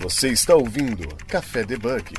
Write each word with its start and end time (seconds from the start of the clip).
Você 0.00 0.30
está 0.30 0.54
ouvindo 0.54 1.14
Café 1.26 1.62
Debug. 1.62 2.14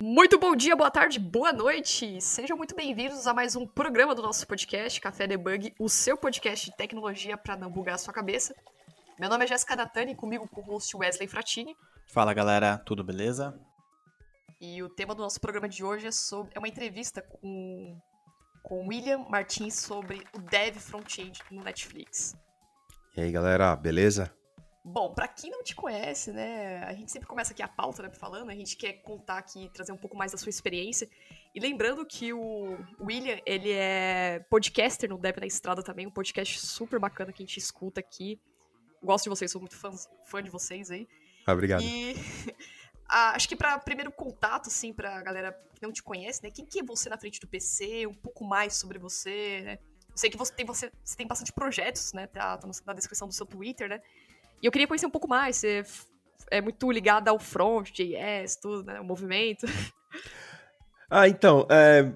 Muito 0.00 0.40
bom 0.40 0.56
dia, 0.56 0.74
boa 0.74 0.90
tarde, 0.90 1.20
boa 1.20 1.52
noite! 1.52 2.20
Sejam 2.20 2.56
muito 2.56 2.74
bem-vindos 2.74 3.28
a 3.28 3.32
mais 3.32 3.54
um 3.54 3.64
programa 3.64 4.12
do 4.12 4.22
nosso 4.22 4.44
podcast, 4.44 5.00
Café 5.00 5.24
Debug, 5.24 5.72
o 5.78 5.88
seu 5.88 6.16
podcast 6.16 6.68
de 6.68 6.76
tecnologia 6.76 7.36
para 7.36 7.56
não 7.56 7.70
bugar 7.70 7.94
a 7.94 7.98
sua 7.98 8.12
cabeça. 8.12 8.56
Meu 9.20 9.30
nome 9.30 9.44
é 9.44 9.46
Jéssica 9.46 9.76
Datani, 9.76 10.16
comigo 10.16 10.48
com 10.48 10.60
o 10.60 10.64
host 10.64 10.96
Wesley 10.96 11.28
Fratini. 11.28 11.76
Fala 12.08 12.34
galera, 12.34 12.76
tudo 12.76 13.04
beleza? 13.04 13.56
E 14.60 14.82
o 14.82 14.88
tema 14.88 15.14
do 15.14 15.22
nosso 15.22 15.40
programa 15.40 15.68
de 15.68 15.84
hoje 15.84 16.08
é, 16.08 16.10
sobre, 16.10 16.50
é 16.56 16.58
uma 16.58 16.66
entrevista 16.66 17.22
com, 17.22 17.96
com 18.64 18.88
William 18.88 19.18
Martins 19.30 19.76
sobre 19.76 20.26
o 20.34 20.40
Dev 20.40 20.74
Front-End 20.74 21.40
no 21.52 21.62
Netflix. 21.62 22.34
E 23.16 23.20
aí 23.20 23.30
galera, 23.30 23.76
beleza? 23.76 24.34
Bom, 24.88 25.12
para 25.12 25.26
quem 25.26 25.50
não 25.50 25.64
te 25.64 25.74
conhece, 25.74 26.30
né, 26.30 26.84
a 26.84 26.92
gente 26.92 27.10
sempre 27.10 27.26
começa 27.26 27.52
aqui 27.52 27.60
a 27.60 27.66
pauta, 27.66 28.04
né, 28.04 28.10
falando, 28.10 28.50
a 28.50 28.54
gente 28.54 28.76
quer 28.76 28.92
contar 29.02 29.36
aqui, 29.36 29.68
trazer 29.74 29.90
um 29.90 29.96
pouco 29.96 30.16
mais 30.16 30.30
da 30.30 30.38
sua 30.38 30.48
experiência. 30.48 31.08
E 31.52 31.58
lembrando 31.58 32.06
que 32.06 32.32
o 32.32 32.78
William, 33.00 33.36
ele 33.44 33.72
é 33.72 34.46
podcaster 34.48 35.10
no 35.10 35.18
Dev 35.18 35.38
na 35.38 35.46
Estrada 35.46 35.82
também, 35.82 36.06
um 36.06 36.10
podcast 36.10 36.64
super 36.64 37.00
bacana 37.00 37.32
que 37.32 37.42
a 37.42 37.44
gente 37.44 37.56
escuta 37.56 37.98
aqui. 37.98 38.40
Gosto 39.02 39.24
de 39.24 39.30
vocês, 39.30 39.50
sou 39.50 39.60
muito 39.60 39.76
fã, 39.76 39.90
fã 40.24 40.40
de 40.40 40.50
vocês 40.50 40.88
aí. 40.88 41.08
Ah, 41.44 41.52
obrigado. 41.52 41.82
E 41.82 42.14
ah, 43.10 43.32
acho 43.32 43.48
que 43.48 43.56
para 43.56 43.76
primeiro 43.80 44.12
contato, 44.12 44.68
assim, 44.68 44.92
pra 44.92 45.20
galera 45.20 45.52
que 45.74 45.82
não 45.82 45.90
te 45.90 46.00
conhece, 46.00 46.44
né, 46.44 46.50
quem 46.52 46.64
que 46.64 46.78
é 46.78 46.84
você 46.84 47.08
na 47.08 47.18
frente 47.18 47.40
do 47.40 47.48
PC, 47.48 48.06
um 48.06 48.14
pouco 48.14 48.44
mais 48.44 48.76
sobre 48.76 49.00
você, 49.00 49.62
né? 49.62 49.78
Eu 50.10 50.16
sei 50.16 50.30
que 50.30 50.36
você 50.36 50.54
tem, 50.54 50.64
você, 50.64 50.92
você 51.04 51.16
tem 51.16 51.26
bastante 51.26 51.52
projetos, 51.52 52.12
né, 52.12 52.28
tá, 52.28 52.56
tá 52.56 52.68
na 52.86 52.92
descrição 52.92 53.26
do 53.26 53.34
seu 53.34 53.44
Twitter, 53.44 53.88
né? 53.88 54.00
E 54.62 54.66
eu 54.66 54.72
queria 54.72 54.86
conhecer 54.86 55.06
um 55.06 55.10
pouco 55.10 55.28
mais. 55.28 55.56
Você 55.56 55.84
é 56.50 56.60
muito 56.60 56.90
ligado 56.90 57.28
ao 57.28 57.38
front, 57.38 57.90
JS, 57.90 58.56
tudo, 58.60 58.84
né? 58.84 59.00
O 59.00 59.04
movimento. 59.04 59.66
Ah, 61.08 61.28
então. 61.28 61.64
É... 61.70 62.12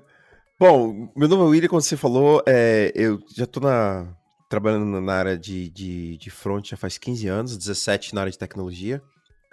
Bom, 0.58 1.12
meu 1.14 1.28
nome 1.28 1.44
é 1.44 1.46
William, 1.46 1.68
como 1.68 1.80
você 1.80 1.96
falou, 1.96 2.42
é... 2.44 2.90
eu 2.92 3.20
já 3.36 3.46
tô 3.46 3.60
na... 3.60 4.12
trabalhando 4.48 5.00
na 5.00 5.14
área 5.14 5.38
de, 5.38 5.70
de, 5.70 6.16
de 6.16 6.28
front 6.28 6.70
já 6.70 6.76
faz 6.76 6.98
15 6.98 7.28
anos, 7.28 7.56
17 7.56 8.16
na 8.16 8.22
área 8.22 8.32
de 8.32 8.36
tecnologia. 8.36 9.00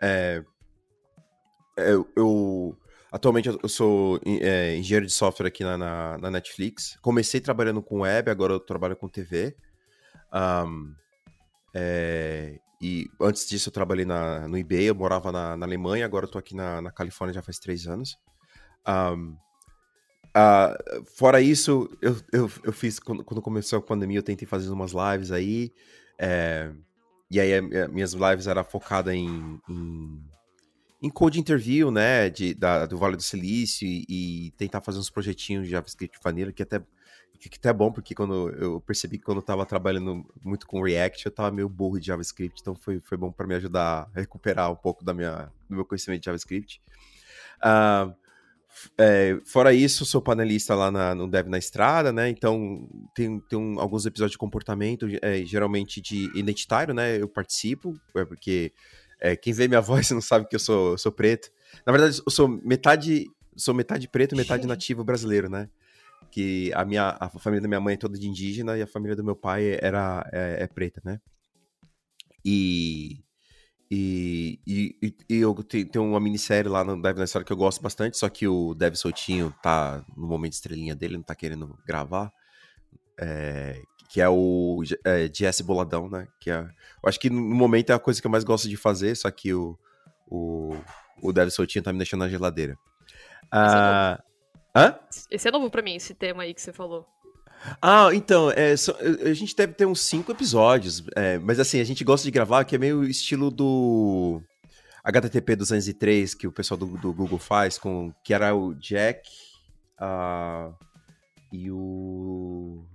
É... 0.01 0.43
Eu, 1.77 2.09
eu, 2.15 2.77
Atualmente 3.11 3.47
eu 3.47 3.69
sou 3.69 4.19
é, 4.25 4.75
engenheiro 4.75 5.05
de 5.05 5.13
software 5.13 5.47
aqui 5.47 5.63
na, 5.63 5.77
na, 5.77 6.17
na, 6.17 6.31
Netflix. 6.31 6.97
Comecei 7.01 7.39
trabalhando 7.39 7.81
com 7.81 8.01
web, 8.01 8.29
agora 8.29 8.53
eu 8.53 8.59
trabalho 8.59 8.97
com 8.97 9.07
TV. 9.07 9.55
Um, 10.33 10.93
é, 11.73 12.59
e 12.79 13.09
antes 13.19 13.47
disso 13.47 13.69
eu 13.69 13.73
trabalhei 13.73 14.05
na, 14.05 14.47
no 14.47 14.57
eBay, 14.57 14.89
eu 14.89 14.95
morava 14.95 15.31
na, 15.31 15.57
na 15.57 15.65
Alemanha, 15.65 16.05
agora 16.05 16.25
eu 16.25 16.31
tô 16.31 16.37
aqui 16.37 16.55
na, 16.55 16.81
na 16.81 16.91
Califórnia 16.91 17.33
já 17.33 17.41
faz 17.41 17.57
três 17.57 17.87
anos. 17.87 18.17
Um, 18.87 19.35
uh, 20.35 21.05
fora 21.15 21.41
isso, 21.41 21.89
eu, 22.01 22.15
eu, 22.31 22.51
eu 22.63 22.71
fiz, 22.71 22.99
quando, 22.99 23.23
quando, 23.23 23.41
começou 23.41 23.79
a 23.79 23.81
pandemia, 23.81 24.19
eu 24.19 24.23
tentei 24.23 24.47
fazer 24.47 24.69
umas 24.69 24.91
lives 24.91 25.31
aí. 25.31 25.73
É, 26.19 26.71
e 27.29 27.39
aí 27.39 27.61
minhas 27.89 28.13
lives 28.13 28.47
eram 28.47 28.63
focadas 28.63 29.13
em, 29.13 29.59
em, 29.67 30.23
em, 31.01 31.09
code 31.09 31.39
interview, 31.39 31.91
né, 31.91 32.29
de, 32.29 32.53
da, 32.53 32.85
do 32.85 32.97
Vale 32.97 33.17
do 33.17 33.23
Silício 33.23 33.87
e, 33.87 34.05
e, 34.07 34.51
tentar 34.51 34.81
fazer 34.81 34.99
uns 34.99 35.09
projetinhos 35.09 35.65
de 35.65 35.71
JavaScript 35.71 36.19
Vanilla, 36.23 36.53
que 36.53 36.63
até 36.63 36.81
que 37.37 37.57
até 37.57 37.69
é 37.69 37.73
bom, 37.73 37.91
porque 37.91 38.15
quando 38.15 38.49
eu 38.49 38.81
percebi 38.81 39.17
que 39.17 39.23
quando 39.23 39.37
eu 39.37 39.43
tava 39.43 39.65
trabalhando 39.65 40.25
muito 40.43 40.65
com 40.67 40.81
React, 40.81 41.25
eu 41.25 41.31
tava 41.31 41.51
meio 41.51 41.69
burro 41.69 41.99
de 41.99 42.07
JavaScript, 42.07 42.59
então 42.61 42.75
foi, 42.75 42.99
foi 42.99 43.17
bom 43.17 43.31
para 43.31 43.47
me 43.47 43.55
ajudar 43.55 44.09
a 44.13 44.19
recuperar 44.19 44.71
um 44.71 44.75
pouco 44.75 45.03
da 45.03 45.13
minha, 45.13 45.51
do 45.69 45.75
meu 45.75 45.85
conhecimento 45.85 46.21
de 46.21 46.25
JavaScript. 46.25 46.81
Uh, 47.59 48.13
é, 48.97 49.39
fora 49.45 49.73
isso, 49.73 50.05
sou 50.05 50.21
panelista 50.21 50.75
lá 50.75 50.91
na, 50.91 51.15
no 51.15 51.27
Dev 51.27 51.47
na 51.47 51.57
Estrada, 51.57 52.11
né? 52.11 52.29
Então 52.29 52.87
tem, 53.15 53.39
tem 53.41 53.57
um, 53.57 53.79
alguns 53.79 54.05
episódios 54.05 54.33
de 54.33 54.37
comportamento, 54.37 55.07
é, 55.21 55.43
geralmente 55.45 56.01
de 56.01 56.29
identitário, 56.37 56.93
né? 56.93 57.19
Eu 57.19 57.27
participo, 57.27 57.99
é 58.15 58.25
porque 58.25 58.71
é, 59.19 59.35
quem 59.35 59.53
vê 59.53 59.67
minha 59.67 59.81
voz 59.81 60.09
não 60.11 60.21
sabe 60.21 60.47
que 60.47 60.55
eu 60.55 60.59
sou, 60.59 60.91
eu 60.91 60.97
sou 60.97 61.11
preto. 61.11 61.49
Na 61.85 61.91
verdade, 61.91 62.21
eu 62.25 62.31
sou 62.31 62.47
metade, 62.47 63.25
sou 63.55 63.73
metade 63.73 64.07
preto, 64.07 64.35
metade 64.35 64.65
nativo 64.67 65.03
brasileiro, 65.03 65.49
né? 65.49 65.69
Que 66.31 66.71
a 66.73 66.85
minha 66.85 67.17
a 67.19 67.29
família 67.29 67.61
da 67.61 67.67
minha 67.67 67.79
mãe 67.79 67.95
é 67.95 67.97
toda 67.97 68.17
de 68.17 68.27
indígena 68.27 68.77
e 68.77 68.81
a 68.81 68.87
família 68.87 69.15
do 69.15 69.23
meu 69.23 69.35
pai 69.35 69.77
era 69.81 70.27
é, 70.31 70.63
é 70.63 70.67
preta, 70.67 71.01
né? 71.03 71.19
E 72.43 73.23
e, 73.89 74.59
e, 74.67 75.15
e 75.29 75.37
eu 75.37 75.55
tenho 75.63 76.03
uma 76.03 76.19
minissérie 76.19 76.69
lá 76.69 76.83
no 76.83 77.01
Dev 77.01 77.17
na 77.17 77.23
História 77.23 77.45
que 77.45 77.53
eu 77.53 77.57
gosto 77.57 77.81
bastante, 77.81 78.17
só 78.17 78.27
que 78.27 78.45
o 78.47 78.73
Dev 78.73 78.95
Soltinho 78.95 79.53
tá 79.63 80.03
no 80.15 80.27
momento 80.27 80.53
estrelinha 80.53 80.93
dele, 80.93 81.15
não 81.15 81.23
tá 81.23 81.33
querendo 81.33 81.77
gravar. 81.85 82.31
É, 83.19 83.81
que 84.09 84.21
é 84.21 84.29
o 84.29 84.83
é, 85.05 85.29
Boladão, 85.63 86.09
né? 86.09 86.27
Que 86.39 86.51
é, 86.51 86.59
eu 86.59 87.09
acho 87.09 87.19
que 87.19 87.29
no 87.29 87.41
momento 87.41 87.91
é 87.91 87.93
a 87.93 87.99
coisa 87.99 88.19
que 88.19 88.27
eu 88.27 88.31
mais 88.31 88.43
gosto 88.43 88.67
de 88.67 88.75
fazer, 88.75 89.15
só 89.15 89.31
que 89.31 89.53
o, 89.53 89.77
o, 90.27 90.75
o 91.21 91.31
Dev 91.31 91.49
Soltinho 91.49 91.83
tá 91.83 91.93
me 91.93 91.97
deixando 91.97 92.21
na 92.21 92.29
geladeira. 92.29 92.77
Ah, 93.49 94.21
Hã? 94.77 94.99
Esse 95.31 95.47
é 95.47 95.51
novo 95.51 95.71
pra 95.71 95.81
mim, 95.81 95.95
esse 95.95 96.13
tema 96.13 96.43
aí 96.43 96.53
que 96.53 96.61
você 96.61 96.71
falou. 96.71 97.07
Ah, 97.81 98.09
então, 98.13 98.51
é, 98.51 98.75
a 99.23 99.33
gente 99.33 99.55
deve 99.55 99.73
ter 99.73 99.87
uns 99.87 100.01
cinco 100.01 100.31
episódios, 100.31 101.03
é, 101.15 101.39
mas 101.39 101.59
assim, 101.59 101.79
a 101.79 101.83
gente 101.83 102.03
gosta 102.03 102.23
de 102.23 102.31
gravar 102.31 102.63
que 102.63 102.75
é 102.75 102.77
meio 102.77 103.03
estilo 103.03 103.49
do 103.49 104.39
HTTP 105.03 105.55
203 105.55 106.35
que 106.35 106.45
o 106.45 106.51
pessoal 106.51 106.77
do, 106.77 106.85
do 106.85 107.11
Google 107.11 107.39
faz, 107.39 107.79
com 107.79 108.13
que 108.23 108.33
era 108.33 108.55
o 108.55 108.75
Jack 108.75 109.27
uh, 109.99 110.73
e 111.51 111.71
o 111.71 112.85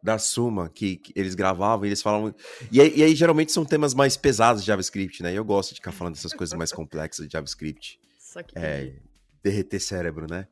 da 0.00 0.18
Suma, 0.18 0.68
que, 0.68 0.96
que, 0.96 1.12
eles 1.16 1.34
gravavam 1.34 1.84
e 1.84 1.88
eles 1.88 2.02
falavam. 2.02 2.32
E 2.70 2.80
aí, 2.80 2.92
e 2.94 3.02
aí, 3.02 3.14
geralmente 3.16 3.50
são 3.50 3.64
temas 3.64 3.94
mais 3.94 4.16
pesados 4.16 4.62
de 4.62 4.68
JavaScript, 4.68 5.22
né? 5.22 5.32
E 5.32 5.36
eu 5.36 5.44
gosto 5.44 5.70
de 5.70 5.76
ficar 5.76 5.92
falando 5.92 6.14
dessas 6.14 6.34
coisas 6.34 6.56
mais 6.56 6.70
complexas 6.70 7.26
de 7.26 7.32
JavaScript. 7.32 7.98
É, 8.54 8.92
derreter 9.42 9.80
cérebro, 9.80 10.26
né? 10.28 10.46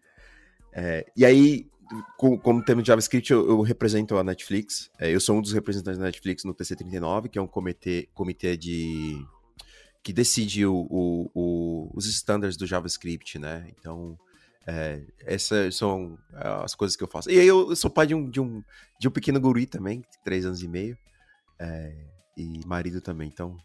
É, 0.73 1.05
e 1.17 1.25
aí, 1.25 1.67
com, 2.17 2.39
como 2.39 2.65
tema 2.65 2.83
de 2.83 2.89
JavaScript, 2.89 3.31
eu, 3.31 3.47
eu 3.49 3.61
represento 3.61 4.17
a 4.17 4.25
Netflix. 4.25 4.91
É, 4.99 5.11
eu 5.11 5.21
sou 5.21 5.37
um 5.37 5.43
dos 5.43 5.53
representantes 5.53 5.99
da 5.99 6.07
Netflix 6.07 6.45
no 6.45 6.55
TC39, 6.55 7.29
que 7.29 7.39
é 7.39 7.43
um 7.43 7.47
comitê, 7.47 8.09
comitê 8.15 8.57
de 8.57 9.25
que 10.03 10.13
decide 10.13 10.67
o, 10.67 10.87
o, 10.91 11.31
o, 11.33 11.91
os 11.95 12.07
standards 12.07 12.57
do 12.57 12.67
JavaScript, 12.67 13.39
né? 13.39 13.69
Então, 13.79 14.19
é, 14.67 15.01
essas 15.21 15.77
são 15.77 16.19
as 16.33 16.75
coisas 16.75 16.97
que 16.97 17.05
eu 17.05 17.09
faço. 17.09 17.31
E 17.31 17.39
aí 17.39 17.47
eu, 17.47 17.71
eu 17.71 17.77
sou 17.77 17.91
pai 17.91 18.07
de 18.07 18.15
um, 18.15 18.29
de 18.29 18.41
um, 18.41 18.63
de 18.99 19.09
um 19.09 19.11
pequeno 19.11 19.41
guri 19.41 19.67
também, 19.67 20.03
três 20.25 20.45
anos 20.45 20.63
e 20.63 20.69
meio, 20.69 20.99
é, 21.59 21.95
e 22.37 22.67
marido 22.67 23.01
também. 23.01 23.29
Então, 23.29 23.57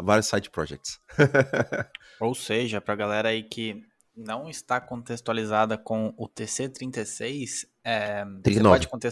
vários 0.00 0.26
side 0.26 0.50
projects. 0.50 0.98
Ou 2.20 2.34
seja, 2.34 2.80
pra 2.80 2.94
galera 2.94 3.28
aí 3.28 3.42
que 3.42 3.82
não 4.16 4.48
está 4.48 4.80
contextualizada 4.80 5.76
com 5.78 6.14
o 6.16 6.28
TC36, 6.28 7.66
é, 7.84 8.24
39. 8.42 8.78
Você 8.78 8.88
pode 8.88 9.08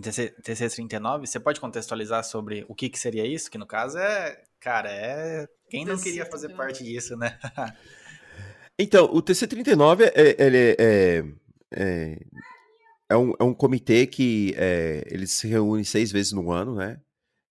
TC39, 0.00 1.26
você 1.26 1.40
pode 1.40 1.60
contextualizar 1.60 2.24
sobre 2.24 2.64
o 2.68 2.74
que, 2.74 2.88
que 2.88 2.98
seria 2.98 3.26
isso? 3.26 3.50
Que 3.50 3.58
no 3.58 3.66
caso 3.66 3.98
é, 3.98 4.42
cara, 4.58 4.90
é 4.90 5.46
quem 5.68 5.84
não 5.84 5.98
queria 5.98 6.24
fazer 6.26 6.50
parte 6.50 6.82
disso, 6.84 7.16
né? 7.16 7.38
então, 8.78 9.04
o 9.06 9.22
TC39 9.22 10.12
é, 10.14 10.44
ele 10.44 10.58
é, 10.58 10.76
é, 10.78 11.24
é, 11.72 12.18
é, 13.10 13.16
um, 13.16 13.34
é 13.38 13.44
um 13.44 13.54
comitê 13.54 14.06
que 14.06 14.54
é, 14.56 15.04
ele 15.06 15.26
se 15.26 15.46
reúne 15.48 15.84
seis 15.84 16.10
vezes 16.10 16.32
no 16.32 16.50
ano, 16.50 16.74
né? 16.74 17.00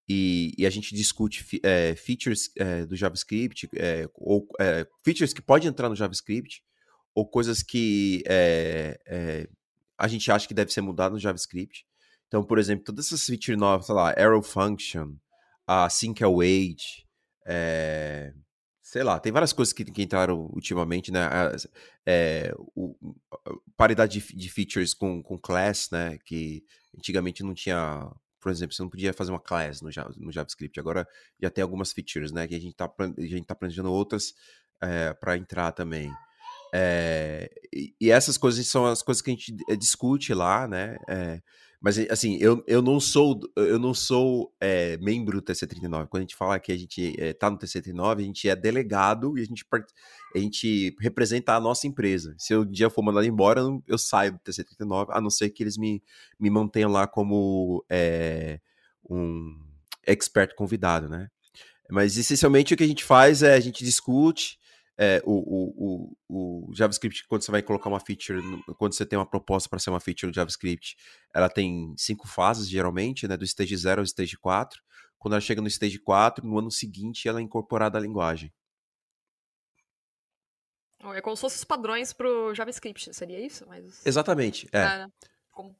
E, 0.09 0.53
e, 0.57 0.66
a 0.66 0.69
gente 0.69 0.94
discute 0.94 1.59
é, 1.63 1.95
features 1.95 2.51
é, 2.57 2.85
do 2.85 2.95
JavaScript, 2.95 3.70
é, 3.75 4.09
ou 4.16 4.47
features 5.03 5.34
que 5.34 5.41
podem 5.41 5.70
entrar 5.70 5.87
no 5.87 5.96
JavaScript, 5.96 6.64
ou 7.14 7.28
coisas 7.28 7.61
que 7.64 8.23
a 9.97 10.08
gente 10.08 10.31
acha 10.31 10.47
que 10.47 10.53
deve 10.53 10.72
ser 10.72 10.81
mudado 10.81 11.14
no 11.14 11.20
JavaScript. 11.20 11.85
Então, 12.28 12.43
por 12.43 12.58
exemplo, 12.58 12.85
todas 12.85 13.08
essas 13.08 13.25
features 13.25 13.59
novas, 13.59 13.85
sei 13.85 13.96
lá, 13.96 14.11
arrow 14.11 14.41
function, 14.41 15.16
a 15.67 15.90
sync 15.90 16.23
await, 16.23 17.05
sei 18.91 19.03
lá, 19.03 19.17
tem 19.20 19.31
várias 19.31 19.53
coisas 19.53 19.72
que, 19.73 19.85
que 19.85 20.03
entraram 20.03 20.49
ultimamente, 20.53 21.11
né? 21.11 21.22
É, 22.05 22.53
o, 22.75 23.16
paridade 23.78 24.20
de, 24.20 24.35
de, 24.35 24.49
features 24.49 24.93
com, 24.93 25.23
com 25.23 25.37
class, 25.37 25.90
né? 25.91 26.17
Que 26.25 26.61
antigamente 26.97 27.41
não 27.41 27.53
tinha 27.53 28.11
por 28.41 28.52
exemplo, 28.52 28.76
você 28.76 28.82
não 28.82 28.90
podia 28.90 29.14
fazer 29.14 29.32
uma 29.32 29.40
class 29.40 29.82
no, 29.82 29.90
no 30.17 30.32
JavaScript. 30.32 30.79
Agora 30.79 31.08
já 31.40 31.49
tem 31.49 31.61
algumas 31.61 31.93
features, 31.93 32.32
né? 32.32 32.47
Que 32.47 32.55
a 32.55 32.59
gente 32.59 32.72
está 32.72 32.88
tá 32.88 33.55
planejando 33.55 33.91
outras 33.91 34.34
é, 34.82 35.09
eh, 35.09 35.14
para 35.14 35.38
entrar 35.38 35.72
também. 35.72 36.11
É, 36.73 37.49
e, 37.73 37.93
e, 37.99 38.11
essas 38.11 38.38
coisas 38.38 38.66
são 38.66 38.85
as 38.85 39.02
coisas 39.02 39.22
que 39.22 39.29
a 39.29 39.34
gente 39.34 39.55
eh, 39.70 39.76
discute 39.76 40.34
lá, 40.34 40.67
né? 40.67 40.97
É, 41.08 41.41
mas 41.81 41.97
assim, 42.11 42.37
eu, 42.39 42.63
eu 42.67 42.79
não 42.79 42.99
sou 42.99 43.39
eu 43.55 43.79
não 43.79 43.91
sou 43.91 44.53
é, 44.61 44.97
membro 44.97 45.41
do 45.41 45.43
TC39. 45.43 46.07
Quando 46.07 46.22
a 46.22 46.22
gente 46.22 46.35
fala 46.35 46.59
que 46.59 46.72
a 46.72 46.78
gente 46.78 47.16
está 47.19 47.49
no 47.49 47.57
TC39, 47.57 48.19
a 48.19 48.22
gente 48.22 48.47
é 48.47 48.55
delegado 48.55 49.35
e 49.35 49.41
a 49.41 49.45
gente, 49.45 49.66
a 50.35 50.37
gente 50.37 50.95
representa 50.99 51.55
a 51.55 51.59
nossa 51.59 51.87
empresa. 51.87 52.35
Se 52.37 52.53
eu 52.53 52.61
um 52.61 52.72
dia 52.72 52.87
for 52.91 53.01
mandado 53.01 53.25
embora, 53.25 53.61
eu, 53.61 53.83
eu 53.87 53.97
saio 53.97 54.33
do 54.33 54.39
TC39, 54.39 55.07
a 55.09 55.19
não 55.19 55.31
ser 55.31 55.49
que 55.49 55.63
eles 55.63 55.75
me, 55.75 56.03
me 56.39 56.51
mantenham 56.51 56.91
lá 56.91 57.07
como 57.07 57.84
um 59.09 59.59
expert 60.05 60.53
convidado, 60.55 61.09
né? 61.09 61.29
Mas 61.89 62.16
essencialmente 62.16 62.75
o 62.75 62.77
que 62.77 62.84
a 62.84 62.87
gente 62.87 63.03
faz 63.03 63.41
é 63.41 63.55
a 63.55 63.59
gente 63.59 63.84
discute 63.84 64.60
é, 64.97 65.22
o, 65.26 65.34
o, 65.34 66.16
o, 66.29 66.67
o, 66.70 66.73
JavaScript, 66.73 67.26
quando 67.28 67.43
você 67.43 67.52
vai 67.52 67.61
colocar 67.61 67.90
uma 67.90 67.99
feature, 67.99 68.41
quando 68.78 68.93
você 68.93 69.05
tem 69.05 69.17
uma 69.17 69.26
proposta 69.26 69.70
para 69.70 69.79
ser 69.79 69.90
uma 69.90 69.99
feature 69.99 70.28
no 70.28 70.34
JavaScript, 70.34 70.96
ela 71.34 71.49
tem 71.49 71.93
cinco 71.97 72.28
fases, 72.28 72.70
geralmente, 72.70 73.28
né, 73.28 73.35
do 73.35 73.43
stage 73.43 73.76
0 73.76 74.02
ao 74.02 74.05
stage 74.05 74.38
4. 74.38 74.82
Quando 75.17 75.34
ela 75.34 75.41
chega 75.41 75.61
no 75.61 75.67
stage 75.67 75.99
4, 75.99 76.46
no 76.46 76.59
ano 76.59 76.72
seguinte, 76.72 77.28
ela 77.28 77.40
é 77.40 77.43
incorporada 77.43 77.97
à 77.97 78.02
linguagem. 78.02 78.53
É 81.16 81.22
como 81.22 81.35
se 81.35 81.41
fossem 81.41 81.58
os 81.58 81.64
padrões 81.64 82.14
para 82.14 82.28
o 82.28 82.53
JavaScript, 82.53 83.14
seria 83.14 83.40
isso? 83.44 83.66
Mas... 83.67 84.05
Exatamente, 84.05 84.67
é. 84.72 84.84
né? 84.84 85.08
como... 85.52 85.76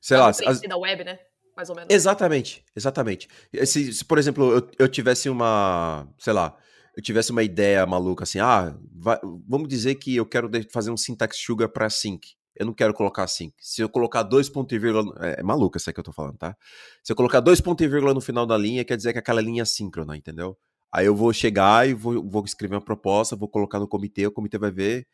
Sei 0.00 0.16
lá, 0.16 0.30
as... 0.30 0.60
da 0.60 0.76
web, 0.76 1.04
né? 1.04 1.18
mais 1.56 1.68
ou 1.68 1.76
menos. 1.76 1.92
Exatamente, 1.92 2.64
exatamente. 2.74 3.28
Se, 3.64 3.92
se 3.92 4.04
por 4.04 4.18
exemplo, 4.18 4.52
eu, 4.52 4.70
eu 4.78 4.88
tivesse 4.88 5.28
uma, 5.28 6.08
sei 6.18 6.32
lá, 6.32 6.56
eu 6.96 7.02
tivesse 7.02 7.30
uma 7.30 7.42
ideia 7.42 7.84
maluca 7.86 8.24
assim, 8.24 8.38
ah, 8.38 8.76
vai, 8.94 9.18
vamos 9.48 9.68
dizer 9.68 9.94
que 9.96 10.16
eu 10.16 10.26
quero 10.26 10.50
fazer 10.70 10.90
um 10.90 10.96
syntax 10.96 11.38
sugar 11.38 11.68
para 11.68 11.88
sync. 11.88 12.34
Eu 12.54 12.66
não 12.66 12.74
quero 12.74 12.92
colocar 12.92 13.26
sync. 13.26 13.54
Se 13.58 13.80
eu 13.80 13.88
colocar 13.88 14.22
dois 14.22 14.48
pontos 14.48 14.76
e 14.76 14.78
vírgula, 14.78 15.14
é, 15.24 15.40
é 15.40 15.42
maluca 15.42 15.78
essa 15.78 15.92
que 15.92 15.98
eu 15.98 16.04
tô 16.04 16.12
falando, 16.12 16.36
tá? 16.36 16.56
Se 17.02 17.10
eu 17.10 17.16
colocar 17.16 17.40
dois 17.40 17.60
pontos 17.60 17.84
e 17.84 17.88
vírgula 17.88 18.12
no 18.12 18.20
final 18.20 18.44
da 18.44 18.58
linha, 18.58 18.84
quer 18.84 18.96
dizer 18.96 19.12
que 19.12 19.18
aquela 19.18 19.40
linha 19.40 19.62
é 19.62 19.64
síncrona, 19.64 20.16
entendeu? 20.16 20.56
Aí 20.92 21.06
eu 21.06 21.16
vou 21.16 21.32
chegar 21.32 21.88
e 21.88 21.94
vou, 21.94 22.22
vou 22.28 22.44
escrever 22.44 22.74
uma 22.74 22.84
proposta, 22.84 23.34
vou 23.34 23.48
colocar 23.48 23.78
no 23.78 23.88
comitê, 23.88 24.26
o 24.26 24.32
comitê 24.32 24.58
vai 24.58 24.70
ver, 24.70 25.06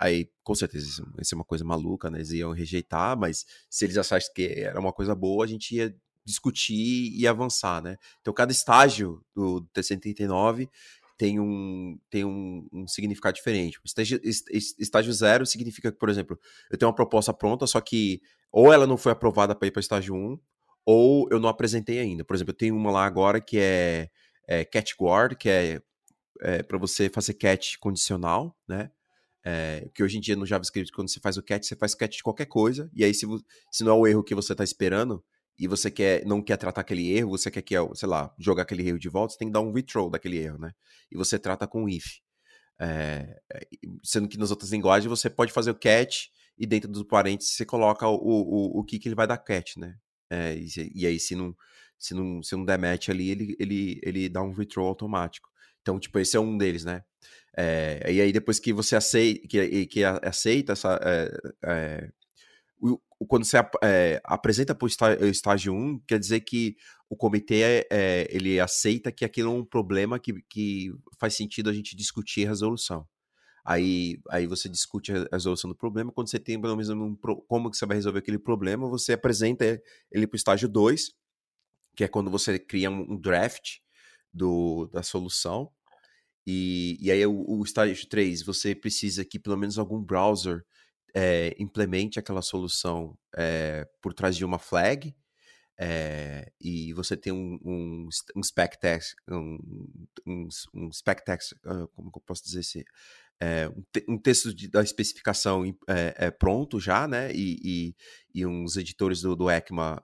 Aí, 0.00 0.30
com 0.42 0.54
certeza, 0.54 0.86
isso 0.86 1.12
vai 1.14 1.22
ser 1.26 1.34
uma 1.34 1.44
coisa 1.44 1.62
maluca, 1.62 2.10
né? 2.10 2.20
Eles 2.20 2.30
iam 2.30 2.52
rejeitar, 2.52 3.18
mas 3.18 3.44
se 3.68 3.84
eles 3.84 3.98
achassem 3.98 4.32
que 4.34 4.46
era 4.46 4.80
uma 4.80 4.94
coisa 4.94 5.14
boa, 5.14 5.44
a 5.44 5.46
gente 5.46 5.76
ia 5.76 5.94
discutir 6.24 7.12
e 7.14 7.28
avançar, 7.28 7.82
né? 7.82 7.98
Então, 8.22 8.32
cada 8.32 8.50
estágio 8.50 9.22
do 9.34 9.60
T139 9.74 10.70
tem 11.20 11.38
um, 11.38 11.98
tem 12.08 12.24
um, 12.24 12.66
um 12.72 12.88
significado 12.88 13.34
diferente. 13.34 13.78
Estágio, 13.84 14.18
estágio 14.24 15.12
zero 15.12 15.44
significa 15.44 15.92
que, 15.92 15.98
por 15.98 16.08
exemplo, 16.08 16.40
eu 16.70 16.78
tenho 16.78 16.88
uma 16.88 16.94
proposta 16.94 17.30
pronta, 17.30 17.66
só 17.66 17.78
que 17.78 18.22
ou 18.50 18.72
ela 18.72 18.86
não 18.86 18.96
foi 18.96 19.12
aprovada 19.12 19.54
para 19.54 19.68
ir 19.68 19.70
para 19.70 19.80
estágio 19.80 20.14
1, 20.14 20.40
ou 20.86 21.28
eu 21.30 21.38
não 21.38 21.50
apresentei 21.50 21.98
ainda. 21.98 22.24
Por 22.24 22.34
exemplo, 22.34 22.52
eu 22.52 22.56
tenho 22.56 22.74
uma 22.74 22.90
lá 22.90 23.04
agora 23.04 23.38
que 23.38 23.58
é, 23.58 24.08
é 24.48 24.64
cat 24.64 24.94
guard, 24.98 25.36
que 25.36 25.50
é, 25.50 25.82
é 26.40 26.62
para 26.62 26.78
você 26.78 27.10
fazer 27.10 27.34
cat 27.34 27.78
condicional, 27.78 28.56
né? 28.66 28.90
É, 29.44 29.90
que 29.94 30.02
hoje 30.02 30.16
em 30.16 30.22
dia 30.22 30.36
no 30.36 30.46
JavaScript, 30.46 30.90
quando 30.90 31.10
você 31.10 31.20
faz 31.20 31.36
o 31.36 31.42
catch, 31.42 31.64
você 31.64 31.76
faz 31.76 31.94
catch 31.94 32.16
de 32.16 32.22
qualquer 32.22 32.46
coisa, 32.46 32.90
e 32.94 33.04
aí 33.04 33.12
se, 33.12 33.26
se 33.70 33.84
não 33.84 33.92
é 33.92 33.94
o 33.94 34.06
erro 34.06 34.24
que 34.24 34.34
você 34.34 34.52
está 34.52 34.64
esperando, 34.64 35.22
e 35.60 35.68
você 35.68 35.90
quer, 35.90 36.24
não 36.24 36.40
quer 36.40 36.56
tratar 36.56 36.80
aquele 36.80 37.12
erro, 37.12 37.32
você 37.36 37.50
quer 37.50 37.60
que, 37.60 37.74
sei 37.94 38.08
lá, 38.08 38.34
jogar 38.38 38.62
aquele 38.62 38.88
erro 38.88 38.98
de 38.98 39.10
volta, 39.10 39.34
você 39.34 39.38
tem 39.38 39.48
que 39.48 39.52
dar 39.52 39.60
um 39.60 39.72
retrow 39.72 40.08
daquele 40.08 40.38
erro, 40.38 40.58
né? 40.58 40.72
E 41.12 41.16
você 41.18 41.38
trata 41.38 41.68
com 41.68 41.86
if. 41.86 42.06
É, 42.80 43.38
sendo 44.02 44.26
que 44.26 44.38
nas 44.38 44.50
outras 44.50 44.72
linguagens 44.72 45.06
você 45.10 45.28
pode 45.28 45.52
fazer 45.52 45.70
o 45.70 45.74
catch 45.74 46.28
e 46.56 46.66
dentro 46.66 46.90
dos 46.90 47.02
parênteses 47.02 47.54
você 47.54 47.66
coloca 47.66 48.08
o, 48.08 48.16
o, 48.16 48.80
o 48.80 48.84
que, 48.84 48.98
que 48.98 49.06
ele 49.06 49.14
vai 49.14 49.26
dar 49.26 49.36
catch, 49.36 49.76
né? 49.76 49.96
É, 50.30 50.54
e, 50.56 50.92
e, 50.94 51.06
aí 51.06 51.20
se 51.20 51.34
não, 51.34 51.54
se 51.98 52.14
não, 52.14 52.42
se 52.42 52.56
não 52.56 52.64
der 52.64 52.78
match 52.78 53.10
ali, 53.10 53.28
ele, 53.28 53.56
ele, 53.60 54.00
ele 54.02 54.28
dá 54.30 54.42
um 54.42 54.54
retrow 54.54 54.86
automático. 54.86 55.50
Então, 55.82 56.00
tipo, 56.00 56.18
esse 56.18 56.38
é 56.38 56.40
um 56.40 56.56
deles, 56.56 56.86
né? 56.86 57.04
É, 57.54 58.10
e 58.10 58.18
aí 58.18 58.32
depois 58.32 58.58
que 58.58 58.72
você 58.72 58.96
aceita, 58.96 59.46
que, 59.46 59.86
que 59.86 60.04
aceita 60.04 60.72
essa, 60.72 60.98
é, 61.62 62.10
quando 63.26 63.44
você 63.44 63.56
apresenta 64.24 64.74
para 64.74 64.86
o 64.86 65.26
estágio 65.26 65.74
1, 65.74 66.00
quer 66.06 66.18
dizer 66.18 66.40
que 66.40 66.76
o 67.08 67.16
comitê 67.16 67.86
ele 68.30 68.58
aceita 68.58 69.12
que 69.12 69.24
aquilo 69.24 69.50
é 69.50 69.54
um 69.54 69.64
problema 69.64 70.18
que, 70.18 70.42
que 70.48 70.90
faz 71.18 71.34
sentido 71.34 71.68
a 71.68 71.72
gente 71.72 71.96
discutir 71.96 72.46
a 72.46 72.48
resolução. 72.48 73.06
Aí, 73.64 74.18
aí 74.30 74.46
você 74.46 74.68
discute 74.68 75.12
a 75.12 75.28
resolução 75.32 75.68
do 75.68 75.76
problema. 75.76 76.10
Quando 76.10 76.30
você 76.30 76.38
tem 76.38 76.60
pelo 76.60 76.76
menos 76.76 76.88
um, 76.88 77.14
como 77.46 77.70
que 77.70 77.76
você 77.76 77.84
vai 77.84 77.96
resolver 77.96 78.20
aquele 78.20 78.38
problema, 78.38 78.88
você 78.88 79.12
apresenta 79.12 79.80
ele 80.10 80.26
para 80.26 80.36
o 80.36 80.38
estágio 80.38 80.68
2, 80.68 81.12
que 81.94 82.04
é 82.04 82.08
quando 82.08 82.30
você 82.30 82.58
cria 82.58 82.90
um, 82.90 83.12
um 83.12 83.20
draft 83.20 83.78
do, 84.32 84.86
da 84.92 85.02
solução 85.02 85.70
e, 86.46 86.96
e 87.00 87.10
aí 87.10 87.24
o, 87.26 87.44
o 87.46 87.62
estágio 87.62 88.08
3, 88.08 88.42
você 88.42 88.74
precisa 88.74 89.24
que 89.24 89.38
pelo 89.38 89.56
menos 89.56 89.78
algum 89.78 90.02
browser 90.02 90.64
é, 91.14 91.54
implemente 91.58 92.18
aquela 92.18 92.42
solução 92.42 93.16
é, 93.36 93.86
por 94.00 94.14
trás 94.14 94.36
de 94.36 94.44
uma 94.44 94.58
flag. 94.58 95.14
É, 95.82 96.52
e 96.60 96.92
você 96.92 97.16
tem 97.16 97.32
um, 97.32 97.58
um, 97.64 98.08
um 98.36 98.42
spec 98.42 98.78
text, 98.78 99.14
um, 99.30 99.58
um, 100.26 100.48
um 100.74 100.92
spec 100.92 101.24
text, 101.24 101.52
uh, 101.64 101.88
como 101.94 102.12
eu 102.14 102.20
posso 102.20 102.44
dizer 102.44 102.60
assim, 102.60 102.84
um, 103.74 103.82
te, 103.90 104.04
um, 104.06 104.18
texto 104.18 104.54
de, 104.54 104.68
da 104.68 104.82
especificação 104.82 105.64
pronto 106.38 106.78
já, 106.78 107.08
né? 107.08 107.32
E, 107.32 107.58
e, 107.64 107.96
e 108.34 108.44
uns 108.44 108.76
editores 108.76 109.22
do, 109.22 109.34
do 109.34 109.48
ECMA 109.48 109.98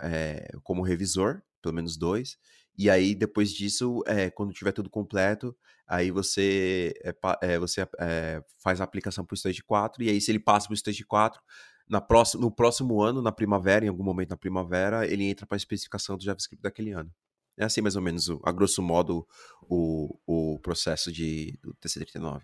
como 0.63 0.83
revisor, 0.83 1.43
pelo 1.61 1.75
menos 1.75 1.99
dois. 1.99 2.39
E 2.79 2.91
aí, 2.91 3.15
depois 3.15 3.53
disso, 3.53 4.03
é, 4.07 4.31
quando 4.31 4.53
tiver 4.53 4.73
tudo 4.73 4.91
completo, 4.91 5.57
aí 5.87 6.11
você, 6.11 6.95
é, 7.41 7.59
você 7.59 7.89
faz 8.59 8.81
a 8.81 8.85
aplicação 8.85 9.25
para 9.25 9.35
o 9.35 9.37
Stage 9.37 9.63
4, 9.63 10.03
e 10.03 10.11
aí 10.11 10.21
se 10.21 10.31
ele 10.31 10.39
passa 10.39 10.67
para 10.67 10.75
o 10.75 10.77
Stage 10.77 11.05
4, 11.05 11.41
na 11.89 12.01
próxima, 12.01 12.43
no 12.43 12.51
próximo 12.51 13.01
ano, 13.01 13.23
na 13.23 13.33
primavera, 13.33 13.85
em 13.85 13.89
algum 13.89 14.03
momento 14.03 14.31
na 14.31 14.37
primavera, 14.37 15.07
ele 15.07 15.25
entra 15.25 15.47
para 15.47 15.57
a 15.57 15.59
especificação 15.59 16.17
do 16.17 16.25
JavaScript 16.25 16.63
daquele 16.63 16.93
ano. 16.93 17.11
É 17.57 17.65
assim, 17.65 17.81
mais 17.81 17.97
ou 17.97 18.03
menos, 18.03 18.29
a 18.45 18.53
grosso 18.53 18.83
modo, 18.83 19.27
o, 19.63 20.19
o 20.27 20.59
processo 20.59 21.11
de, 21.11 21.59
do 21.63 21.75
TC39. 21.75 22.43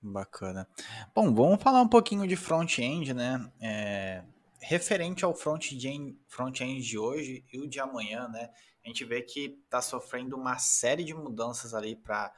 Bacana. 0.00 0.68
Bom, 1.14 1.34
vamos 1.34 1.62
falar 1.62 1.82
um 1.82 1.88
pouquinho 1.88 2.26
de 2.26 2.36
front-end, 2.36 3.12
né? 3.12 3.50
É, 3.60 4.22
referente 4.60 5.24
ao 5.24 5.34
front-end 5.34 6.16
front 6.28 6.58
de 6.58 6.98
hoje 6.98 7.44
e 7.52 7.58
o 7.58 7.68
de 7.68 7.80
amanhã, 7.80 8.28
né? 8.28 8.50
A 8.84 8.88
gente 8.88 9.04
vê 9.04 9.22
que 9.22 9.58
está 9.64 9.82
sofrendo 9.82 10.36
uma 10.36 10.58
série 10.58 11.04
de 11.04 11.14
mudanças 11.14 11.74
ali 11.74 11.96
para 11.96 12.32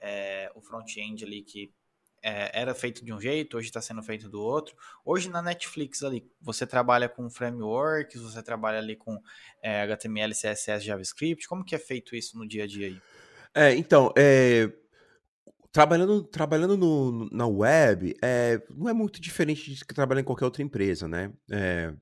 é, 0.00 0.50
o 0.54 0.60
front-end 0.60 1.24
ali 1.24 1.42
que 1.42 1.72
é, 2.22 2.50
era 2.60 2.74
feito 2.74 3.04
de 3.04 3.12
um 3.12 3.20
jeito, 3.20 3.56
hoje 3.56 3.68
está 3.68 3.80
sendo 3.80 4.02
feito 4.02 4.28
do 4.28 4.40
outro. 4.40 4.76
Hoje 5.04 5.28
na 5.28 5.42
Netflix 5.42 6.02
ali, 6.02 6.28
você 6.40 6.66
trabalha 6.66 7.08
com 7.08 7.30
frameworks, 7.30 8.20
você 8.20 8.42
trabalha 8.42 8.78
ali 8.78 8.96
com 8.96 9.20
é, 9.62 9.82
HTML, 9.82 10.32
CSS, 10.34 10.84
JavaScript. 10.84 11.48
Como 11.48 11.64
que 11.64 11.74
é 11.74 11.78
feito 11.78 12.14
isso 12.16 12.38
no 12.38 12.46
dia 12.46 12.64
a 12.64 12.66
dia 12.66 12.88
aí? 12.88 13.00
É, 13.54 13.74
então, 13.74 14.12
é, 14.16 14.70
trabalhando, 15.72 16.22
trabalhando 16.24 16.76
no, 16.76 17.28
na 17.30 17.46
web, 17.46 18.16
é, 18.22 18.60
não 18.70 18.88
é 18.88 18.92
muito 18.92 19.20
diferente 19.20 19.72
de 19.72 19.84
trabalhar 19.86 20.20
em 20.20 20.24
qualquer 20.24 20.44
outra 20.44 20.62
empresa, 20.62 21.08
né? 21.08 21.32
É, 21.50 21.94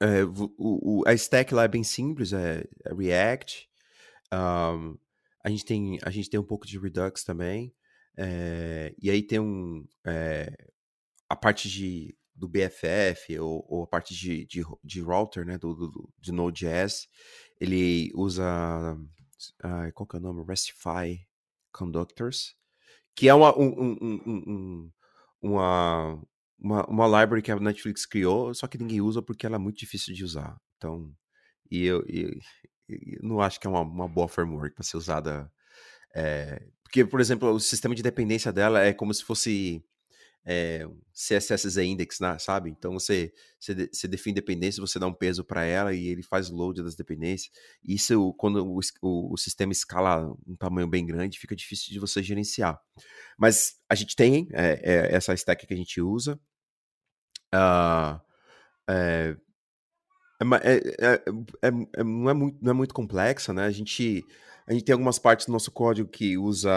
é, 0.00 0.24
o, 0.24 0.54
o, 0.58 1.04
a 1.06 1.14
stack 1.14 1.54
lá 1.54 1.64
é 1.64 1.68
bem 1.68 1.84
simples, 1.84 2.32
é, 2.32 2.64
é 2.84 2.94
React. 2.94 3.68
Um, 4.32 4.96
a, 5.44 5.50
gente 5.50 5.64
tem, 5.64 5.98
a 6.02 6.10
gente 6.10 6.28
tem 6.30 6.40
um 6.40 6.44
pouco 6.44 6.66
de 6.66 6.78
Redux 6.78 7.24
também. 7.24 7.74
É, 8.16 8.94
e 9.00 9.10
aí 9.10 9.22
tem 9.22 9.40
um, 9.40 9.84
a 11.28 11.36
parte 11.36 11.68
de, 11.68 12.16
do 12.34 12.48
BFF 12.48 13.38
ou, 13.38 13.64
ou 13.68 13.84
a 13.84 13.86
parte 13.86 14.14
de, 14.14 14.44
de, 14.46 14.62
de, 14.82 15.00
router, 15.00 15.46
né, 15.46 15.56
do, 15.56 15.74
do, 15.74 16.12
de 16.18 16.32
Node.js, 16.32 17.08
ele 17.60 18.10
usa, 18.14 18.96
uh, 19.64 19.92
qual 19.94 20.06
que 20.06 20.16
é 20.16 20.18
o 20.18 20.22
nome? 20.22 20.44
Restify 20.46 21.26
Conductors, 21.72 22.56
que 23.14 23.28
é 23.28 23.34
uma, 23.34 23.56
um, 23.56 23.68
um, 23.68 24.22
um, 24.26 24.92
uma, 25.40 26.22
uma, 26.64 26.86
uma 26.86 27.06
library 27.06 27.42
que 27.42 27.52
a 27.52 27.60
Netflix 27.60 28.06
criou, 28.06 28.54
só 28.54 28.66
que 28.66 28.78
ninguém 28.78 29.00
usa 29.02 29.20
porque 29.20 29.44
ela 29.44 29.56
é 29.56 29.58
muito 29.58 29.78
difícil 29.78 30.14
de 30.14 30.24
usar. 30.24 30.56
Então, 30.78 31.14
e 31.70 31.84
eu, 31.84 32.02
eu, 32.08 32.30
não 33.22 33.40
acho 33.40 33.60
que 33.60 33.66
é 33.66 33.70
uma, 33.70 33.82
uma 33.82 34.08
boa 34.08 34.28
framework 34.28 34.74
para 34.74 34.84
ser 34.84 34.96
usada. 34.96 35.50
É, 36.14 36.66
porque, 36.82 37.04
por 37.04 37.20
exemplo, 37.20 37.50
o 37.50 37.60
sistema 37.60 37.94
de 37.94 38.02
dependência 38.02 38.52
dela 38.52 38.80
é 38.80 38.94
como 38.94 39.12
se 39.12 39.22
fosse 39.22 39.84
é, 40.46 40.86
CSS 41.12 41.78
index, 41.82 42.20
né, 42.20 42.38
sabe? 42.38 42.70
Então 42.70 42.92
você, 42.94 43.32
você, 43.58 43.88
você, 43.92 44.08
define 44.08 44.34
dependência, 44.34 44.80
você 44.80 44.98
dá 44.98 45.06
um 45.06 45.12
peso 45.12 45.44
para 45.44 45.64
ela 45.64 45.92
e 45.94 46.06
ele 46.06 46.22
faz 46.22 46.50
load 46.50 46.82
das 46.82 46.94
dependências. 46.94 47.50
Isso, 47.82 48.32
quando 48.34 48.64
o, 48.64 48.80
o, 49.02 49.34
o, 49.34 49.36
sistema 49.36 49.72
escala 49.72 50.34
um 50.46 50.56
tamanho 50.56 50.88
bem 50.88 51.04
grande, 51.04 51.38
fica 51.38 51.56
difícil 51.56 51.92
de 51.92 51.98
você 51.98 52.22
gerenciar. 52.22 52.78
Mas 53.38 53.74
a 53.88 53.94
gente 53.94 54.14
tem 54.16 54.48
é, 54.52 54.80
é, 54.82 55.14
essa 55.14 55.34
stack 55.34 55.66
que 55.66 55.74
a 55.74 55.76
gente 55.76 56.00
usa. 56.00 56.38
Uh, 57.54 58.20
é, 58.88 59.36
é, 61.62 62.02
não, 62.02 62.28
é 62.28 62.34
muito, 62.34 62.58
não 62.60 62.70
é 62.70 62.74
muito 62.74 62.92
complexa, 62.92 63.52
né? 63.52 63.64
A 63.64 63.70
gente, 63.70 64.24
a 64.66 64.72
gente 64.72 64.84
tem 64.84 64.92
algumas 64.92 65.18
partes 65.18 65.46
do 65.46 65.52
nosso 65.52 65.70
código 65.70 66.08
que 66.08 66.36
usa 66.36 66.70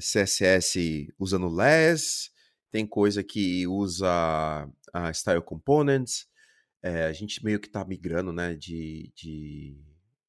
CSS 0.00 1.12
usando 1.18 1.48
less, 1.48 2.30
tem 2.70 2.86
coisa 2.86 3.22
que 3.22 3.66
usa 3.66 4.68
a 4.92 5.12
Style 5.12 5.42
Components. 5.42 6.26
É, 6.82 7.04
a 7.04 7.12
gente 7.12 7.44
meio 7.44 7.58
que 7.58 7.66
está 7.66 7.84
migrando, 7.84 8.32
né, 8.32 8.54
de, 8.54 9.10
de 9.16 9.76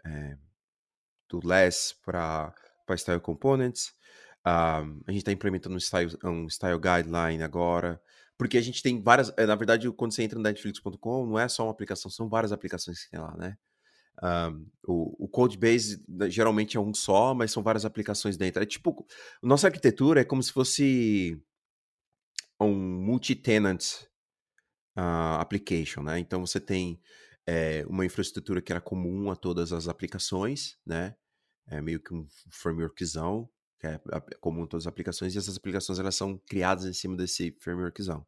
é, 0.05 0.37
do 1.29 1.45
Less 1.45 1.95
para 2.03 2.53
Style 2.97 3.19
Components. 3.19 3.93
Um, 4.45 5.01
a 5.07 5.11
gente 5.11 5.17
está 5.17 5.31
implementando 5.31 5.75
um 5.75 5.79
style, 5.79 6.15
um 6.23 6.47
style 6.47 6.79
Guideline 6.79 7.43
agora. 7.43 7.99
Porque 8.37 8.57
a 8.57 8.61
gente 8.61 8.81
tem 8.81 9.01
várias. 9.01 9.31
Eh, 9.37 9.45
na 9.45 9.55
verdade, 9.55 9.89
quando 9.91 10.13
você 10.13 10.23
entra 10.23 10.37
no 10.37 10.43
Netflix.com, 10.43 11.25
não 11.25 11.39
é 11.39 11.47
só 11.47 11.63
uma 11.63 11.71
aplicação, 11.71 12.11
são 12.11 12.27
várias 12.27 12.51
aplicações 12.51 13.03
que 13.03 13.11
tem 13.11 13.19
lá, 13.19 13.35
né? 13.37 13.57
Um, 14.23 14.65
o, 14.87 15.25
o 15.25 15.27
Codebase 15.27 16.03
né, 16.07 16.29
geralmente 16.29 16.77
é 16.77 16.79
um 16.79 16.93
só, 16.93 17.33
mas 17.33 17.51
são 17.51 17.61
várias 17.61 17.85
aplicações 17.85 18.37
dentro. 18.37 18.63
É 18.63 18.65
tipo, 18.65 19.05
nossa 19.43 19.67
arquitetura 19.67 20.21
é 20.21 20.23
como 20.23 20.41
se 20.41 20.51
fosse 20.51 21.41
um 22.59 22.73
multi-tenant 22.73 23.83
uh, 24.97 25.39
application, 25.39 26.01
né? 26.01 26.19
Então 26.19 26.45
você 26.45 26.59
tem 26.59 26.99
é, 27.45 27.85
uma 27.87 28.05
infraestrutura 28.05 28.61
que 28.61 28.71
era 28.71 28.81
comum 28.81 29.29
a 29.29 29.35
todas 29.35 29.71
as 29.71 29.87
aplicações, 29.87 30.77
né? 30.85 31.15
É 31.67 31.81
meio 31.81 31.99
que 31.99 32.13
um 32.13 32.27
frameworkzão, 32.49 33.49
que 33.79 33.87
é 33.87 33.99
comum 34.39 34.63
a 34.63 34.67
todas 34.67 34.85
as 34.85 34.87
aplicações, 34.87 35.35
e 35.35 35.37
essas 35.37 35.57
aplicações 35.57 35.99
elas 35.99 36.15
são 36.15 36.37
criadas 36.47 36.85
em 36.85 36.93
cima 36.93 37.15
desse 37.15 37.55
frameworkzão. 37.59 38.25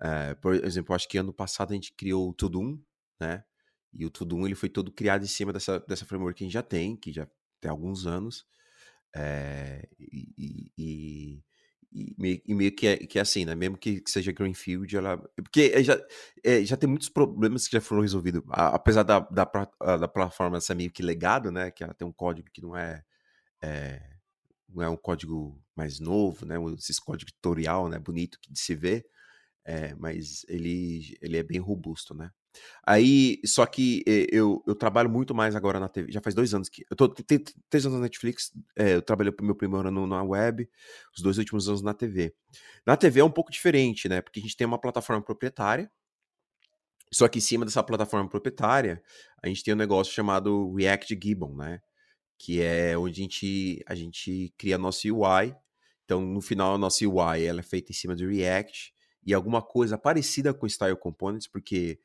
É, 0.00 0.34
por 0.34 0.54
exemplo, 0.54 0.94
acho 0.94 1.08
que 1.08 1.18
ano 1.18 1.32
passado 1.32 1.72
a 1.72 1.74
gente 1.74 1.92
criou 1.92 2.28
o 2.28 2.32
Tudum, 2.32 2.80
né? 3.20 3.44
E 3.92 4.06
o 4.06 4.10
Tudum 4.10 4.46
ele 4.46 4.54
foi 4.54 4.68
todo 4.68 4.92
criado 4.92 5.24
em 5.24 5.28
cima 5.28 5.52
dessa, 5.52 5.80
dessa 5.80 6.04
framework 6.04 6.38
que 6.38 6.44
a 6.44 6.46
gente 6.46 6.54
já 6.54 6.62
tem, 6.62 6.96
que 6.96 7.12
já 7.12 7.26
tem 7.60 7.70
alguns 7.70 8.06
anos. 8.06 8.46
É, 9.14 9.88
e, 9.98 10.32
e, 10.38 10.72
e 10.78 11.44
e 11.90 12.54
meio 12.54 12.74
que, 12.74 12.86
é, 12.86 12.96
que 12.98 13.18
é 13.18 13.22
assim, 13.22 13.44
né? 13.44 13.54
Mesmo 13.54 13.76
que, 13.78 14.00
que 14.00 14.10
seja 14.10 14.30
Greenfield, 14.30 14.94
ela. 14.94 15.16
Porque 15.36 15.82
já, 15.82 15.98
é, 16.44 16.62
já 16.62 16.76
tem 16.76 16.88
muitos 16.88 17.08
problemas 17.08 17.66
que 17.66 17.72
já 17.72 17.80
foram 17.80 18.02
resolvidos. 18.02 18.42
A, 18.50 18.68
apesar 18.74 19.02
da, 19.02 19.20
da, 19.20 19.44
da 19.96 20.08
plataforma 20.08 20.60
ser 20.60 20.74
meio 20.74 20.90
que 20.90 21.02
legado, 21.02 21.50
né? 21.50 21.70
Que 21.70 21.82
ela 21.82 21.94
tem 21.94 22.06
um 22.06 22.12
código 22.12 22.48
que 22.52 22.60
não 22.60 22.76
é, 22.76 23.02
é 23.62 24.02
é 24.78 24.88
um 24.88 24.96
código 24.96 25.60
mais 25.76 25.98
novo, 26.00 26.44
né? 26.46 26.56
Esse 26.78 27.00
código 27.00 27.30
tutorial, 27.32 27.88
né? 27.88 27.98
Bonito 27.98 28.38
de 28.48 28.58
se 28.58 28.74
ver. 28.74 29.06
É, 29.64 29.94
mas 29.96 30.44
ele, 30.48 31.16
ele 31.20 31.36
é 31.36 31.42
bem 31.42 31.60
robusto, 31.60 32.14
né? 32.14 32.30
Aí, 32.86 33.38
só 33.44 33.66
que 33.66 34.02
eu, 34.06 34.62
eu 34.66 34.74
trabalho 34.74 35.10
muito 35.10 35.34
mais 35.34 35.54
agora 35.54 35.78
na 35.78 35.88
TV. 35.88 36.10
Já 36.10 36.20
faz 36.20 36.34
dois 36.34 36.54
anos 36.54 36.68
que. 36.68 36.84
Eu 36.90 36.96
tô 36.96 37.08
três 37.08 37.84
anos 37.84 37.98
na 37.98 38.04
Netflix. 38.04 38.50
É, 38.76 38.94
eu 38.94 39.02
trabalhei 39.02 39.32
meu 39.42 39.54
primeiro 39.54 39.88
ano 39.88 40.06
na 40.06 40.22
web, 40.22 40.68
os 41.14 41.22
dois 41.22 41.38
últimos 41.38 41.68
anos 41.68 41.82
na 41.82 41.94
TV. 41.94 42.34
Na 42.86 42.96
TV 42.96 43.20
é 43.20 43.24
um 43.24 43.30
pouco 43.30 43.50
diferente, 43.50 44.08
né? 44.08 44.20
Porque 44.20 44.40
a 44.40 44.42
gente 44.42 44.56
tem 44.56 44.66
uma 44.66 44.80
plataforma 44.80 45.22
proprietária. 45.22 45.90
Só 47.12 47.26
que 47.28 47.38
em 47.38 47.42
cima 47.42 47.64
dessa 47.64 47.82
plataforma 47.82 48.28
proprietária, 48.28 49.02
a 49.42 49.48
gente 49.48 49.62
tem 49.62 49.72
um 49.72 49.76
negócio 49.76 50.12
chamado 50.12 50.74
React 50.74 51.18
Gibbon, 51.22 51.54
né? 51.56 51.80
Que 52.38 52.62
é 52.62 52.96
onde 52.96 53.20
a 53.20 53.22
gente, 53.22 53.84
a 53.86 53.94
gente 53.94 54.54
cria 54.56 54.76
a 54.76 54.78
nossa 54.78 55.08
UI. 55.08 55.54
Então, 56.04 56.20
no 56.20 56.40
final, 56.40 56.74
a 56.74 56.78
nossa 56.78 57.06
UI 57.06 57.44
ela 57.44 57.60
é 57.60 57.62
feita 57.62 57.92
em 57.92 57.94
cima 57.94 58.14
de 58.14 58.26
React 58.26 58.94
e 59.26 59.34
alguma 59.34 59.60
coisa 59.60 59.98
parecida 59.98 60.54
com 60.54 60.66
Style 60.66 60.96
Components, 60.96 61.46
porque 61.46 62.00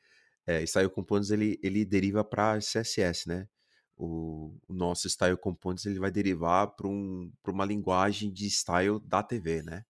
é, 0.46 0.62
Style 0.66 0.90
Components 0.90 1.30
ele, 1.30 1.58
ele 1.62 1.84
deriva 1.84 2.22
para 2.22 2.58
CSS, 2.58 3.26
né? 3.26 3.48
O, 3.96 4.54
o, 4.68 4.74
nosso 4.74 5.08
Style 5.08 5.36
Components 5.36 5.86
ele 5.86 5.98
vai 5.98 6.10
derivar 6.10 6.66
para 6.74 6.88
um, 6.88 7.32
uma 7.46 7.64
linguagem 7.64 8.32
de 8.32 8.46
style 8.50 9.00
da 9.04 9.22
TV, 9.22 9.62
né? 9.62 9.84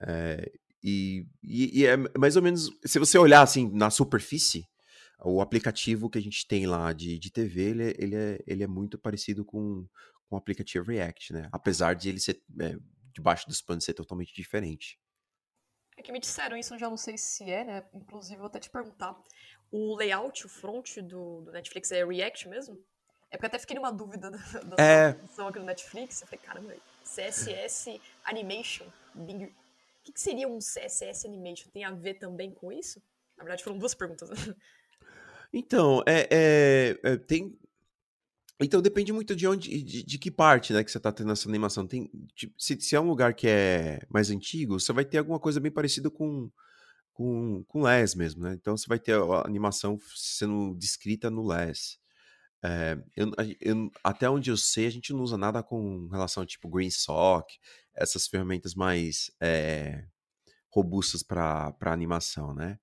É, 0.00 0.52
e, 0.82 1.26
e, 1.42 1.80
e, 1.80 1.86
é 1.86 1.96
mais 2.18 2.36
ou 2.36 2.42
menos, 2.42 2.70
se 2.84 2.98
você 2.98 3.16
olhar 3.16 3.40
assim 3.40 3.70
na 3.72 3.88
superfície, 3.88 4.66
o 5.22 5.40
aplicativo 5.40 6.10
que 6.10 6.18
a 6.18 6.22
gente 6.22 6.46
tem 6.46 6.66
lá 6.66 6.92
de, 6.92 7.18
de 7.18 7.30
TV, 7.30 7.62
ele, 7.62 7.84
é, 7.84 7.94
ele, 7.98 8.16
é, 8.16 8.44
ele 8.46 8.62
é 8.62 8.66
muito 8.66 8.98
parecido 8.98 9.44
com, 9.44 9.86
com 10.28 10.36
o 10.36 10.38
aplicativo 10.38 10.90
React, 10.90 11.32
né? 11.32 11.48
Apesar 11.52 11.94
de 11.94 12.08
ele 12.08 12.20
ser, 12.20 12.42
é, 12.60 12.76
debaixo 13.12 13.46
dos 13.48 13.62
panos 13.62 13.84
ser 13.84 13.94
totalmente 13.94 14.34
diferente. 14.34 15.00
É 15.96 16.02
que 16.02 16.12
me 16.12 16.20
disseram 16.20 16.56
isso, 16.56 16.74
eu 16.74 16.78
já 16.78 16.90
não 16.90 16.96
sei 16.96 17.16
se 17.16 17.50
é, 17.50 17.64
né? 17.64 17.84
Inclusive, 17.94 18.36
vou 18.36 18.46
até 18.46 18.60
te 18.60 18.68
perguntar. 18.68 19.16
O 19.70 19.96
layout, 19.96 20.44
o 20.44 20.48
front 20.48 20.98
do, 20.98 21.40
do 21.40 21.52
Netflix 21.52 21.90
é 21.90 22.04
React 22.04 22.48
mesmo? 22.48 22.78
É 23.30 23.36
porque 23.36 23.46
eu 23.46 23.48
até 23.48 23.58
fiquei 23.58 23.76
numa 23.76 23.90
dúvida 23.90 24.30
da, 24.30 24.38
da 24.38 24.76
é... 24.82 25.08
aqui 25.08 25.58
no 25.58 25.64
Netflix. 25.64 26.20
Eu 26.20 26.28
falei, 26.28 26.44
caramba, 26.44 26.76
CSS 27.02 28.00
Animation. 28.24 28.86
Bing... 29.14 29.44
O 29.44 29.52
que, 30.04 30.12
que, 30.12 30.20
seria 30.20 30.46
um 30.46 30.58
CSS 30.58 31.26
Animation? 31.26 31.68
Tem 31.70 31.84
a 31.84 31.90
ver 31.90 32.14
também 32.14 32.52
com 32.52 32.70
isso? 32.70 33.02
Na 33.36 33.44
verdade, 33.44 33.64
foram 33.64 33.78
duas 33.78 33.94
perguntas. 33.94 34.28
Então, 35.58 36.02
é, 36.06 36.28
é, 36.30 36.98
é, 37.02 37.16
tem. 37.16 37.58
Então 38.60 38.82
depende 38.82 39.10
muito 39.10 39.34
de 39.34 39.46
onde, 39.46 39.82
de, 39.82 40.02
de, 40.02 40.18
que 40.18 40.30
parte, 40.30 40.72
né, 40.72 40.84
que 40.84 40.90
você 40.90 41.00
tá 41.00 41.10
tendo 41.10 41.32
essa 41.32 41.48
animação. 41.48 41.86
Tem, 41.86 42.10
tipo, 42.34 42.54
se, 42.58 42.78
se, 42.78 42.94
é 42.94 43.00
um 43.00 43.08
lugar 43.08 43.32
que 43.34 43.48
é 43.48 44.00
mais 44.10 44.30
antigo, 44.30 44.78
você 44.78 44.92
vai 44.92 45.04
ter 45.04 45.16
alguma 45.16 45.40
coisa 45.40 45.58
bem 45.58 45.72
parecida 45.72 46.10
com 46.10 46.50
com, 47.14 47.64
com 47.64 47.82
LES 47.82 48.14
mesmo, 48.14 48.42
né? 48.42 48.52
Então 48.52 48.76
você 48.76 48.86
vai 48.86 48.98
ter 48.98 49.14
a 49.14 49.46
animação 49.46 49.98
sendo 50.14 50.74
descrita 50.74 51.30
no 51.30 51.46
LES. 51.46 51.98
É, 52.62 52.98
eu, 53.16 53.32
eu, 53.60 53.90
até 54.04 54.28
onde 54.28 54.50
eu 54.50 54.56
sei, 54.58 54.86
a 54.86 54.90
gente 54.90 55.12
não 55.14 55.22
usa 55.22 55.38
nada 55.38 55.62
com 55.62 56.08
relação 56.08 56.42
a 56.42 56.46
tipo 56.46 56.68
GreenSock, 56.68 57.58
essas 57.94 58.26
ferramentas 58.28 58.74
mais 58.74 59.30
é, 59.40 60.04
robustas 60.70 61.22
para 61.22 61.74
animação, 61.86 62.54
né? 62.54 62.78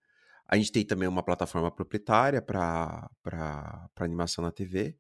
A 0.48 0.58
gente 0.58 0.72
tem 0.72 0.86
também 0.86 1.08
uma 1.08 1.24
plataforma 1.24 1.72
proprietária 1.72 2.42
para 2.42 3.10
animação 3.96 4.44
na 4.44 4.52
TV, 4.52 4.98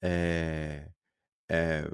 é, 0.00 0.90
é, 1.48 1.90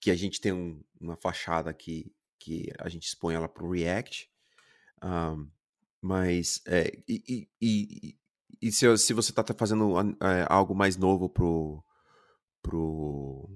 que 0.00 0.10
a 0.10 0.16
gente 0.16 0.40
tem 0.40 0.52
um, 0.52 0.82
uma 1.00 1.16
fachada 1.16 1.72
que, 1.72 2.12
que 2.38 2.70
a 2.78 2.88
gente 2.88 3.04
expõe 3.06 3.34
ela 3.34 3.48
para 3.48 3.64
o 3.64 3.70
React. 3.70 4.30
Um, 5.02 5.48
mas, 6.00 6.60
é, 6.66 6.90
e, 7.08 7.22
e, 7.28 7.48
e, 7.60 8.18
e 8.60 8.72
se, 8.72 8.98
se 8.98 9.12
você 9.12 9.30
está 9.30 9.44
fazendo 9.56 9.98
é, 10.00 10.46
algo 10.48 10.74
mais 10.74 10.96
novo 10.96 11.28
pro, 11.28 11.84
pro, 12.62 13.50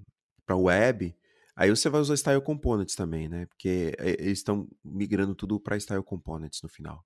pra 0.47 0.57
web, 0.57 1.17
aí 1.57 1.71
você 1.71 1.89
vai 1.89 2.01
usar 2.01 2.17
Style 2.17 2.43
Components 2.43 2.95
também, 2.95 3.29
né? 3.29 3.47
Porque 3.47 3.95
é, 3.99 4.11
eles 4.11 4.39
estão 4.39 4.69
migrando 4.85 5.35
tudo 5.35 5.59
para 5.61 5.79
Style 5.79 6.03
Components 6.03 6.61
no 6.63 6.69
final. 6.69 7.05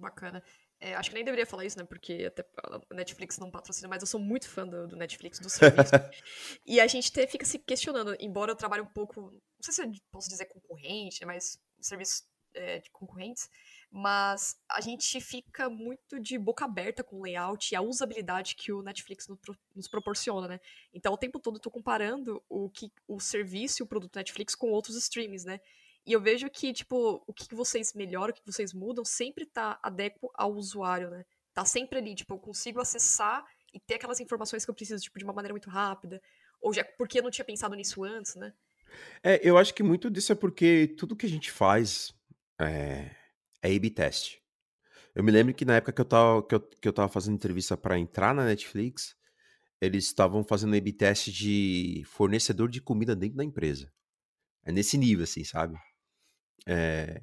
Bacana. 0.00 0.42
É, 0.80 0.94
acho 0.94 1.10
que 1.10 1.14
nem 1.14 1.24
deveria 1.24 1.44
falar 1.44 1.64
isso, 1.64 1.78
né? 1.78 1.84
Porque 1.84 2.24
até 2.26 2.44
a 2.90 2.94
Netflix 2.94 3.38
não 3.38 3.50
patrocina, 3.50 3.86
mas 3.86 4.02
eu 4.02 4.06
sou 4.06 4.18
muito 4.18 4.48
fã 4.48 4.66
do, 4.66 4.88
do 4.88 4.96
Netflix, 4.96 5.38
do 5.38 5.50
serviço. 5.50 5.92
e 6.66 6.80
a 6.80 6.86
gente 6.86 7.10
até 7.10 7.26
fica 7.26 7.44
se 7.44 7.58
questionando, 7.58 8.16
embora 8.18 8.52
eu 8.52 8.56
trabalhe 8.56 8.82
um 8.82 8.86
pouco, 8.86 9.20
não 9.20 9.40
sei 9.60 9.74
se 9.74 9.82
eu 9.82 9.92
posso 10.10 10.28
dizer 10.28 10.46
concorrente, 10.46 11.24
mas 11.26 11.60
serviço 11.80 12.24
é, 12.54 12.78
de 12.78 12.90
concorrentes, 12.90 13.48
mas 13.90 14.56
a 14.70 14.80
gente 14.80 15.20
fica 15.20 15.68
muito 15.68 16.18
de 16.18 16.38
boca 16.38 16.64
aberta 16.64 17.04
com 17.04 17.16
o 17.16 17.22
layout 17.22 17.72
e 17.72 17.76
a 17.76 17.82
usabilidade 17.82 18.54
que 18.54 18.72
o 18.72 18.82
Netflix 18.82 19.26
nos 19.74 19.88
proporciona, 19.88 20.48
né? 20.48 20.60
Então, 20.94 21.12
o 21.12 21.18
tempo 21.18 21.38
todo 21.38 21.56
eu 21.56 21.60
tô 21.60 21.70
comparando 21.70 22.42
o 22.48 22.70
que 22.70 22.90
o 23.06 23.20
serviço 23.20 23.82
e 23.82 23.84
o 23.84 23.86
produto 23.86 24.16
Netflix 24.16 24.54
com 24.54 24.70
outros 24.70 24.96
streams, 24.96 25.44
né? 25.44 25.60
E 26.06 26.12
eu 26.12 26.20
vejo 26.20 26.48
que, 26.48 26.72
tipo, 26.72 27.22
o 27.26 27.32
que 27.32 27.54
vocês 27.54 27.92
melhoram, 27.94 28.32
o 28.32 28.34
que 28.34 28.44
vocês 28.44 28.72
mudam, 28.72 29.04
sempre 29.04 29.46
tá 29.46 29.78
adequado 29.82 30.30
ao 30.34 30.54
usuário, 30.54 31.10
né? 31.10 31.24
Tá 31.52 31.64
sempre 31.64 31.98
ali, 31.98 32.14
tipo, 32.14 32.34
eu 32.34 32.38
consigo 32.38 32.80
acessar 32.80 33.44
e 33.72 33.78
ter 33.78 33.94
aquelas 33.94 34.20
informações 34.20 34.64
que 34.64 34.70
eu 34.70 34.74
preciso, 34.74 35.02
tipo, 35.02 35.18
de 35.18 35.24
uma 35.24 35.32
maneira 35.32 35.52
muito 35.52 35.68
rápida. 35.68 36.20
Ou 36.60 36.72
já 36.72 36.84
porque 36.98 37.18
eu 37.18 37.22
não 37.22 37.30
tinha 37.30 37.44
pensado 37.44 37.74
nisso 37.74 38.02
antes, 38.02 38.34
né? 38.34 38.52
É, 39.22 39.40
eu 39.42 39.56
acho 39.56 39.74
que 39.74 39.82
muito 39.82 40.10
disso 40.10 40.32
é 40.32 40.34
porque 40.34 40.94
tudo 40.98 41.16
que 41.16 41.26
a 41.26 41.28
gente 41.28 41.50
faz 41.50 42.12
é, 42.60 43.14
é 43.62 43.74
A-B 43.74 43.90
test. 43.90 44.38
Eu 45.14 45.24
me 45.24 45.30
lembro 45.30 45.54
que 45.54 45.64
na 45.64 45.76
época 45.76 45.92
que 45.92 46.00
eu 46.00 46.04
tava, 46.04 46.46
que 46.46 46.54
eu, 46.54 46.60
que 46.60 46.88
eu 46.88 46.92
tava 46.92 47.08
fazendo 47.08 47.34
entrevista 47.34 47.76
para 47.76 47.98
entrar 47.98 48.34
na 48.34 48.44
Netflix, 48.44 49.16
eles 49.80 50.04
estavam 50.04 50.44
fazendo 50.44 50.76
A-B 50.76 50.92
test 50.92 51.30
de 51.30 52.02
fornecedor 52.06 52.68
de 52.68 52.80
comida 52.80 53.16
dentro 53.16 53.36
da 53.36 53.44
empresa. 53.44 53.92
É 54.64 54.70
nesse 54.70 54.98
nível, 54.98 55.24
assim, 55.24 55.42
sabe? 55.42 55.76
É, 56.66 57.22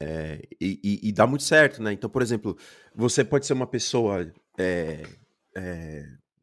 é, 0.00 0.42
e, 0.60 0.80
e, 0.82 1.08
e, 1.08 1.12
dá 1.12 1.26
muito 1.26 1.44
certo, 1.44 1.82
né? 1.82 1.92
Então, 1.92 2.10
por 2.10 2.22
exemplo, 2.22 2.56
você 2.94 3.24
pode 3.24 3.46
ser 3.46 3.52
uma 3.52 3.66
pessoa, 3.66 4.32
é, 4.58 5.02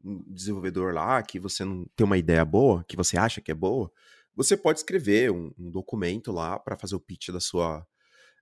um 0.04 0.24
desenvolvedor 0.34 0.94
lá, 0.94 1.22
que 1.22 1.40
você 1.40 1.66
não 1.66 1.86
tem 1.96 2.06
uma 2.06 2.18
ideia 2.18 2.46
boa, 2.46 2.86
que 2.88 2.96
você 2.96 3.18
acha 3.18 3.42
que 3.42 3.52
é 3.52 3.56
boa, 3.56 3.92
você 4.36 4.56
pode 4.56 4.80
escrever 4.80 5.32
um, 5.32 5.52
um 5.60 5.70
documento 5.70 6.32
lá 6.32 6.58
para 6.58 6.78
fazer 6.78 6.96
o 6.96 7.00
pitch 7.00 7.30
da 7.30 7.40
sua, 7.42 7.86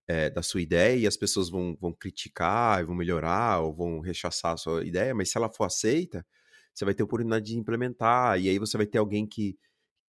é, 0.08 0.30
da 0.30 0.44
sua 0.44 0.62
ideia 0.62 0.96
e 0.96 1.08
as 1.08 1.18
pessoas 1.18 1.50
vão, 1.50 1.76
vão 1.82 1.92
criticar, 1.92 2.86
vão 2.86 2.96
melhorar 2.96 3.62
ou 3.62 3.74
vão 3.74 4.00
rechaçar 4.00 4.54
a 4.54 4.58
sua 4.58 4.86
ideia, 4.86 5.16
mas 5.16 5.32
se 5.32 5.38
ela 5.38 5.50
for 5.50 5.66
aceita, 5.66 6.26
você 6.74 6.86
vai 6.86 6.94
ter 6.94 7.02
oportunidade 7.02 7.46
de 7.46 7.58
implementar, 7.58 8.40
e 8.40 8.50
aí 8.50 8.60
você 8.60 8.78
vai 8.78 8.86
ter 8.86 9.00
alguém 9.00 9.26
que, 9.26 9.58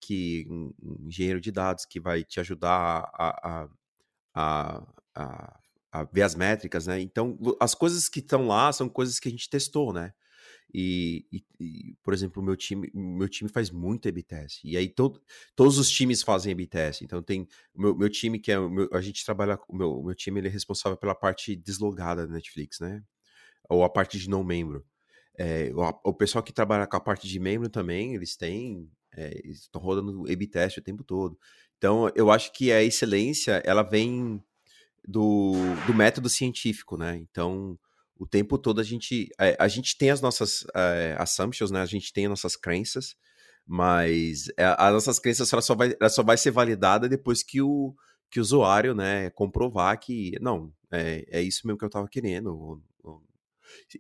que 0.01 0.47
um, 0.51 0.73
engenheiro 1.07 1.41
de 1.41 1.51
dados 1.51 1.85
que 1.85 2.01
vai 2.01 2.25
te 2.25 2.41
ajudar 2.41 3.11
a, 3.15 3.65
a, 3.65 3.69
a, 4.35 4.87
a, 5.15 5.61
a 5.93 6.05
ver 6.05 6.23
as 6.23 6.35
métricas, 6.35 6.87
né? 6.87 7.01
Então, 7.01 7.39
as 7.61 7.75
coisas 7.75 8.09
que 8.09 8.21
estão 8.21 8.47
lá 8.47 8.73
são 8.73 8.89
coisas 8.89 9.19
que 9.19 9.29
a 9.29 9.31
gente 9.31 9.51
testou, 9.51 9.93
né? 9.93 10.13
E, 10.73 11.27
e, 11.33 11.45
e, 11.59 11.97
por 12.03 12.13
exemplo, 12.13 12.43
o 12.43 12.45
meu 12.45 12.55
time, 12.55 12.91
meu 12.95 13.29
time 13.29 13.49
faz 13.49 13.71
muito 13.71 14.09
A-B 14.09 14.23
test. 14.23 14.63
E 14.65 14.77
aí 14.77 14.89
todo, 14.89 15.21
todos 15.57 15.79
os 15.79 15.91
times 15.91 16.23
fazem 16.23 16.53
A-B 16.53 16.67
test. 16.67 17.03
Então 17.03 17.23
tem 17.23 17.49
meu, 17.75 17.97
meu 17.97 18.09
time 18.11 18.39
que 18.39 18.53
é 18.53 18.59
meu, 18.59 18.89
a 18.93 19.01
gente 19.01 19.25
trabalha 19.25 19.59
o 19.69 19.77
meu, 19.77 20.03
meu 20.03 20.15
time 20.15 20.41
ele 20.41 20.49
é 20.49 20.51
responsável 20.51 20.99
pela 20.99 21.15
parte 21.15 21.57
deslogada 21.57 22.27
da 22.27 22.35
Netflix, 22.35 22.81
né? 22.81 23.03
Ou 23.69 23.85
a 23.85 23.91
parte 23.91 24.19
de 24.19 24.29
não 24.29 24.45
membro. 24.45 24.85
É, 25.39 25.71
o, 25.75 26.11
o, 26.11 26.15
pessoal 26.15 26.43
que 26.43 26.53
trabalha 26.53 26.87
com 26.87 26.97
a 26.97 27.01
parte 27.01 27.29
de 27.29 27.39
membro 27.39 27.69
também, 27.71 28.15
eles 28.15 28.37
têm 28.37 28.91
é, 29.19 29.41
estão 29.45 29.81
rodando 29.81 30.25
A-B 30.31 30.47
test 30.47 30.79
o 30.79 30.83
tempo 30.83 31.03
todo. 31.03 31.37
Então 31.77 32.11
eu 32.15 32.31
acho 32.31 32.53
que 32.53 32.73
a 32.73 32.83
excelência 32.83 33.63
ela 33.65 33.83
vem 33.83 34.43
do, 35.07 35.55
do 35.87 35.95
método 35.95 36.29
científico, 36.29 36.97
né? 36.97 37.17
Então 37.17 37.79
o 38.17 38.27
tempo 38.27 38.59
todo 38.59 38.81
a 38.81 38.85
gente 38.85 39.29
a, 39.39 39.47
eh, 39.47 39.57
a 39.59 39.69
gente 39.69 39.97
tem 39.97 40.11
as 40.11 40.21
nossas 40.21 40.65
é, 40.75 41.17
assumptions, 41.19 41.71
né? 41.71 41.81
A 41.81 41.87
gente 41.87 42.13
tem 42.13 42.27
as 42.27 42.31
nossas 42.31 42.57
crenças, 42.57 43.17
mas 43.67 44.49
é, 44.57 44.65
as 44.79 44.93
nossas 44.93 45.19
crenças 45.19 45.53
ela 45.53 45.63
só 45.63 45.75
vai 45.75 45.95
ela 46.01 46.11
só 46.11 46.23
vai 46.23 46.37
ser 46.37 46.51
validada 46.51 47.09
depois 47.09 47.43
que 47.43 47.61
o 47.63 47.95
que 48.31 48.41
o 48.41 48.43
usuário, 48.43 48.95
né, 48.95 49.31
comprovar 49.31 49.99
que 49.99 50.33
não 50.41 50.71
é, 50.91 51.25
é 51.31 51.43
isso 51.43 51.67
mesmo 51.67 51.79
que 51.79 51.85
eu 51.85 51.89
estava 51.89 52.09
querendo. 52.09 52.83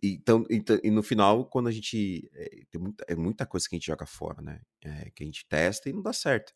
Então, 0.03 0.45
então, 0.51 0.79
e 0.83 0.91
no 0.91 1.03
final, 1.03 1.45
quando 1.47 1.69
a 1.69 1.73
gente 1.73 2.31
é, 2.35 2.65
tem 2.71 2.81
muita, 2.81 3.05
é 3.09 3.15
muita 3.17 3.47
coisa 3.47 3.69
que 3.69 3.77
a 3.77 3.79
gente 3.79 3.87
joga 3.87 4.07
fora, 4.07 4.41
né? 4.43 4.61
É, 4.85 5.11
que 5.11 5.23
a 5.23 5.27
gente 5.27 5.47
testa 5.49 5.89
e 5.89 5.93
não 5.93 6.03
dá 6.03 6.13
certo. 6.13 6.53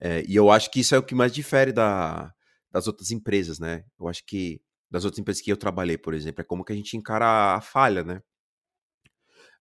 É, 0.00 0.24
e 0.26 0.36
eu 0.36 0.50
acho 0.50 0.70
que 0.70 0.80
isso 0.80 0.94
é 0.94 0.98
o 0.98 1.02
que 1.02 1.14
mais 1.14 1.32
difere 1.32 1.72
da, 1.72 2.32
das 2.70 2.86
outras 2.86 3.10
empresas, 3.10 3.58
né? 3.58 3.84
Eu 3.98 4.08
acho 4.08 4.24
que 4.24 4.60
das 4.90 5.04
outras 5.04 5.18
empresas 5.18 5.42
que 5.42 5.52
eu 5.52 5.56
trabalhei, 5.56 5.98
por 5.98 6.14
exemplo, 6.14 6.40
é 6.40 6.44
como 6.44 6.64
que 6.64 6.72
a 6.72 6.76
gente 6.76 6.96
encara 6.96 7.56
a 7.56 7.60
falha, 7.60 8.02
né? 8.04 8.22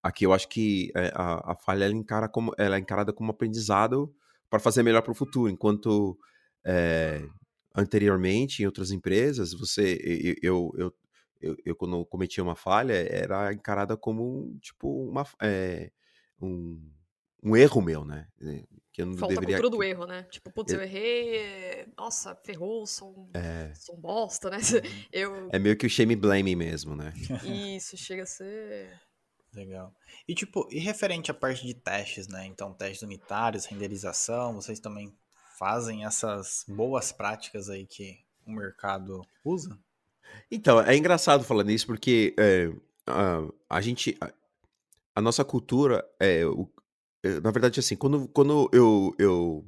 Aqui 0.01 0.25
eu 0.25 0.33
acho 0.33 0.47
que 0.47 0.91
a, 1.13 1.51
a 1.51 1.55
falha 1.55 1.85
ela, 1.85 1.93
encara 1.93 2.29
como, 2.29 2.53
ela 2.57 2.77
é 2.77 2.79
encarada 2.79 3.11
como 3.11 3.31
aprendizado 3.31 4.13
para 4.49 4.59
fazer 4.59 4.83
melhor 4.83 5.01
para 5.01 5.11
o 5.11 5.15
futuro, 5.15 5.51
enquanto 5.51 6.17
é, 6.65 7.27
anteriormente 7.75 8.63
em 8.63 8.65
outras 8.65 8.91
empresas 8.91 9.53
você 9.53 9.97
eu, 10.41 10.71
eu, 10.77 10.93
eu, 11.41 11.55
eu, 11.65 11.75
quando 11.75 12.05
cometia 12.05 12.43
uma 12.43 12.55
falha 12.55 12.93
era 12.93 13.53
encarada 13.53 13.95
como 13.95 14.57
tipo 14.61 15.09
uma 15.09 15.25
é, 15.41 15.91
um, 16.41 16.81
um 17.43 17.55
erro 17.55 17.81
meu, 17.81 18.03
né? 18.03 18.27
Que 18.91 19.01
eu 19.01 19.05
não 19.05 19.17
Falta 19.17 19.35
deveria... 19.35 19.57
a 19.57 19.61
cultura 19.61 19.77
do 19.77 19.83
erro, 19.83 20.05
né? 20.05 20.23
Tipo, 20.23 20.51
putz, 20.51 20.73
eu, 20.73 20.79
eu 20.79 20.83
errei, 20.83 21.87
nossa, 21.97 22.35
ferrou, 22.35 22.85
sou 22.87 23.11
um, 23.11 23.29
é... 23.37 23.71
sou 23.75 23.95
um 23.95 23.99
bosta, 23.99 24.49
né? 24.49 24.57
Uhum. 24.57 25.03
Eu... 25.11 25.49
É 25.51 25.59
meio 25.59 25.77
que 25.77 25.85
o 25.85 25.89
shame 25.89 26.15
blame 26.15 26.55
mesmo, 26.55 26.95
né? 26.95 27.13
Isso, 27.75 27.95
chega 27.95 28.23
a 28.23 28.25
ser... 28.25 28.99
Legal. 29.53 29.93
E 30.27 30.35
tipo, 30.35 30.67
e 30.71 30.79
referente 30.79 31.31
à 31.31 31.33
parte 31.33 31.65
de 31.65 31.73
testes, 31.73 32.27
né? 32.27 32.45
Então, 32.45 32.73
testes 32.73 33.01
unitários, 33.01 33.65
renderização, 33.65 34.53
vocês 34.53 34.79
também 34.79 35.15
fazem 35.57 36.05
essas 36.05 36.63
boas 36.67 37.11
práticas 37.11 37.69
aí 37.69 37.87
que 37.87 38.19
o 38.45 38.51
mercado 38.51 39.21
usa? 39.43 39.77
Então, 40.51 40.79
é 40.81 40.95
engraçado 40.95 41.43
falar 41.43 41.63
nisso 41.63 41.87
porque 41.87 42.33
é, 42.37 42.71
a, 43.05 43.47
a 43.69 43.81
gente, 43.81 44.17
a, 44.21 44.31
a, 45.15 45.21
nossa 45.21 45.43
cultura, 45.43 46.05
é, 46.19 46.45
o, 46.45 46.69
eh, 47.23 47.39
na 47.41 47.51
verdade, 47.51 47.79
assim, 47.79 47.95
quando, 47.95 48.27
quando 48.29 48.69
eu, 48.71 49.13
eu, 49.19 49.65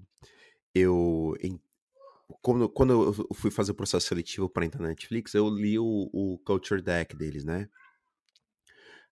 eu 0.74 1.36
quando, 2.42 2.70
quando 2.70 2.94
eu 2.94 3.34
fui 3.34 3.52
fazer 3.52 3.72
o 3.72 3.76
processo 3.76 4.08
seletivo 4.08 4.50
para 4.50 4.66
entrar 4.66 4.82
na 4.82 4.90
Netflix, 4.90 5.34
eu 5.34 5.50
li 5.50 5.78
o, 5.78 6.10
o 6.14 6.38
Culture 6.46 6.82
Deck 6.82 7.16
deles, 7.16 7.44
né? 7.44 7.68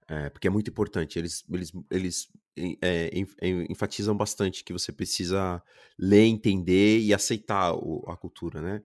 É, 0.07 0.29
porque 0.29 0.47
é 0.47 0.49
muito 0.49 0.69
importante. 0.69 1.19
Eles, 1.19 1.43
eles, 1.51 1.71
eles 1.91 2.29
é, 2.81 3.11
enfatizam 3.69 4.15
bastante 4.15 4.63
que 4.63 4.71
você 4.71 4.91
precisa 4.91 5.61
ler, 5.99 6.25
entender 6.25 6.99
e 6.99 7.13
aceitar 7.13 7.73
o, 7.73 8.03
a 8.07 8.15
cultura, 8.15 8.61
né? 8.61 8.81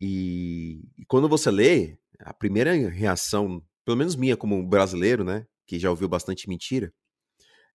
E, 0.00 0.82
e, 0.98 1.04
quando 1.06 1.28
você 1.28 1.50
lê, 1.50 1.98
a 2.20 2.34
primeira 2.34 2.72
reação, 2.88 3.62
pelo 3.84 3.96
menos 3.96 4.16
minha 4.16 4.36
como 4.36 4.62
brasileiro, 4.66 5.24
né? 5.24 5.46
Que 5.66 5.78
já 5.78 5.90
ouviu 5.90 6.08
bastante 6.08 6.48
mentira, 6.48 6.92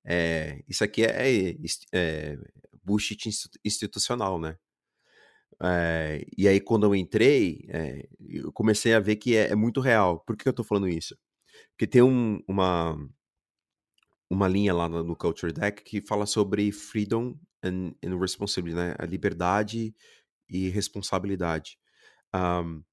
é, 0.05 0.63
isso 0.67 0.83
aqui 0.83 1.03
é, 1.03 1.55
é 1.93 2.37
bullshit 2.83 3.29
institucional, 3.63 4.39
né? 4.39 4.57
É, 5.63 6.25
e 6.35 6.47
aí, 6.47 6.59
quando 6.59 6.85
eu 6.85 6.95
entrei, 6.95 7.65
é, 7.69 8.07
eu 8.19 8.51
comecei 8.51 8.93
a 8.93 8.99
ver 8.99 9.17
que 9.17 9.35
é, 9.35 9.49
é, 9.51 9.55
muito 9.55 9.79
real. 9.79 10.19
Por 10.21 10.35
que 10.35 10.47
eu 10.49 10.53
tô 10.53 10.63
falando 10.63 10.87
isso? 10.89 11.15
Porque 11.71 11.87
tem 11.87 12.01
um, 12.01 12.41
uma, 12.47 12.97
uma 14.29 14.47
linha 14.47 14.73
lá 14.73 14.89
no, 14.89 15.03
no, 15.03 15.15
Culture 15.15 15.53
Deck 15.53 15.83
que 15.83 16.01
fala 16.01 16.25
sobre 16.25 16.71
freedom 16.71 17.37
and, 17.63 17.93
and 18.03 18.17
responsibility, 18.19 18.75
né? 18.75 18.95
A 18.97 19.05
liberdade 19.05 19.95
e 20.49 20.69
responsabilidade. 20.69 21.77
Um, 22.33 22.83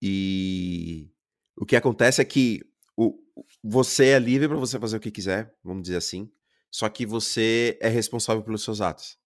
e 0.00 1.10
o 1.56 1.64
que 1.64 1.76
acontece 1.76 2.20
é 2.20 2.24
que 2.24 2.60
o, 2.96 3.18
você 3.62 4.08
é 4.08 4.18
livre 4.18 4.48
para 4.48 4.56
você 4.56 4.78
fazer 4.78 4.96
o 4.96 5.00
que 5.00 5.10
quiser, 5.10 5.54
vamos 5.62 5.84
dizer 5.84 5.96
assim, 5.96 6.30
só 6.70 6.88
que 6.88 7.06
você 7.06 7.78
é 7.80 7.88
responsável 7.88 8.42
pelos 8.42 8.64
seus 8.64 8.80
atos. 8.80 9.18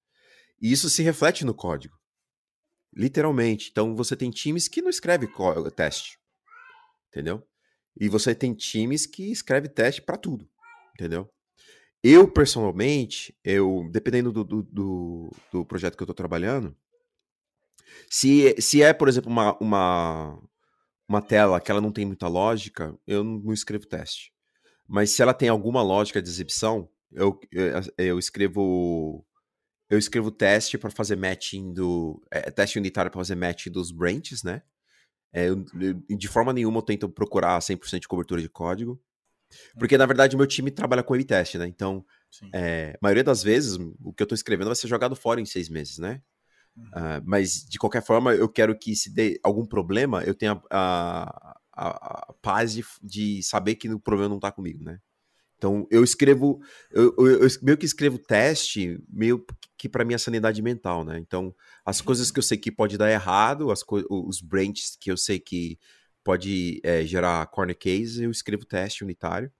E 0.61 0.71
isso 0.71 0.91
se 0.91 1.03
reflete 1.03 1.45
no 1.45 1.55
código. 1.55 1.97
Literalmente. 2.95 3.71
Então 3.71 3.95
você 3.95 4.17
tem 4.17 4.31
times 4.31 4.69
que 4.69 4.83
não 4.83 4.91
escrevem 4.91 5.29
teste. 5.75 6.19
Entendeu? 7.09 7.47
E 7.99 8.09
você 8.09 8.35
tem 8.35 8.55
times 8.55 9.07
que 9.07 9.31
escrevem 9.31 9.71
teste 9.71 10.03
para 10.03 10.17
tudo. 10.17 10.49
Entendeu? 10.95 11.31
Eu, 12.03 12.31
personalmente, 12.31 13.37
eu, 13.43 13.89
dependendo 13.91 14.31
do, 14.31 14.45
do, 14.45 14.63
do, 14.63 15.33
do 15.51 15.65
projeto 15.65 15.97
que 15.97 16.03
eu 16.03 16.05
estou 16.05 16.15
trabalhando, 16.15 16.77
se, 18.11 18.55
se 18.61 18.83
é, 18.83 18.93
por 18.93 19.09
exemplo, 19.09 19.31
uma, 19.31 19.57
uma, 19.59 20.43
uma 21.09 21.23
tela 21.23 21.61
que 21.61 21.71
ela 21.71 21.81
não 21.81 21.93
tem 21.93 22.05
muita 22.05 22.29
lógica, 22.29 22.97
eu 23.07 23.23
não 23.25 23.53
escrevo 23.53 23.87
teste. 23.87 24.33
Mas 24.87 25.11
se 25.11 25.23
ela 25.23 25.35
tem 25.35 25.49
alguma 25.49 25.83
lógica 25.83 26.23
de 26.23 26.29
exibição, 26.29 26.89
eu, 27.13 27.39
eu, 27.53 27.73
eu 27.99 28.19
escrevo 28.19 29.25
eu 29.91 29.99
escrevo 29.99 30.31
teste 30.31 30.77
para 30.77 30.91
fazer 30.91 31.17
matching 31.17 31.73
do 31.73 32.23
é, 32.31 32.51
teste 32.51 32.79
unitário 32.79 33.11
para 33.11 33.21
fazer 33.21 33.35
match 33.35 33.69
dos 33.69 33.91
branches, 33.91 34.43
né? 34.43 34.63
É, 35.33 35.49
eu, 35.49 35.65
de 36.09 36.29
forma 36.29 36.53
nenhuma 36.53 36.79
eu 36.79 36.83
tento 36.83 37.09
procurar 37.09 37.59
100% 37.59 38.01
de 38.01 38.09
cobertura 38.09 38.41
de 38.41 38.49
código. 38.49 39.01
Porque, 39.79 39.97
na 39.97 40.05
verdade, 40.05 40.35
o 40.35 40.39
meu 40.39 40.47
time 40.47 40.71
trabalha 40.71 41.03
com 41.03 41.15
A-B-teste, 41.15 41.57
né? 41.57 41.67
Então, 41.67 42.05
é, 42.53 42.93
a 42.95 42.99
maioria 43.01 43.25
das 43.25 43.43
vezes, 43.43 43.79
o 44.03 44.13
que 44.13 44.23
eu 44.23 44.25
estou 44.25 44.37
escrevendo 44.37 44.67
vai 44.67 44.77
ser 44.77 44.89
jogado 44.89 45.17
fora 45.17 45.41
em 45.41 45.47
seis 45.47 45.71
meses, 45.71 45.97
né? 45.97 46.21
Uh, 46.89 47.23
mas, 47.25 47.65
de 47.69 47.79
qualquer 47.79 48.03
forma, 48.03 48.33
eu 48.35 48.49
quero 48.49 48.77
que 48.77 48.97
se 48.97 49.13
dê 49.13 49.39
algum 49.43 49.67
problema, 49.67 50.23
eu 50.23 50.35
tenha 50.35 50.61
a, 50.71 51.57
a, 51.73 51.89
a 52.31 52.33
paz 52.41 52.73
de, 52.73 52.85
de, 53.03 53.43
saber 53.43 53.75
que 53.75 53.89
o 53.89 54.01
problema 54.01 54.29
não 54.29 54.37
está 54.37 54.51
comigo, 54.51 54.83
né? 54.83 54.99
Então, 55.57 55.87
eu 55.91 56.05
escrevo, 56.05 56.61
eu, 56.91 57.15
eu, 57.19 57.43
eu, 57.43 57.49
meio 57.63 57.77
que 57.77 57.85
escrevo 57.85 58.17
teste, 58.17 59.03
meio 59.09 59.45
que 59.77 59.89
para 59.89 60.05
minha 60.05 60.19
sanidade 60.19 60.63
mental, 60.63 61.05
né? 61.05 61.19
Então, 61.19 61.55
as 61.85 62.01
coisas 62.01 62.31
que 62.31 62.39
eu 62.39 62.43
sei 62.43 62.57
que 62.57 62.71
pode 62.71 62.97
dar 62.97 63.11
errado, 63.11 63.71
as 63.71 63.85
os 64.09 64.41
branches 64.41 64.97
que 64.99 65.11
eu 65.11 65.17
sei 65.17 65.41
que 65.41 65.79
pode 66.23 66.81
é, 66.85 67.05
gerar 67.05 67.47
corner 67.47 67.77
case, 67.77 68.23
eu 68.23 68.31
escrevo 68.31 68.65
teste 68.65 69.03
unitário. 69.03 69.51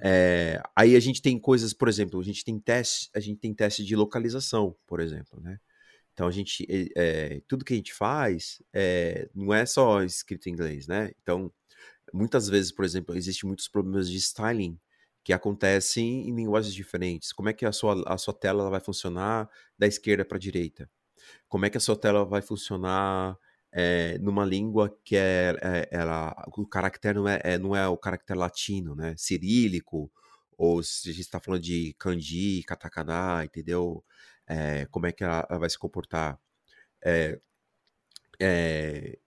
É, 0.00 0.62
aí 0.76 0.96
a 0.96 1.00
gente 1.00 1.20
tem 1.20 1.38
coisas, 1.38 1.72
por 1.72 1.88
exemplo, 1.88 2.20
a 2.20 2.24
gente 2.24 2.44
tem 2.44 2.58
teste, 2.58 3.10
a 3.14 3.20
gente 3.20 3.38
tem 3.38 3.54
teste 3.54 3.84
de 3.84 3.96
localização, 3.96 4.76
por 4.86 5.00
exemplo, 5.00 5.40
né? 5.40 5.58
Então 6.14 6.28
a 6.28 6.30
gente, 6.30 6.66
é, 6.96 7.42
tudo 7.48 7.64
que 7.64 7.74
a 7.74 7.76
gente 7.76 7.92
faz 7.92 8.62
é, 8.72 9.28
não 9.34 9.52
é 9.52 9.66
só 9.66 10.02
escrito 10.02 10.48
em 10.48 10.52
inglês, 10.52 10.86
né? 10.86 11.10
Então, 11.22 11.52
muitas 12.12 12.48
vezes, 12.48 12.72
por 12.72 12.84
exemplo, 12.84 13.16
existem 13.16 13.48
muitos 13.48 13.68
problemas 13.68 14.08
de 14.08 14.16
styling 14.18 14.78
que 15.24 15.32
acontecem 15.32 16.28
em 16.28 16.34
linguagens 16.34 16.74
diferentes. 16.74 17.32
Como 17.32 17.48
é 17.48 17.52
que 17.52 17.66
a 17.66 17.72
sua, 17.72 18.02
a 18.06 18.16
sua 18.18 18.34
tela 18.34 18.70
vai 18.70 18.80
funcionar 18.80 19.48
da 19.78 19.86
esquerda 19.86 20.24
para 20.24 20.36
a 20.36 20.40
direita? 20.40 20.88
Como 21.48 21.66
é 21.66 21.70
que 21.70 21.78
a 21.78 21.80
sua 21.80 21.96
tela 21.96 22.24
vai 22.24 22.42
funcionar 22.42 23.36
é, 23.72 24.18
numa 24.18 24.44
língua 24.44 24.96
que 25.04 25.16
é, 25.16 25.56
é, 25.62 25.88
ela, 25.90 26.34
o 26.56 26.66
caractere 26.66 27.18
não 27.18 27.28
é, 27.28 27.40
é, 27.42 27.58
não 27.58 27.74
é 27.74 27.88
o 27.88 27.96
caractere 27.96 28.38
latino, 28.38 28.94
né? 28.94 29.14
Cirílico, 29.18 30.10
ou 30.56 30.82
se 30.82 31.10
a 31.10 31.12
gente 31.12 31.22
está 31.22 31.40
falando 31.40 31.62
de 31.62 31.94
kanji, 31.98 32.62
katakana, 32.64 33.44
entendeu? 33.44 34.04
É, 34.46 34.86
como 34.86 35.06
é 35.06 35.12
que 35.12 35.24
ela, 35.24 35.46
ela 35.48 35.58
vai 35.58 35.70
se 35.70 35.78
comportar? 35.78 36.38
É, 37.04 37.40
é, 38.40 39.18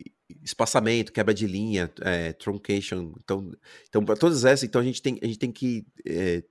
espaçamento, 0.44 1.12
quebra 1.12 1.34
de 1.34 1.48
linha, 1.48 1.92
é, 2.02 2.34
truncation. 2.34 3.14
Então, 3.24 3.52
então 3.88 4.06
para 4.06 4.16
todas 4.16 4.46
essas, 4.46 4.64
então 4.64 4.82
a 4.82 4.84
gente 4.84 5.02
tem, 5.02 5.20
a 5.22 5.26
gente 5.26 5.40
tem 5.40 5.52
que 5.52 5.86
é, 6.06 6.44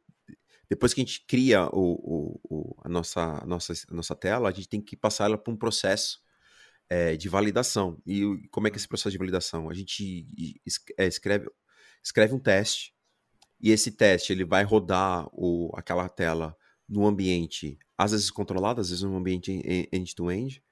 depois 0.68 0.92
que 0.92 1.00
a 1.00 1.05
gente 1.05 1.24
cria 1.26 1.68
o, 1.72 1.92
o, 1.92 2.40
o, 2.50 2.76
a, 2.83 2.88
nossa, 2.88 3.42
a, 3.42 3.46
nossa, 3.46 3.72
a 3.72 3.94
nossa 3.94 4.16
tela, 4.16 4.48
a 4.48 4.52
gente 4.52 4.68
tem 4.68 4.81
que 4.81 4.96
passar 4.96 5.26
ela 5.26 5.38
por 5.38 5.52
um 5.52 5.57
processo 5.57 6.20
é, 6.88 7.16
de 7.16 7.29
validação. 7.29 8.00
E 8.05 8.22
como 8.50 8.66
é 8.66 8.70
que 8.70 8.76
é 8.76 8.79
esse 8.79 8.88
processo 8.88 9.11
de 9.12 9.18
validação? 9.18 9.70
A 9.70 9.74
gente 9.74 10.26
escreve, 10.98 11.48
escreve 12.02 12.35
um 12.35 12.38
teste 12.38 12.92
e 13.61 13.70
esse 13.70 13.92
teste 13.92 14.33
ele 14.33 14.44
vai 14.44 14.64
rodar 14.64 15.29
o, 15.33 15.70
aquela 15.76 16.09
tela 16.09 16.57
no 16.88 17.07
ambiente, 17.07 17.79
às 17.96 18.12
vezes 18.12 18.30
controlado, 18.30 18.80
às 18.80 18.90
vezes 18.90 19.02
no 19.02 19.16
ambiente 19.16 19.52
end-to-end, 19.92 20.56
-end, 20.56 20.62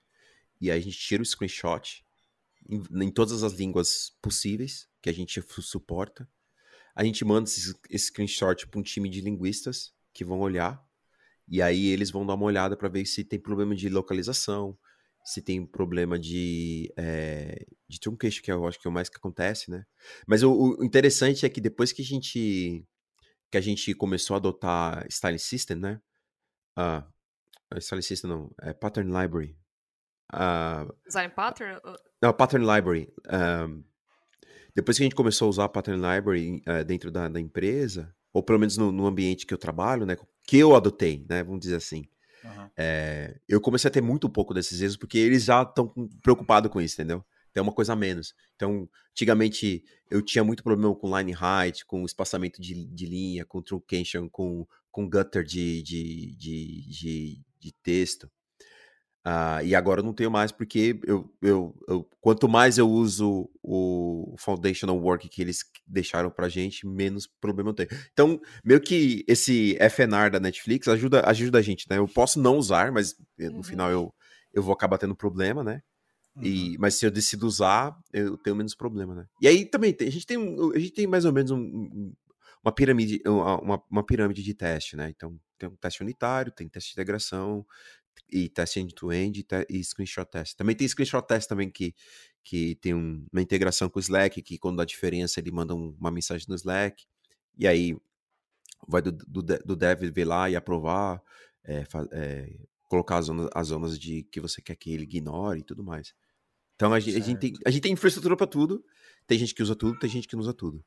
e 0.61 0.71
aí 0.71 0.79
a 0.79 0.83
gente 0.83 0.99
tira 0.99 1.23
o 1.23 1.27
screenshot 1.27 2.05
em, 2.69 2.83
em, 3.03 3.11
todas 3.11 3.43
as 3.43 3.53
línguas 3.55 4.17
possíveis 4.23 4.89
que 5.03 5.11
a 5.11 5.13
gente 5.13 5.43
suporta. 5.61 6.29
A 6.95 7.05
gente 7.05 7.25
manda 7.25 7.49
esse, 7.49 7.75
esse 7.91 8.07
screenshot 8.07 8.67
para 8.69 8.81
um 8.81 8.83
time 8.83 9.09
de 9.09 9.21
linguistas 9.21 9.93
que 10.13 10.25
vão 10.25 10.41
olhar, 10.41 10.83
e 11.49 11.61
aí 11.61 11.89
eles 11.89 12.11
vão 12.11 12.25
dar 12.25 12.35
uma 12.35 12.47
olhada 12.47 12.77
para 12.77 12.89
ver 12.89 13.05
se 13.05 13.25
tem 13.25 13.39
problema 13.39 13.75
de 13.75 13.89
localização, 13.89 14.79
se 15.25 15.43
tem 15.43 15.67
problema 15.67 16.19
de, 16.19 16.93
é, 16.97 17.67
de 17.89 17.99
truncation, 17.99 18.43
que 18.43 18.53
eu 18.53 18.67
acho 18.67 18.79
que 18.79 18.87
é 18.87 18.91
o 18.91 18.93
mais 18.93 19.09
que 19.09 19.17
acontece, 19.17 19.71
né? 19.71 19.85
Mas 20.27 20.43
o, 20.43 20.53
o, 20.53 20.85
interessante 20.85 21.47
é 21.47 21.49
que 21.49 21.61
depois 21.61 21.93
que 21.93 22.03
a 22.03 22.05
gente 22.05 22.87
que 23.51 23.59
a 23.59 23.61
gente 23.61 23.95
começou 23.95 24.35
a 24.35 24.39
adotar 24.39 25.07
Style 25.11 25.39
System, 25.39 25.77
né? 25.79 26.01
Ah, 26.77 27.07
Style 27.81 28.03
System 28.03 28.31
não, 28.31 28.55
é 28.61 28.73
Pattern 28.73 29.11
Library. 29.11 29.57
Uh, 30.33 30.93
Design 31.07 31.33
Pattern? 31.35 31.81
Não, 32.21 32.33
Pattern 32.33 32.65
Library. 32.65 33.13
Um, 33.31 33.85
depois 34.75 34.97
que 34.97 35.03
a 35.03 35.07
gente 35.07 35.15
começou 35.15 35.47
a 35.47 35.51
usar 35.51 35.69
Pattern 35.69 36.01
Library 36.01 36.63
uh, 36.69 36.85
dentro 36.85 37.11
da, 37.11 37.29
da, 37.29 37.41
empresa, 37.41 38.15
ou 38.33 38.43
pelo 38.43 38.59
menos 38.59 38.77
no, 38.77 38.91
no, 38.91 39.07
ambiente 39.07 39.47
que 39.47 39.55
eu 39.55 39.59
trabalho, 39.59 40.05
né? 40.05 40.17
Que 40.47 40.59
eu 40.59 40.75
adotei, 40.75 41.25
né? 41.29 41.45
Vamos 41.45 41.61
dizer 41.61 41.77
assim. 41.77 42.09
Uhum. 42.43 42.71
É, 42.77 43.39
eu 43.49 43.61
comecei 43.61 43.89
a 43.89 43.93
ter 43.93 44.03
muito 44.03 44.29
pouco 44.29 44.53
desses 44.53 44.81
erros, 44.81 44.97
porque 44.97 45.19
eles 45.19 45.45
já 45.45 45.63
estão 45.63 45.93
preocupados 46.23 46.71
com 46.71 46.81
isso, 46.81 46.95
entendeu? 46.95 47.25
Tem 47.53 47.63
uma 47.63 47.73
coisa 47.73 47.93
a 47.93 47.97
menos. 47.97 48.35
Então, 48.57 48.89
antigamente 49.13 49.85
eu 50.11 50.21
tinha 50.21 50.43
muito 50.43 50.63
problema 50.63 50.95
com 50.95 51.17
line 51.17 51.33
height, 51.33 51.87
com 51.87 52.05
espaçamento 52.05 52.61
de, 52.61 52.85
de 52.85 53.07
linha, 53.07 53.45
com 53.45 53.63
truncation, 53.63 54.29
com, 54.29 54.67
com 54.91 55.09
gutter 55.09 55.45
de, 55.45 55.83
de, 55.83 56.37
de, 56.37 56.89
de, 56.89 57.45
de 57.65 57.73
texto. 57.83 58.31
Uh, 59.27 59.65
e 59.65 59.75
agora 59.75 60.01
eu 60.01 60.05
não 60.05 60.13
tenho 60.13 60.31
mais, 60.31 60.53
porque 60.53 61.01
eu, 61.07 61.35
eu, 61.41 61.75
eu, 61.89 62.07
quanto 62.21 62.47
mais 62.47 62.77
eu 62.77 62.87
uso 62.87 63.49
o 63.63 64.35
foundational 64.37 65.01
work 65.01 65.27
que 65.31 65.41
eles 65.41 65.61
deixaram 65.87 66.31
pra 66.31 66.47
gente, 66.47 66.87
menos 66.87 67.27
problema 67.41 67.71
eu 67.71 67.75
tenho. 67.75 67.89
Então, 68.13 68.39
meio 68.63 68.83
que 68.83 69.25
esse 69.27 69.79
FNR 69.81 70.31
da 70.31 70.39
Netflix 70.39 70.89
ajuda, 70.89 71.27
ajuda 71.27 71.59
a 71.59 71.63
gente, 71.63 71.87
né? 71.89 71.97
Eu 71.97 72.07
posso 72.07 72.39
não 72.39 72.59
usar, 72.59 72.93
mas 72.93 73.15
eh, 73.39 73.49
no 73.49 73.57
uhum. 73.57 73.63
final 73.63 73.91
eu, 73.91 74.15
eu 74.53 74.63
vou 74.63 74.75
acabar 74.75 74.99
tendo 74.99 75.17
problema, 75.17 75.65
né? 75.65 75.81
E, 76.43 76.73
uhum. 76.73 76.77
mas 76.81 76.97
se 76.97 77.07
eu 77.07 77.11
decido 77.11 77.47
usar, 77.47 77.97
eu 78.13 78.37
tenho 78.37 78.57
menos 78.57 78.75
problema, 78.75 79.15
né? 79.15 79.25
E 79.41 79.49
aí 79.49 79.65
também 79.65 79.95
tem, 79.95 80.07
a 80.07 80.11
gente 80.11 80.27
tem, 80.27 80.37
a 80.75 80.79
gente 80.79 80.93
tem 80.93 81.07
mais 81.07 81.25
ou 81.25 81.33
menos 81.33 81.51
um, 81.51 82.13
uma 82.63 82.73
pirâmide, 82.73 83.23
uma, 83.25 83.83
uma 83.91 84.05
pirâmide 84.05 84.43
de 84.43 84.53
teste, 84.53 84.97
né? 84.97 85.09
Então 85.09 85.39
tem 85.59 85.69
um 85.69 85.77
teste 85.77 86.03
unitário, 86.03 86.53
tem 86.53 86.69
teste 86.69 86.91
de 86.91 86.95
integração, 86.95 87.67
e 88.31 88.49
teste 88.49 88.81
end-to-end 88.81 89.45
-end, 89.45 89.67
e, 89.69 89.85
screenshot 89.85 90.25
test. 90.27 90.57
Também 90.57 90.75
tem 90.75 90.89
screenshot 90.89 91.27
test 91.27 91.49
também 91.49 91.71
que, 91.71 91.95
que 92.43 92.75
tem 92.77 92.95
um, 92.95 93.27
uma 93.33 93.43
integração 93.43 93.89
com 93.89 93.99
o 93.99 94.03
Slack, 94.03 94.43
que 94.43 94.59
quando 94.59 94.77
dá 94.77 94.85
diferença 94.85 95.41
ele 95.41 95.51
manda 95.51 95.75
um, 95.75 95.97
uma 95.99 96.11
mensagem 96.11 96.47
no 96.49 96.55
Slack, 96.55 97.05
e 97.57 97.67
aí 97.67 97.97
vai 98.87 99.03
do, 99.03 99.13
do, 99.13 99.43
do 99.43 99.77
dev 99.77 100.03
ver 100.13 100.25
lá 100.25 100.51
e 100.51 100.57
aprovar, 100.57 101.23
é, 101.65 101.85
é, 102.13 102.57
colocar 102.89 103.19
as 103.19 103.27
zonas, 103.27 103.49
as 103.55 103.69
zonas 103.69 103.99
de 103.99 104.23
que 104.25 104.41
você 104.41 104.61
quer 104.61 104.77
que 104.77 104.93
ele 104.93 105.05
ignore 105.05 105.61
e 105.61 105.65
tudo 105.65 105.83
mais. 105.83 106.15
Então 106.75 106.93
a 106.93 107.01
gente, 107.01 107.17
a 107.17 107.25
gente, 107.25 107.39
tem, 107.39 107.53
a 107.65 107.71
gente 107.71 107.83
tem 107.83 107.93
infraestrutura 107.93 108.37
para 108.37 108.47
tudo, 108.47 108.85
tem 109.27 109.39
gente 109.39 109.55
que 109.55 109.63
usa 109.63 109.77
tudo, 109.77 109.99
tem 109.99 110.11
gente 110.11 110.27
que 110.27 110.35
não 110.35 110.43
usa 110.43 110.53
tudo. 110.53 110.85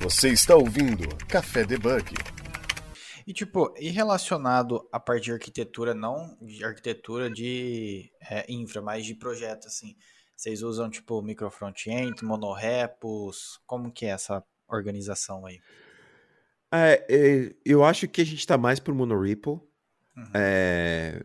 Você 0.00 0.30
está 0.30 0.54
ouvindo 0.54 1.08
Café 1.26 1.64
Debug. 1.64 2.14
E 3.28 3.32
tipo, 3.34 3.74
e 3.78 3.90
relacionado 3.90 4.88
à 4.90 4.98
parte 4.98 5.24
de 5.24 5.32
arquitetura, 5.32 5.92
não 5.92 6.34
de 6.40 6.64
arquitetura 6.64 7.30
de 7.30 8.10
é, 8.22 8.50
infra, 8.50 8.80
mas 8.80 9.04
de 9.04 9.14
projeto, 9.14 9.66
assim. 9.66 9.94
Vocês 10.34 10.62
usam 10.62 10.88
tipo 10.88 11.20
micro 11.20 11.50
front-end, 11.50 12.24
monorepos? 12.24 13.60
Como 13.66 13.92
que 13.92 14.06
é 14.06 14.10
essa 14.12 14.42
organização 14.66 15.44
aí? 15.44 15.60
É, 16.72 17.04
é, 17.06 17.54
eu 17.66 17.84
acho 17.84 18.08
que 18.08 18.22
a 18.22 18.24
gente 18.24 18.38
está 18.38 18.56
mais 18.56 18.80
por 18.80 18.94
monorepo. 18.94 19.62
Uhum. 20.16 20.30
É, 20.32 21.22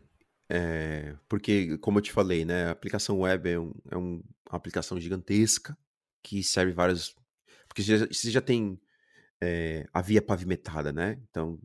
é, 0.50 1.16
porque, 1.30 1.78
como 1.78 2.00
eu 2.00 2.02
te 2.02 2.12
falei, 2.12 2.44
né, 2.44 2.66
a 2.66 2.72
aplicação 2.72 3.22
web 3.22 3.50
é, 3.50 3.58
um, 3.58 3.74
é 3.90 3.98
um, 3.98 4.22
uma 4.50 4.58
aplicação 4.58 5.00
gigantesca 5.00 5.78
que 6.22 6.44
serve 6.44 6.74
vários. 6.74 7.16
Porque 7.66 7.82
você 7.82 7.98
já, 7.98 8.06
você 8.08 8.30
já 8.30 8.42
tem 8.42 8.78
é, 9.42 9.88
a 9.94 10.02
via 10.02 10.22
pavimentada, 10.22 10.92
né? 10.92 11.18
Então, 11.30 11.58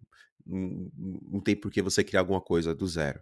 não, 0.49 1.41
tem 1.41 1.55
por 1.55 1.71
que 1.71 1.83
você 1.83 2.03
criar 2.03 2.21
alguma 2.21 2.41
coisa 2.41 2.75
do 2.75 2.87
zero. 2.87 3.21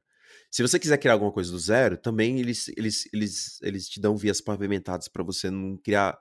Se 0.51 0.63
você 0.63 0.79
quiser 0.79 0.99
criar 0.99 1.15
alguma 1.15 1.33
coisa 1.33 1.51
do 1.51 1.59
zero, 1.59 1.97
também 1.97 2.39
eles, 2.39 2.69
eles, 2.77 3.09
eles, 3.13 3.59
eles 3.63 3.89
te 3.89 4.01
dão 4.01 4.17
vias 4.17 4.41
pavimentadas 4.41 5.09
para 5.09 5.25
você 5.25 5.51
não 5.51 5.77
criar. 5.77 6.19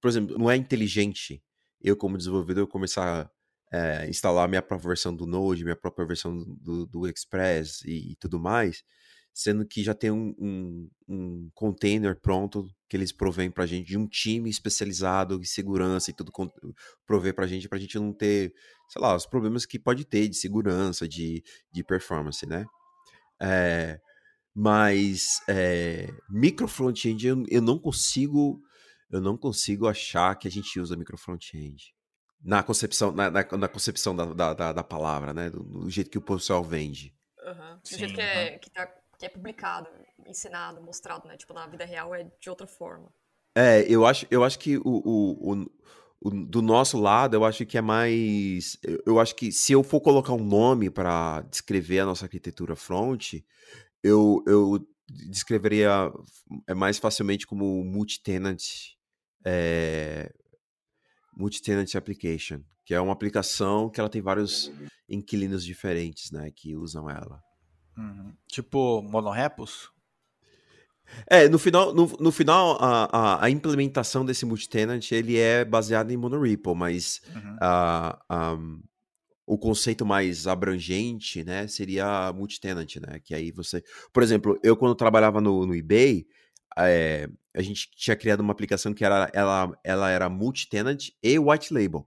Por 0.00 0.08
exemplo, 0.08 0.38
não 0.38 0.50
é 0.50 0.56
inteligente 0.56 1.42
eu, 1.80 1.96
como 1.96 2.16
desenvolvedor, 2.16 2.66
começar 2.68 3.30
a 3.72 3.76
é, 3.76 4.08
instalar 4.08 4.48
minha 4.48 4.62
própria 4.62 4.88
versão 4.88 5.14
do 5.14 5.26
Node, 5.26 5.64
minha 5.64 5.76
própria 5.76 6.06
versão 6.06 6.44
do, 6.60 6.86
do 6.86 7.08
Express 7.08 7.82
e, 7.84 8.12
e 8.12 8.16
tudo 8.16 8.38
mais, 8.38 8.84
sendo 9.34 9.66
que 9.66 9.82
já 9.82 9.94
tem 9.94 10.10
um, 10.10 10.34
um, 10.38 10.90
um 11.08 11.50
container 11.54 12.14
pronto 12.20 12.68
que 12.88 12.96
eles 12.96 13.12
provêm 13.12 13.50
para 13.50 13.64
a 13.64 13.66
gente 13.66 13.86
de 13.88 13.96
um 13.98 14.06
time 14.06 14.50
especializado 14.50 15.40
em 15.40 15.44
segurança 15.44 16.10
e 16.10 16.14
tudo 16.14 16.30
prover 17.06 17.34
para 17.34 17.46
a 17.46 17.48
gente, 17.48 17.68
para 17.68 17.78
a 17.78 17.80
gente 17.80 17.98
não 17.98 18.12
ter, 18.12 18.52
sei 18.92 19.00
lá, 19.00 19.16
os 19.16 19.24
problemas 19.24 19.64
que 19.64 19.78
pode 19.78 20.04
ter 20.04 20.28
de 20.28 20.36
segurança, 20.36 21.08
de, 21.08 21.42
de 21.72 21.82
performance, 21.82 22.44
né? 22.46 22.66
É, 23.40 23.98
mas 24.54 25.40
é, 25.48 26.08
micro 26.28 26.68
front-end 26.68 27.26
eu, 27.26 27.42
eu 27.48 27.62
não 27.62 27.78
consigo 27.78 28.60
eu 29.10 29.20
não 29.20 29.36
consigo 29.36 29.88
achar 29.88 30.36
que 30.36 30.46
a 30.46 30.50
gente 30.50 30.78
usa 30.78 30.96
micro 30.96 31.16
front-end 31.16 31.94
na 32.44 32.62
concepção 32.62 33.12
na, 33.12 33.30
na, 33.30 33.44
na 33.44 33.68
concepção 33.68 34.14
da, 34.14 34.52
da, 34.52 34.72
da, 34.72 34.84
palavra, 34.84 35.32
né? 35.32 35.48
Do, 35.48 35.62
do, 35.62 35.90
jeito 35.90 36.10
que 36.10 36.18
o 36.18 36.22
pessoal 36.22 36.62
vende. 36.62 37.14
Uhum. 37.42 37.78
Do 37.78 37.98
jeito 37.98 38.14
que, 38.14 38.20
é, 38.20 38.58
que 38.58 38.70
tá 38.70 38.86
que 39.18 39.26
é 39.26 39.28
publicado, 39.28 39.88
ensinado, 40.26 40.82
mostrado, 40.82 41.28
né? 41.28 41.36
Tipo, 41.36 41.54
na 41.54 41.66
vida 41.66 41.84
real 41.84 42.14
é 42.14 42.24
de 42.40 42.50
outra 42.50 42.66
forma. 42.66 43.08
É, 43.54 43.82
eu 43.82 44.04
acho, 44.04 44.26
eu 44.30 44.42
acho 44.42 44.58
que 44.58 44.78
o, 44.78 44.82
o, 44.84 45.52
o 45.52 45.70
do 46.30 46.62
nosso 46.62 46.98
lado, 46.98 47.34
eu 47.34 47.44
acho 47.44 47.66
que 47.66 47.76
é 47.76 47.80
mais. 47.80 48.78
Eu 49.04 49.18
acho 49.18 49.34
que 49.34 49.50
se 49.50 49.72
eu 49.72 49.82
for 49.82 50.00
colocar 50.00 50.32
um 50.32 50.44
nome 50.44 50.88
para 50.90 51.40
descrever 51.42 52.00
a 52.00 52.06
nossa 52.06 52.24
arquitetura 52.24 52.76
front, 52.76 53.34
eu, 54.02 54.42
eu 54.46 54.86
descreveria 55.08 56.12
é 56.66 56.74
mais 56.74 56.98
facilmente 56.98 57.46
como 57.46 57.84
multi-tenant 57.84 58.62
é, 59.44 60.32
multi-tenant 61.36 61.94
application, 61.94 62.62
que 62.84 62.94
é 62.94 63.00
uma 63.00 63.12
aplicação 63.12 63.90
que 63.90 64.00
ela 64.00 64.08
tem 64.08 64.22
vários 64.22 64.70
inquilinos 65.08 65.64
diferentes, 65.64 66.30
né, 66.30 66.50
que 66.50 66.76
usam 66.76 67.08
ela. 67.10 67.42
Uhum. 67.96 68.32
Tipo 68.48 69.02
monorepos? 69.02 69.91
É, 71.26 71.48
no 71.48 71.58
final, 71.58 71.94
no, 71.94 72.06
no 72.18 72.32
final 72.32 72.76
a, 72.80 73.04
a, 73.12 73.44
a, 73.44 73.50
implementação 73.50 74.24
desse 74.24 74.44
multitenant 74.44 75.10
ele 75.12 75.38
é 75.38 75.64
baseado 75.64 76.10
em 76.10 76.16
monorepo, 76.16 76.74
mas 76.74 77.20
uhum. 77.34 77.56
a, 77.60 78.58
o 79.46 79.58
conceito 79.58 80.06
mais 80.06 80.46
abrangente, 80.46 81.44
né, 81.44 81.66
seria 81.66 82.32
multitenant, 82.32 82.96
né, 82.96 83.20
que 83.22 83.34
aí 83.34 83.50
você... 83.50 83.82
Por 84.12 84.22
exemplo, 84.22 84.58
eu 84.62 84.76
quando 84.76 84.94
trabalhava 84.94 85.40
no, 85.40 85.66
no 85.66 85.74
eBay, 85.74 86.26
é, 86.78 87.28
a 87.54 87.60
gente 87.60 87.90
tinha 87.94 88.16
criado 88.16 88.40
uma 88.40 88.52
aplicação 88.52 88.94
que 88.94 89.04
era, 89.04 89.30
ela, 89.34 89.78
ela 89.84 90.10
era 90.10 90.28
multitenant 90.28 91.10
e 91.22 91.38
white 91.38 91.72
label, 91.72 92.06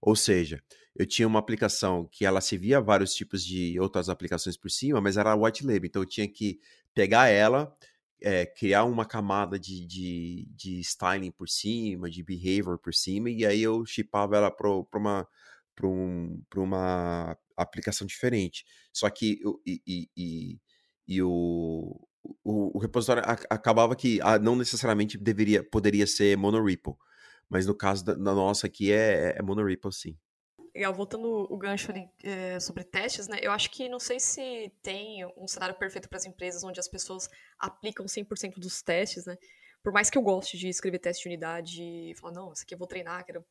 ou 0.00 0.14
seja, 0.14 0.62
eu 0.94 1.06
tinha 1.06 1.26
uma 1.26 1.38
aplicação 1.38 2.06
que 2.10 2.26
ela 2.26 2.40
servia 2.40 2.80
vários 2.80 3.14
tipos 3.14 3.44
de 3.44 3.80
outras 3.80 4.08
aplicações 4.08 4.56
por 4.56 4.70
cima, 4.70 5.00
mas 5.00 5.16
era 5.16 5.34
white 5.34 5.64
label, 5.64 5.86
então 5.86 6.02
eu 6.02 6.06
tinha 6.06 6.28
que 6.28 6.60
pegar 6.94 7.28
ela, 7.28 7.74
é, 8.22 8.46
criar 8.46 8.84
uma 8.84 9.04
camada 9.04 9.58
de, 9.58 9.86
de, 9.86 10.48
de 10.54 10.80
styling 10.80 11.30
por 11.30 11.48
cima, 11.48 12.10
de 12.10 12.22
behavior 12.22 12.78
por 12.78 12.94
cima, 12.94 13.30
e 13.30 13.44
aí 13.44 13.62
eu 13.62 13.84
chipava 13.84 14.36
ela 14.36 14.50
para 14.50 14.68
uma, 14.68 15.28
um, 15.84 16.42
uma 16.56 17.36
aplicação 17.56 18.06
diferente. 18.06 18.64
Só 18.92 19.08
que 19.10 19.40
e, 19.66 19.82
e, 19.86 20.10
e, 20.16 20.60
e 21.08 21.22
o, 21.22 22.00
o, 22.44 22.76
o, 22.76 22.78
repositório 22.78 23.22
acabava 23.50 23.96
que 23.96 24.20
ah, 24.22 24.38
não 24.38 24.56
necessariamente 24.56 25.18
deveria, 25.18 25.62
poderia 25.62 26.06
ser 26.06 26.36
monorepo, 26.36 26.98
mas 27.48 27.66
no 27.66 27.74
caso 27.74 28.04
da, 28.04 28.14
da 28.14 28.34
nossa 28.34 28.66
aqui 28.66 28.92
é, 28.92 29.36
é 29.38 29.42
monorepo 29.42 29.90
sim. 29.92 30.16
Legal, 30.74 30.94
voltando 30.94 31.46
o 31.50 31.56
gancho 31.58 31.90
ali 31.90 32.08
é, 32.22 32.58
sobre 32.58 32.82
testes, 32.82 33.28
né? 33.28 33.38
Eu 33.42 33.52
acho 33.52 33.70
que 33.70 33.90
não 33.90 33.98
sei 33.98 34.18
se 34.18 34.72
tem 34.82 35.24
um 35.36 35.46
cenário 35.46 35.74
perfeito 35.74 36.08
para 36.08 36.16
as 36.16 36.24
empresas 36.24 36.64
onde 36.64 36.80
as 36.80 36.88
pessoas 36.88 37.28
aplicam 37.58 38.06
100% 38.06 38.58
dos 38.58 38.80
testes, 38.80 39.26
né? 39.26 39.36
Por 39.82 39.92
mais 39.92 40.08
que 40.08 40.16
eu 40.16 40.22
goste 40.22 40.56
de 40.56 40.68
escrever 40.68 40.98
teste 40.98 41.24
de 41.24 41.28
unidade 41.28 41.82
e 41.82 42.14
falar, 42.16 42.32
não, 42.32 42.52
isso 42.52 42.62
aqui 42.62 42.74
eu 42.74 42.78
vou 42.78 42.86
treinar, 42.86 43.24
quero 43.26 43.44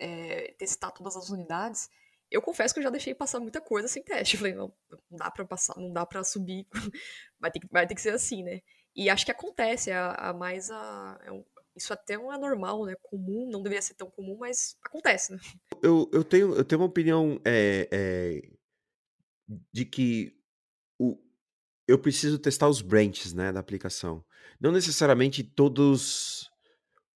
é, 0.00 0.54
testar 0.58 0.90
todas 0.90 1.16
as 1.16 1.30
unidades, 1.30 1.88
eu 2.30 2.42
confesso 2.42 2.74
que 2.74 2.80
eu 2.80 2.84
já 2.84 2.90
deixei 2.90 3.14
passar 3.14 3.40
muita 3.40 3.60
coisa 3.60 3.86
sem 3.88 4.02
teste. 4.02 4.34
Eu 4.34 4.38
falei, 4.38 4.54
não, 4.54 4.72
não 4.90 5.18
dá 5.18 5.30
para 5.30 5.44
passar, 5.44 5.76
não 5.76 5.92
dá 5.92 6.04
para 6.04 6.24
subir, 6.24 6.66
vai 7.38 7.50
ter, 7.50 7.60
que, 7.60 7.68
vai 7.70 7.86
ter 7.86 7.94
que 7.94 8.00
ser 8.00 8.14
assim, 8.14 8.42
né? 8.42 8.60
E 8.94 9.08
acho 9.10 9.24
que 9.24 9.30
acontece, 9.30 9.92
a, 9.92 10.12
a 10.12 10.32
mais 10.32 10.70
a, 10.70 11.20
é 11.24 11.30
um, 11.30 11.44
isso 11.76 11.92
até 11.92 12.16
não 12.16 12.32
é 12.32 12.38
normal, 12.38 12.86
né? 12.86 12.94
Comum, 13.02 13.48
não 13.50 13.62
deveria 13.62 13.82
ser 13.82 13.94
tão 13.94 14.10
comum, 14.10 14.36
mas 14.38 14.76
acontece, 14.82 15.32
né? 15.32 15.38
Eu, 15.82 16.08
eu, 16.12 16.24
tenho, 16.24 16.54
eu 16.54 16.64
tenho 16.64 16.80
uma 16.80 16.88
opinião 16.88 17.40
é, 17.44 17.88
é, 17.90 18.42
de 19.72 19.84
que 19.84 20.34
o, 20.98 21.18
eu 21.86 21.98
preciso 21.98 22.38
testar 22.38 22.68
os 22.68 22.80
branches 22.80 23.32
né, 23.32 23.52
da 23.52 23.60
aplicação. 23.60 24.24
Não 24.60 24.72
necessariamente 24.72 25.44
todos 25.44 26.50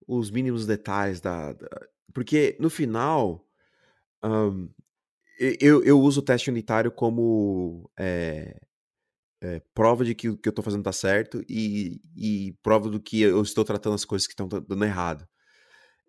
os 0.07 0.31
mínimos 0.31 0.67
detalhes 0.67 1.21
da. 1.21 1.53
da 1.53 1.69
porque 2.13 2.57
no 2.61 2.69
final. 2.69 3.47
Um, 4.23 4.69
eu, 5.59 5.83
eu 5.83 5.99
uso 5.99 6.21
o 6.21 6.23
teste 6.23 6.51
unitário 6.51 6.93
como 6.93 7.91
é, 7.99 8.60
é, 9.43 9.61
prova 9.75 10.05
de 10.05 10.15
que 10.15 10.29
o 10.29 10.37
que 10.37 10.49
eu 10.49 10.51
estou 10.51 10.65
fazendo 10.65 10.81
está 10.81 10.93
certo 10.93 11.43
e, 11.49 12.01
e, 12.17 12.53
prova 12.63 12.91
do 12.91 13.01
que 13.01 13.21
eu 13.21 13.43
estou 13.43 13.65
tratando 13.65 13.95
as 13.95 14.05
coisas 14.05 14.27
que 14.27 14.33
estão 14.35 14.49
dando 14.49 14.85
errado. 14.85 15.27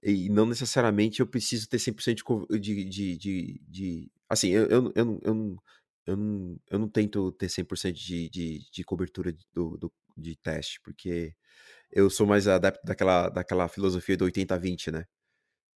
E 0.04 0.30
não 0.30 0.46
necessariamente 0.46 1.20
eu 1.20 1.28
preciso 1.28 1.70
ter 1.70 1.78
100% 1.78 2.60
de, 2.60 2.86
de, 2.86 3.18
de, 3.18 3.62
de. 3.68 4.12
Assim, 4.30 4.50
eu, 4.50 4.66
eu, 4.68 4.92
eu, 4.96 5.20
eu, 5.24 5.34
não, 5.36 5.58
eu, 6.08 6.18
não, 6.18 6.60
eu 6.72 6.80
não 6.80 6.90
tento 6.90 7.32
ter 7.34 7.48
100% 7.48 7.94
de, 7.94 8.30
de, 8.30 8.60
de 8.72 8.84
cobertura 8.84 9.34
do, 9.54 9.78
do, 9.78 9.94
de 10.18 10.36
teste, 10.38 10.82
porque 10.82 11.36
eu 11.92 12.10
sou 12.10 12.28
mais 12.28 12.48
adepto 12.48 12.82
daquela, 12.86 13.30
daquela 13.30 13.68
filosofia 13.70 14.18
do 14.18 14.26
80-20, 14.26 14.92
né? 14.92 15.06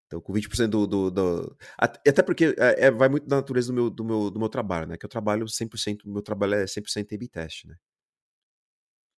Então, 0.07 0.21
com 0.21 0.33
20% 0.33 0.67
do, 0.67 0.85
do, 0.87 1.11
do. 1.11 1.57
Até 1.77 2.21
porque 2.21 2.55
é, 2.57 2.87
é, 2.87 2.91
vai 2.91 3.09
muito 3.09 3.27
da 3.27 3.37
natureza 3.37 3.67
do 3.69 3.73
meu, 3.73 3.89
do, 3.89 4.05
meu, 4.05 4.31
do 4.31 4.39
meu 4.39 4.49
trabalho, 4.49 4.87
né? 4.87 4.97
Que 4.97 5.05
eu 5.05 5.09
trabalho 5.09 5.45
100%, 5.47 6.01
meu 6.05 6.21
trabalho 6.21 6.55
é 6.55 6.65
100% 6.65 7.13
A-B 7.15 7.27
teste, 7.27 7.67
né? 7.67 7.75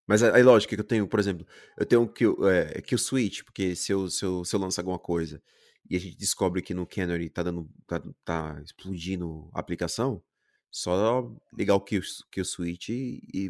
Mas 0.08 0.23
aí, 0.23 0.41
lógico 0.41 0.73
que 0.73 0.80
eu 0.80 0.86
tenho, 0.86 1.06
por 1.08 1.19
exemplo, 1.19 1.45
eu 1.78 1.86
tenho 1.86 2.08
que 2.08 2.23
é, 2.26 2.82
que 2.82 2.95
o 2.95 2.97
switch, 2.97 3.43
porque 3.43 3.76
se 3.76 3.91
eu, 3.91 4.10
se, 4.10 4.23
eu, 4.23 4.45
se 4.45 4.56
eu 4.56 4.60
lanço 4.60 4.80
alguma 4.80 4.97
coisa 4.97 5.41
e 5.89 5.95
a 5.97 6.00
gente 6.00 6.17
descobre 6.17 6.62
que 6.62 6.73
no 6.73 6.88
Canary 6.88 7.30
tá 7.30 7.43
dando. 7.43 7.69
tá, 7.86 8.02
tá 8.23 8.62
explodindo 8.63 9.50
a 9.54 9.60
aplicação, 9.60 10.23
só 10.71 11.30
ligar 11.54 11.76
o 11.76 11.82
que 11.82 12.00
o 12.00 12.45
switch 12.45 12.89
e, 12.89 13.21
e 13.34 13.50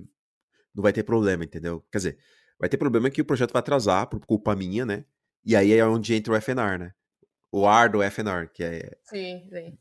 não 0.73 0.83
vai 0.83 0.93
ter 0.93 1.03
problema, 1.03 1.43
entendeu? 1.43 1.85
Quer 1.91 1.97
dizer, 1.99 2.19
vai 2.59 2.69
ter 2.69 2.77
problema 2.77 3.09
que 3.09 3.21
o 3.21 3.25
projeto 3.25 3.53
vai 3.53 3.59
atrasar 3.59 4.07
por 4.07 4.19
culpa 4.25 4.55
minha, 4.55 4.85
né? 4.85 5.05
E 5.45 5.55
aí 5.55 5.73
é 5.73 5.85
onde 5.85 6.13
entra 6.13 6.33
o 6.33 6.35
FNR, 6.41 6.77
né? 6.79 6.93
O 7.59 7.67
AR 7.67 7.91
do 7.91 8.01
FNR, 8.01 8.47
que 8.49 8.63
é. 8.63 8.97
Sim, 9.03 9.47
sim. 9.49 9.77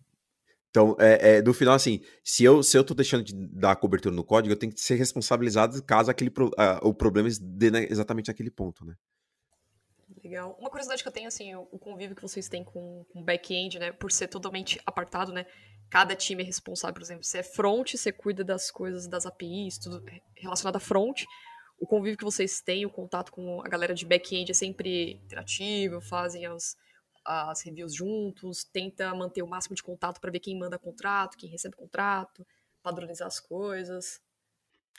Então, 0.70 0.94
é, 1.00 1.36
é, 1.36 1.42
no 1.42 1.54
final, 1.54 1.74
assim, 1.74 2.02
se 2.22 2.44
eu, 2.44 2.62
se 2.62 2.76
eu 2.76 2.84
tô 2.84 2.92
deixando 2.92 3.24
de 3.24 3.32
dar 3.34 3.76
cobertura 3.76 4.14
no 4.14 4.22
código, 4.22 4.52
eu 4.52 4.58
tenho 4.58 4.72
que 4.72 4.80
ser 4.80 4.96
responsabilizado 4.96 5.82
caso 5.82 6.10
aquele 6.10 6.28
pro, 6.28 6.48
uh, 6.48 6.82
o 6.82 6.92
problema 6.92 7.30
dê 7.40 7.68
exatamente 7.88 8.28
naquele 8.28 8.50
ponto, 8.50 8.84
né? 8.84 8.94
Legal. 10.22 10.54
Uma 10.60 10.68
curiosidade 10.68 11.02
que 11.02 11.08
eu 11.08 11.12
tenho, 11.12 11.28
assim, 11.28 11.54
o, 11.54 11.78
convívio 11.78 12.14
que 12.14 12.20
vocês 12.20 12.48
têm 12.48 12.62
com 12.62 13.06
o 13.14 13.22
back-end, 13.22 13.78
né, 13.78 13.92
por 13.92 14.12
ser 14.12 14.28
totalmente 14.28 14.78
apartado, 14.84 15.32
né, 15.32 15.46
cada 15.88 16.14
time 16.14 16.42
é 16.42 16.46
responsável, 16.46 16.92
por 16.92 17.02
exemplo, 17.02 17.24
se 17.24 17.38
é 17.38 17.42
front, 17.42 17.94
você 17.94 18.12
cuida 18.12 18.44
das 18.44 18.70
coisas 18.70 19.06
das 19.08 19.24
APIs, 19.24 19.78
tudo 19.78 20.04
relacionado 20.34 20.76
a 20.76 20.80
front, 20.80 21.22
o 21.78 21.86
convívio 21.86 22.18
que 22.18 22.24
vocês 22.24 22.60
têm, 22.60 22.84
o 22.84 22.90
contato 22.90 23.32
com 23.32 23.62
a 23.62 23.68
galera 23.68 23.94
de 23.94 24.04
back-end 24.04 24.50
é 24.50 24.54
sempre 24.54 25.14
interativo, 25.24 26.00
fazem 26.00 26.44
as 26.44 26.76
as 27.26 27.62
reviews 27.62 27.94
juntos, 27.94 28.64
tenta 28.64 29.14
manter 29.14 29.42
o 29.42 29.46
máximo 29.46 29.74
de 29.74 29.82
contato 29.82 30.20
para 30.20 30.30
ver 30.30 30.40
quem 30.40 30.58
manda 30.58 30.78
contrato, 30.78 31.36
quem 31.36 31.50
recebe 31.50 31.76
contrato, 31.76 32.46
padronizar 32.82 33.26
as 33.26 33.40
coisas. 33.40 34.20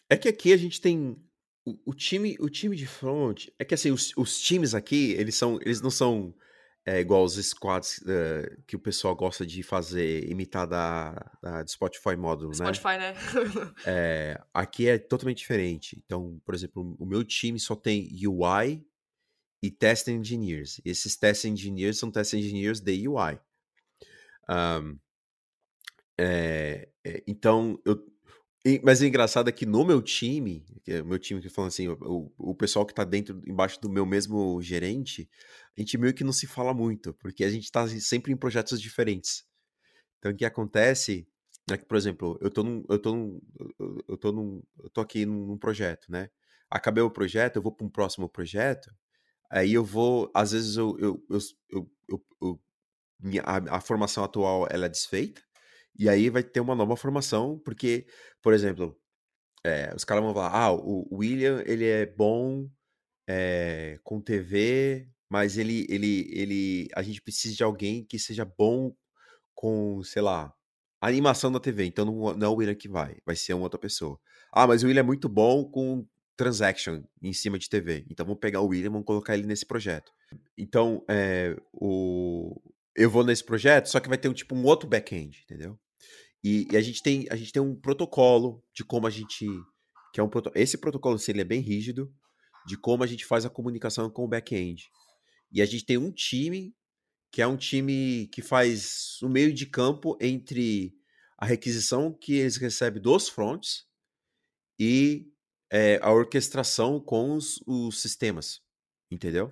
É 0.09 0.17
que 0.17 0.27
aqui 0.27 0.53
a 0.53 0.57
gente 0.57 0.79
tem 0.79 1.17
o, 1.65 1.91
o 1.91 1.93
time, 1.93 2.37
o 2.39 2.49
time 2.49 2.75
de 2.75 2.87
front, 2.87 3.47
é 3.59 3.65
que 3.65 3.73
assim, 3.73 3.91
os, 3.91 4.13
os 4.15 4.39
times 4.39 4.73
aqui, 4.73 5.11
eles 5.13 5.35
são, 5.35 5.59
eles 5.61 5.81
não 5.81 5.89
são 5.89 6.33
é, 6.85 7.01
igual 7.01 7.25
os 7.25 7.35
squads 7.35 7.97
uh, 7.97 8.63
que 8.65 8.77
o 8.77 8.79
pessoal 8.79 9.13
gosta 9.13 9.45
de 9.45 9.61
fazer, 9.61 10.31
imitar 10.31 10.65
da, 10.65 11.11
da 11.41 11.67
Spotify 11.67 12.15
Spotify, 12.15 12.47
né? 12.47 12.53
Spotify, 12.53 12.97
né? 12.97 13.13
é, 13.85 14.41
aqui 14.53 14.87
é 14.87 14.97
totalmente 14.97 15.39
diferente. 15.39 16.01
Então, 16.05 16.41
por 16.45 16.55
exemplo, 16.55 16.95
o 16.97 17.05
meu 17.05 17.25
time 17.25 17.59
só 17.59 17.75
tem 17.75 18.09
UI 18.25 18.86
e 19.61 19.71
test 19.71 20.07
engineers. 20.07 20.79
Esses 20.85 21.15
test 21.15 21.45
engineers 21.45 21.97
são 21.97 22.11
test 22.11 22.33
engineers 22.33 22.79
de 22.79 23.07
UI. 23.07 23.39
Um, 24.49 24.99
é, 26.19 26.89
é, 27.03 27.23
então, 27.27 27.79
eu, 27.85 28.03
mas 28.83 28.99
o 29.01 29.05
engraçado 29.05 29.47
é 29.47 29.51
que 29.51 29.65
no 29.65 29.85
meu 29.85 30.01
time, 30.01 30.65
é 30.87 31.01
meu 31.01 31.19
time 31.19 31.39
que 31.41 31.49
falando 31.49 31.69
assim, 31.69 31.87
o, 31.87 32.31
o 32.37 32.55
pessoal 32.55 32.85
que 32.85 32.91
está 32.91 33.03
dentro, 33.03 33.41
embaixo 33.47 33.79
do 33.79 33.89
meu 33.89 34.05
mesmo 34.05 34.61
gerente, 34.61 35.29
a 35.77 35.81
gente 35.81 35.97
meio 35.97 36.13
que 36.13 36.23
não 36.23 36.33
se 36.33 36.47
fala 36.47 36.73
muito, 36.73 37.13
porque 37.13 37.43
a 37.43 37.49
gente 37.49 37.65
está 37.65 37.87
sempre 37.87 38.33
em 38.33 38.37
projetos 38.37 38.81
diferentes. 38.81 39.45
Então, 40.19 40.31
o 40.31 40.35
que 40.35 40.43
acontece 40.43 41.27
é 41.71 41.77
que, 41.77 41.85
por 41.85 41.97
exemplo, 41.97 42.37
eu 42.41 42.49
tô 42.49 42.63
num, 42.63 42.83
eu 42.89 42.99
tô 42.99 43.15
num, 43.15 43.41
eu 44.07 44.17
tô 44.17 44.31
num, 44.31 44.63
eu 44.83 44.89
tô 44.89 45.01
aqui 45.01 45.25
num, 45.25 45.45
num 45.45 45.57
projeto, 45.57 46.11
né? 46.11 46.29
Acabei 46.69 47.03
o 47.03 47.11
projeto, 47.11 47.57
eu 47.57 47.61
vou 47.61 47.71
para 47.71 47.85
um 47.85 47.89
próximo 47.89 48.27
projeto, 48.27 48.91
Aí 49.49 49.73
eu 49.73 49.83
vou, 49.83 50.31
às 50.33 50.51
vezes 50.51 50.77
eu, 50.77 50.97
eu, 50.99 51.23
eu, 51.29 51.39
eu, 52.09 52.25
eu, 52.41 52.61
minha, 53.19 53.41
a, 53.43 53.77
a, 53.77 53.81
formação 53.81 54.23
atual 54.23 54.67
ela 54.69 54.87
é 54.87 54.89
desfeita, 54.89 55.41
e 55.97 56.09
aí 56.09 56.29
vai 56.29 56.43
ter 56.43 56.59
uma 56.59 56.75
nova 56.75 56.95
formação, 56.97 57.59
porque, 57.59 58.05
por 58.41 58.53
exemplo, 58.53 58.97
é, 59.65 59.93
os 59.95 60.03
caras 60.03 60.23
vão 60.23 60.33
falar, 60.33 60.53
ah, 60.53 60.73
o 60.73 61.07
William, 61.11 61.63
ele 61.65 61.85
é 61.85 62.05
bom 62.05 62.69
é, 63.27 63.99
com 64.03 64.21
TV, 64.21 65.09
mas 65.29 65.57
ele, 65.57 65.85
ele, 65.89 66.27
ele, 66.31 66.87
a 66.95 67.01
gente 67.01 67.21
precisa 67.21 67.55
de 67.55 67.63
alguém 67.63 68.05
que 68.05 68.19
seja 68.19 68.45
bom 68.45 68.95
com, 69.55 70.03
sei 70.03 70.21
lá, 70.21 70.53
animação 71.01 71.51
da 71.51 71.59
TV, 71.59 71.85
então 71.85 72.05
não, 72.05 72.33
não 72.35 72.47
é 72.47 72.49
o 72.49 72.55
William 72.55 72.75
que 72.75 72.87
vai, 72.89 73.17
vai 73.25 73.35
ser 73.35 73.53
uma 73.53 73.63
outra 73.63 73.79
pessoa. 73.79 74.19
Ah, 74.51 74.67
mas 74.67 74.83
o 74.83 74.87
William 74.87 75.01
é 75.01 75.03
muito 75.03 75.29
bom 75.29 75.65
com 75.65 76.07
transaction 76.37 77.01
em 77.21 77.33
cima 77.33 77.57
de 77.57 77.67
TV. 77.67 78.05
Então 78.09 78.25
vamos 78.25 78.39
pegar 78.39 78.61
o 78.61 78.67
William 78.67 78.99
e 78.99 79.03
colocar 79.03 79.35
ele 79.35 79.47
nesse 79.47 79.65
projeto. 79.65 80.11
Então, 80.57 81.03
é, 81.09 81.57
o... 81.73 82.61
eu 82.95 83.09
vou 83.09 83.23
nesse 83.23 83.43
projeto, 83.43 83.87
só 83.87 83.99
que 83.99 84.07
vai 84.07 84.17
ter 84.17 84.29
um, 84.29 84.33
tipo 84.33 84.55
um 84.55 84.63
outro 84.63 84.87
back-end, 84.87 85.43
entendeu? 85.43 85.77
E, 86.43 86.67
e, 86.71 86.77
a, 86.77 86.81
gente 86.81 87.01
tem, 87.01 87.25
a 87.29 87.35
gente 87.35 87.51
tem 87.51 87.61
um 87.61 87.75
protocolo 87.75 88.63
de 88.73 88.85
como 88.85 89.07
a 89.07 89.09
gente. 89.09 89.45
Que 90.13 90.21
é 90.21 90.23
um. 90.23 90.29
Esse 90.55 90.77
protocolo 90.77 91.17
ele 91.27 91.41
é 91.41 91.43
bem 91.43 91.59
rígido, 91.59 92.13
de 92.65 92.77
como 92.77 93.03
a 93.03 93.07
gente 93.07 93.25
faz 93.25 93.45
a 93.45 93.49
comunicação 93.49 94.09
com 94.09 94.23
o 94.23 94.27
back-end. 94.27 94.87
E 95.51 95.61
a 95.61 95.65
gente 95.65 95.85
tem 95.85 95.97
um 95.97 96.11
time 96.11 96.73
que 97.31 97.41
é 97.41 97.47
um 97.47 97.57
time 97.57 98.27
que 98.31 98.41
faz 98.41 99.21
o 99.21 99.27
meio 99.27 99.53
de 99.53 99.65
campo 99.65 100.17
entre 100.21 100.93
a 101.37 101.45
requisição 101.45 102.13
que 102.13 102.35
eles 102.35 102.57
recebem 102.57 103.01
dos 103.01 103.27
fronts 103.27 103.85
e 104.79 105.27
é, 105.69 105.99
a 106.01 106.11
orquestração 106.11 106.99
com 106.99 107.35
os, 107.35 107.61
os 107.65 108.01
sistemas, 108.01 108.61
entendeu? 109.11 109.51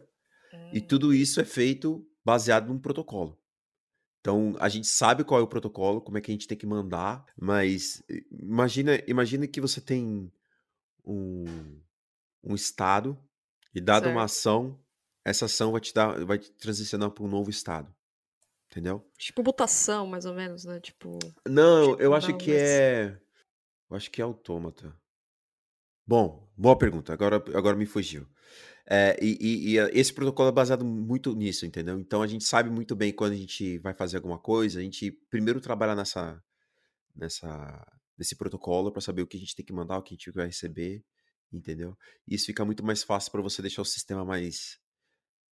E 0.74 0.80
hum. 0.80 0.88
tudo 0.88 1.14
isso 1.14 1.40
é 1.40 1.46
feito 1.46 2.08
baseado 2.24 2.68
num 2.68 2.80
protocolo. 2.80 3.40
Então, 4.20 4.56
a 4.60 4.68
gente 4.68 4.88
sabe 4.88 5.24
qual 5.24 5.40
é 5.40 5.44
o 5.44 5.48
protocolo, 5.48 6.02
como 6.02 6.18
é 6.18 6.22
que 6.22 6.32
a 6.32 6.34
gente 6.34 6.48
tem 6.48 6.58
que 6.58 6.66
mandar, 6.66 7.24
mas 7.40 8.04
eh, 8.10 8.24
imagina, 8.32 9.00
imagina 9.08 9.48
que 9.48 9.62
você 9.62 9.80
tem 9.80 10.32
um, 11.06 11.80
um 12.44 12.56
estado 12.56 13.16
e 13.74 13.80
dada 13.80 14.10
uma 14.10 14.24
ação, 14.24 14.80
essa 15.24 15.46
ação 15.46 15.74
vai 15.74 15.82
te 15.82 15.94
dar, 15.94 16.26
vai 16.26 16.40
te 16.40 16.52
transicionar 16.54 17.12
para 17.12 17.24
um 17.24 17.28
novo 17.28 17.52
estado. 17.52 17.94
Entendeu? 18.72 19.08
Tipo 19.18 19.44
mutação, 19.44 20.08
mais 20.08 20.26
ou 20.26 20.34
menos, 20.34 20.66
né? 20.66 20.80
Tipo. 20.80 21.20
Não, 21.48 21.92
tipo, 21.92 22.02
eu 22.02 22.14
acho 22.16 22.32
não, 22.32 22.38
que 22.38 22.52
mas... 22.52 22.62
é. 22.62 23.22
Eu 23.90 23.96
acho 23.96 24.10
que 24.10 24.22
é 24.22 24.24
autômata. 24.24 24.94
Bom, 26.08 26.48
boa 26.56 26.78
pergunta. 26.78 27.12
Agora, 27.14 27.38
agora 27.56 27.76
me 27.76 27.86
fugiu. 27.86 28.28
É, 28.88 29.18
e, 29.20 29.38
e, 29.42 29.76
e, 29.76 29.78
esse 30.00 30.14
protocolo 30.14 30.50
é 30.50 30.52
baseado 30.52 30.86
muito 30.86 31.36
nisso, 31.36 31.66
entendeu? 31.66 32.00
Então 32.00 32.22
a 32.22 32.28
gente 32.28 32.44
sabe 32.44 32.70
muito 32.70 32.96
bem 32.96 33.12
quando 33.12 33.34
a 33.34 33.38
gente 33.38 33.80
vai 33.80 33.94
fazer 33.96 34.18
alguma 34.18 34.38
coisa, 34.38 34.80
a 34.80 34.84
gente 34.84 35.12
primeiro 35.30 35.60
trabalha 35.60 35.96
nessa, 35.96 36.40
nessa, 37.16 37.88
nesse 38.18 38.36
protocolo 38.36 38.92
para 38.92 39.02
saber 39.02 39.24
o 39.24 39.28
que 39.28 39.38
a 39.38 39.40
gente 39.40 39.56
tem 39.56 39.66
que 39.66 39.74
mandar, 39.74 39.98
o 39.98 40.04
que 40.04 40.14
a 40.14 40.18
gente 40.18 40.32
vai 40.32 40.46
receber, 40.46 41.04
entendeu? 41.52 41.98
E 42.28 42.36
isso 42.36 42.46
fica 42.46 42.64
muito 42.64 42.86
mais 42.86 43.04
fácil 43.04 43.32
para 43.32 43.42
você 43.42 43.62
deixar 43.62 43.82
o 43.82 43.86
sistema 43.86 44.24
mais 44.24 44.78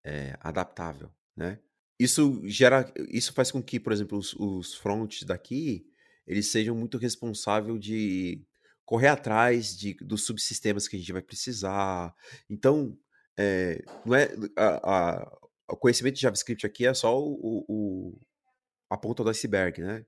é, 0.04 0.38
adaptável, 0.40 1.12
né? 1.36 1.60
Isso 2.00 2.42
gera, 2.46 2.92
isso 3.10 3.34
faz 3.34 3.52
com 3.52 3.64
que, 3.64 3.80
por 3.80 3.94
exemplo, 3.94 4.18
os, 4.18 4.34
os 4.36 4.76
fronts 4.76 5.24
daqui 5.24 5.88
eles 6.28 6.48
sejam 6.52 6.76
muito 6.76 6.98
responsáveis 6.98 7.80
de 7.80 8.46
correr 8.86 9.08
atrás 9.08 9.78
de, 9.78 9.94
dos 9.96 10.26
subsistemas 10.26 10.88
que 10.88 10.96
a 10.96 11.00
gente 11.00 11.14
vai 11.14 11.22
precisar. 11.22 12.14
Então, 12.50 12.98
é, 13.38 13.84
não 14.06 14.16
é 14.16 14.30
a, 14.56 15.20
a, 15.20 15.38
o 15.70 15.78
conhecimento 15.78 16.16
de 16.16 16.22
JavaScript 16.22 16.66
aqui 16.66 16.86
é 16.86 16.94
só 16.94 17.20
o, 17.20 17.66
o, 17.68 18.20
a 18.90 18.98
ponta 18.98 19.24
do 19.24 19.30
iceberg, 19.30 19.82
né? 19.82 20.06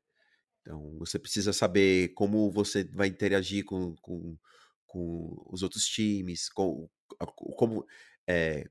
Então, 0.62 0.98
você 0.98 1.20
precisa 1.20 1.54
saber 1.54 2.10
como 2.10 2.52
você 2.52 2.84
vai 2.84 3.08
interagir 3.08 3.64
com, 3.66 3.96
com, 3.98 4.38
com 4.86 5.46
os 5.52 5.64
outros 5.64 5.86
times, 5.86 6.50
com, 6.50 6.90
como... 7.56 7.86
É, 8.28 8.68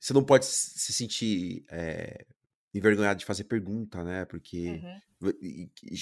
você 0.00 0.14
não 0.14 0.24
pode 0.24 0.46
se 0.46 0.92
sentir 0.94 1.64
é, 1.70 2.24
envergonhado 2.72 3.18
de 3.18 3.26
fazer 3.26 3.44
pergunta, 3.44 4.02
né? 4.02 4.24
Porque 4.24 4.80
uhum. 5.20 5.32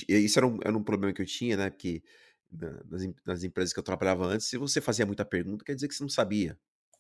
isso 0.09 0.39
era 0.39 0.47
um, 0.47 0.59
era 0.63 0.77
um 0.77 0.85
problema 0.85 1.13
que 1.13 1.21
eu 1.21 1.27
tinha, 1.27 1.57
né? 1.57 1.69
Porque 1.69 2.03
nas, 2.51 3.03
nas 3.25 3.45
empresas 3.45 3.73
que 3.73 3.79
eu 3.79 3.85
trabalhava 3.85 4.27
antes, 4.27 4.47
se 4.47 4.57
você 4.57 4.81
fazia 4.81 5.07
muita 5.07 5.25
pergunta, 5.25 5.65
quer 5.65 5.75
dizer 5.75 5.89
que 5.89 5.95
você 5.95 6.03
não 6.03 6.09
sabia 6.09 6.59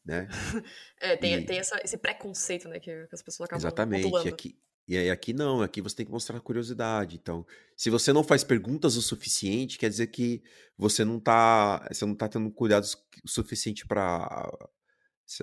né? 0.08 0.26
é, 1.00 1.16
tem, 1.16 1.34
e... 1.34 1.44
tem 1.44 1.58
essa, 1.58 1.78
esse 1.84 1.98
preconceito, 1.98 2.66
né, 2.66 2.80
que, 2.80 3.06
que 3.06 3.14
as 3.14 3.22
pessoas 3.22 3.46
acabam 3.46 3.61
Exatamente. 3.61 4.28
Aqui, 4.28 4.58
e 4.88 4.96
aí 4.96 5.11
aqui 5.11 5.34
não, 5.34 5.61
aqui 5.61 5.82
você 5.82 5.96
tem 5.96 6.06
que 6.06 6.12
mostrar 6.12 6.40
curiosidade. 6.40 7.16
Então, 7.16 7.46
se 7.76 7.90
você 7.90 8.11
não 8.11 8.24
faz 8.24 8.42
perguntas 8.42 8.96
o 8.96 9.02
suficiente, 9.02 9.78
quer 9.78 9.90
dizer 9.90 10.06
que 10.06 10.42
você 10.78 11.04
não 11.04 11.20
tá, 11.20 11.87
você 11.92 12.06
não 12.06 12.14
tá 12.14 12.26
tendo 12.26 12.50
cuidado 12.50 12.84
o 13.22 13.28
suficiente 13.28 13.87
para 13.87 14.50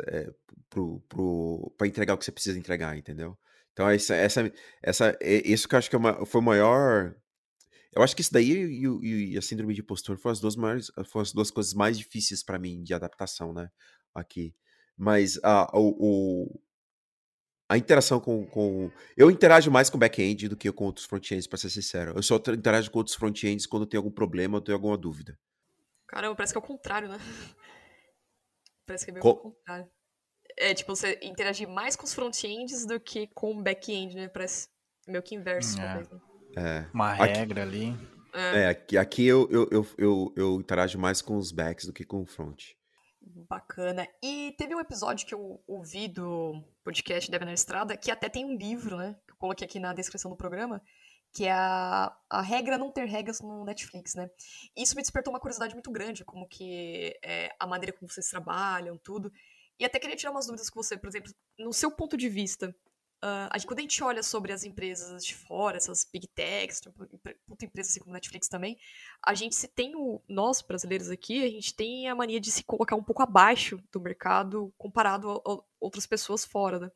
é, 0.08 0.32
pra 1.78 1.88
entregar 1.88 2.16
o 2.16 2.18
que 2.18 2.26
você 2.26 2.32
precisa 2.32 2.58
entregar, 2.58 2.98
entendeu? 2.98 3.38
Então, 3.72 3.88
essa, 3.88 4.16
essa, 4.16 4.52
essa, 4.82 5.18
isso 5.22 5.68
que 5.68 5.76
eu 5.76 5.80
acho 5.80 5.90
que 5.90 5.96
é 5.96 6.00
uma, 6.00 6.26
foi 6.26 6.42
o 6.42 6.44
maior. 6.44 7.16
Eu 7.96 8.04
acho 8.04 8.16
que 8.16 8.22
isso 8.22 8.34
daí 8.34 8.52
e, 8.52 9.34
e, 9.34 9.38
a 9.38 9.42
síndrome 9.42 9.74
de 9.74 9.82
impostor 9.82 10.18
foram 10.18 10.34
as 10.34 10.40
duas 10.40 10.56
maiores, 10.56 10.92
foram 11.06 11.22
as 11.22 11.32
duas 11.32 11.50
coisas 11.50 11.74
mais 11.74 11.98
difíceis 11.98 12.44
para 12.44 12.60
mim 12.60 12.84
de 12.84 12.94
adaptação, 12.94 13.54
né? 13.54 13.70
aqui. 14.16 14.56
Mas 14.98 15.38
a, 15.44 15.70
o, 15.78 15.90
o, 16.00 16.62
a 17.70 17.78
interação 17.78 18.20
com, 18.20 18.48
com. 18.48 18.90
Eu 19.18 19.30
interajo 19.30 19.70
mais 19.70 19.90
com 19.90 19.98
back-end 19.98 20.48
do 20.48 20.56
que 20.56 20.72
com 20.72 20.86
outros 20.86 21.06
front-ends, 21.06 21.46
pra 21.46 21.58
ser 21.58 21.70
sincero. 21.70 22.14
Eu 22.16 22.24
só 22.24 22.38
interajo 22.38 22.90
com 22.90 23.00
outros 23.00 23.16
front-ends 23.18 23.66
quando 23.66 23.86
tem 23.86 23.98
algum 23.98 24.12
problema 24.12 24.58
ou 24.58 24.62
tenho 24.62 24.78
alguma 24.78 24.98
dúvida. 24.98 25.38
Caramba, 26.08 26.36
parece 26.36 26.54
que 26.54 26.58
é 26.58 26.62
o 26.62 26.66
contrário, 26.66 27.10
né? 27.10 27.18
Parece 28.86 29.06
que 29.06 29.12
é 29.12 29.14
meio 29.14 29.22
Co... 29.22 29.32
o 29.32 29.38
contrário. 29.38 29.90
É, 30.58 30.74
tipo, 30.74 30.96
você 30.96 31.20
interagir 31.22 31.68
mais 31.68 31.96
com 31.96 32.06
os 32.06 32.14
front-ends 32.14 32.86
do 32.86 33.00
que 33.00 33.28
com 33.34 33.58
o 33.58 33.64
back-end, 33.64 34.16
né? 34.16 34.30
Parece 34.30 34.70
meio 35.08 35.24
que 35.24 35.36
inverso, 35.36 35.78
é. 35.82 35.84
talvez. 35.84 36.10
Né? 36.10 36.20
É. 36.56 36.86
Uma 36.94 37.14
regra 37.14 37.64
aqui, 37.64 37.76
ali. 37.76 37.98
É, 38.34 38.62
é 38.62 38.68
aqui, 38.68 38.98
aqui 38.98 39.26
eu, 39.26 39.48
eu, 39.52 39.68
eu, 39.72 39.88
eu, 39.98 40.34
eu 40.36 40.60
interajo 40.60 40.98
mais 40.98 41.22
com 41.22 41.38
os 41.38 41.52
backs 41.52 41.86
do 41.86 41.94
que 41.94 42.04
com 42.04 42.22
o 42.22 42.26
front. 42.26 42.74
Bacana. 43.22 44.08
E 44.24 44.54
teve 44.58 44.76
um 44.76 44.80
episódio 44.80 45.26
que 45.26 45.34
eu 45.34 45.62
ouvi 45.68 46.08
do 46.08 46.64
podcast 46.84 47.30
Deve 47.30 47.46
na 47.46 47.54
Estrada, 47.54 47.98
que 47.98 48.12
até 48.12 48.30
tem 48.30 48.46
um 48.46 48.56
livro, 48.56 48.98
né? 48.98 49.16
Que 49.26 49.34
eu 49.34 49.38
coloquei 49.38 49.66
aqui 49.66 49.80
na 49.80 49.94
descrição 49.94 50.30
do 50.32 50.38
programa, 50.38 50.82
que 51.34 51.46
é 51.46 51.52
a, 51.52 52.16
a 52.30 52.42
regra 52.42 52.78
não 52.78 52.92
ter 52.92 53.06
regras 53.06 53.42
no 53.42 53.66
Netflix, 53.66 54.16
né? 54.16 54.30
Isso 54.78 54.96
me 54.96 55.02
despertou 55.02 55.34
uma 55.34 55.40
curiosidade 55.40 55.74
muito 55.74 55.92
grande, 55.92 56.24
como 56.24 56.48
que 56.48 57.18
é, 57.24 57.54
a 57.60 57.68
maneira 57.68 57.92
como 57.92 58.10
vocês 58.10 58.28
trabalham, 58.28 58.98
tudo. 58.98 59.32
E 59.80 59.84
até 59.84 60.00
queria 60.00 60.16
tirar 60.16 60.32
umas 60.32 60.46
dúvidas 60.46 60.70
com 60.70 60.82
você, 60.82 60.96
por 60.96 61.10
exemplo, 61.10 61.32
no 61.60 61.74
seu 61.74 61.92
ponto 61.92 62.16
de 62.16 62.30
vista, 62.30 62.74
Uh, 63.26 63.50
gente, 63.56 63.66
quando 63.66 63.80
a 63.80 63.82
gente 63.82 64.04
olha 64.04 64.22
sobre 64.22 64.54
as 64.54 64.64
empresas 64.64 65.26
de 65.26 65.34
fora, 65.34 65.78
essas 65.78 66.08
big 66.14 66.28
techs, 66.28 66.82
puta 67.48 67.66
empresas 67.66 67.92
assim 67.92 68.00
como 68.00 68.14
Netflix 68.14 68.48
também, 68.48 68.78
a 69.26 69.34
gente 69.34 69.56
se 69.56 69.68
tem 69.68 69.96
o. 69.96 70.22
Nós, 70.30 70.62
brasileiros 70.62 71.10
aqui, 71.10 71.44
a 71.44 71.50
gente 71.50 71.74
tem 71.74 72.08
a 72.08 72.14
mania 72.14 72.40
de 72.40 72.52
se 72.52 72.64
colocar 72.64 72.96
um 72.96 73.02
pouco 73.02 73.24
abaixo 73.24 73.82
do 73.92 74.00
mercado 74.00 74.72
comparado 74.78 75.32
a, 75.32 75.54
a 75.54 75.60
outras 75.80 76.06
pessoas 76.06 76.46
fora, 76.46 76.80
né? 76.80 76.92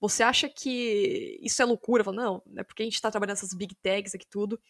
Você 0.00 0.24
acha 0.24 0.48
que 0.48 1.38
isso 1.40 1.62
é 1.62 1.64
loucura? 1.64 2.02
Fala, 2.02 2.16
não, 2.16 2.42
é 2.56 2.64
porque 2.64 2.82
a 2.82 2.86
gente 2.86 2.94
está 2.96 3.08
trabalhando 3.08 3.36
essas 3.36 3.54
big 3.54 3.76
techs 3.76 4.16
aqui 4.16 4.26
tudo. 4.26 4.60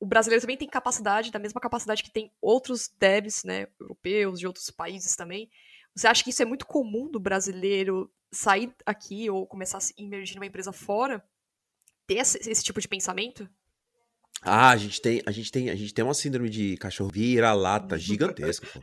O 0.00 0.06
brasileiro 0.06 0.40
também 0.40 0.56
tem 0.56 0.68
capacidade, 0.68 1.30
da 1.30 1.38
mesma 1.38 1.60
capacidade 1.60 2.02
que 2.02 2.10
tem 2.10 2.32
outros 2.42 2.88
devs, 2.98 3.44
né, 3.44 3.68
europeus, 3.78 4.40
de 4.40 4.46
outros 4.46 4.70
países 4.70 5.14
também. 5.14 5.48
Você 5.94 6.08
acha 6.08 6.24
que 6.24 6.30
isso 6.30 6.42
é 6.42 6.44
muito 6.44 6.66
comum 6.66 7.08
do 7.08 7.20
brasileiro 7.20 8.10
sair 8.32 8.74
aqui 8.84 9.30
ou 9.30 9.46
começar 9.46 9.78
a 9.78 9.80
se 9.80 9.94
imergir 9.96 10.36
numa 10.36 10.46
empresa 10.46 10.72
fora, 10.72 11.24
ter 12.06 12.16
esse, 12.16 12.38
esse, 12.50 12.62
tipo 12.62 12.80
de 12.80 12.88
pensamento? 12.88 13.48
Ah, 14.42 14.70
a 14.70 14.76
gente 14.76 15.00
tem, 15.00 15.22
a 15.26 15.30
gente 15.30 15.50
tem, 15.50 15.70
a 15.70 15.74
gente 15.74 15.92
tem 15.92 16.04
uma 16.04 16.14
síndrome 16.14 16.48
de 16.48 16.76
cachorro 16.76 17.10
vira-lata 17.12 17.96
gigantesca, 17.98 18.66
pô. 18.72 18.80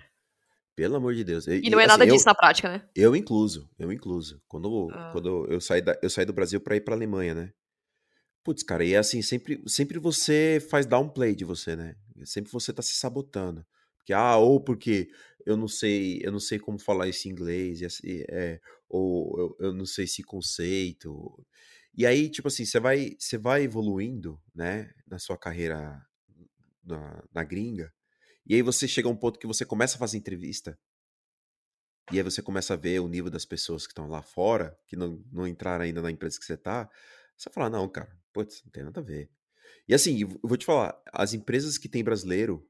Pelo 0.75 0.97
amor 0.97 1.15
de 1.15 1.23
Deus. 1.23 1.47
E, 1.47 1.62
e 1.63 1.69
não 1.69 1.79
é 1.79 1.84
assim, 1.86 1.91
nada 1.91 2.05
disso 2.05 2.27
eu, 2.27 2.31
na 2.31 2.36
prática, 2.36 2.67
né? 2.67 2.84
Eu 2.93 3.15
incluso, 3.15 3.69
eu 3.79 3.93
incluso. 3.93 4.41
Quando, 4.45 4.89
ah. 4.91 5.10
quando 5.13 5.47
eu, 5.49 5.62
saí 5.62 5.81
da, 5.81 5.97
eu 6.01 6.10
saí 6.10 6.25
do 6.25 6.34
Brasil 6.34 6.60
para 6.60 6.75
ir 6.75 6.81
pra 6.81 6.95
Alemanha, 6.95 7.34
né? 7.34 7.53
Putz, 8.43 8.62
cara, 8.62 8.84
e 8.84 8.93
é 8.93 8.97
assim, 8.97 9.21
sempre, 9.21 9.63
sempre 9.65 9.97
você 9.97 10.63
faz 10.69 10.86
downplay 10.86 11.34
de 11.34 11.45
você, 11.45 11.75
né? 11.77 11.95
Sempre 12.25 12.51
você 12.51 12.73
tá 12.73 12.81
se 12.81 12.93
sabotando. 12.95 13.65
Porque, 13.97 14.12
ah, 14.12 14.36
ou 14.36 14.60
porque 14.60 15.10
eu 15.45 15.55
não 15.55 15.67
sei, 15.67 16.19
eu 16.21 16.31
não 16.31 16.39
sei 16.39 16.60
como 16.60 16.77
falar 16.77 17.08
esse 17.08 17.29
inglês, 17.29 17.81
e 17.81 17.86
assim, 17.86 18.23
é, 18.29 18.60
ou 18.89 19.39
eu, 19.39 19.67
eu 19.67 19.74
não 19.74 19.86
sei 19.86 20.06
esse 20.06 20.24
conceito. 20.24 21.45
E 21.93 22.06
aí, 22.06 22.30
tipo 22.30 22.48
assim, 22.48 22.65
você 22.65 22.80
vai, 22.80 23.15
você 23.17 23.38
vai 23.38 23.63
evoluindo, 23.63 24.41
né, 24.54 24.91
na 25.08 25.17
sua 25.17 25.38
carreira 25.38 26.06
na, 26.84 27.24
na 27.34 27.43
gringa, 27.43 27.93
e 28.45 28.56
aí 28.56 28.62
você 28.62 28.88
chega 28.88 29.08
a 29.08 29.12
um 29.12 29.15
ponto 29.15 29.39
que 29.39 29.48
você 29.48 29.65
começa 29.65 29.95
a 29.95 30.00
fazer 30.00 30.17
entrevista, 30.17 30.78
e 32.12 32.17
aí 32.17 32.24
você 32.24 32.41
começa 32.41 32.74
a 32.74 32.78
ver 32.78 33.00
o 33.00 33.08
nível 33.08 33.32
das 33.32 33.45
pessoas 33.45 33.88
que 33.88 33.91
estão 33.91 34.08
lá 34.08 34.21
fora, 34.21 34.78
que 34.86 34.95
não, 34.95 35.24
não 35.32 35.48
entraram 35.48 35.86
ainda 35.86 36.02
na 36.02 36.12
empresa 36.12 36.38
que 36.38 36.45
você 36.45 36.56
tá, 36.56 36.89
você 37.36 37.50
fala, 37.50 37.69
não, 37.69 37.89
cara, 37.89 38.15
putz, 38.32 38.62
não 38.63 38.71
tem 38.71 38.84
nada 38.84 39.00
a 39.00 39.04
ver. 39.04 39.30
E 39.88 39.93
assim, 39.93 40.21
eu 40.21 40.39
vou 40.43 40.58
te 40.58 40.65
falar, 40.65 41.00
as 41.12 41.34
empresas 41.34 41.78
que 41.78 41.89
têm 41.89 42.04
brasileiro, 42.04 42.67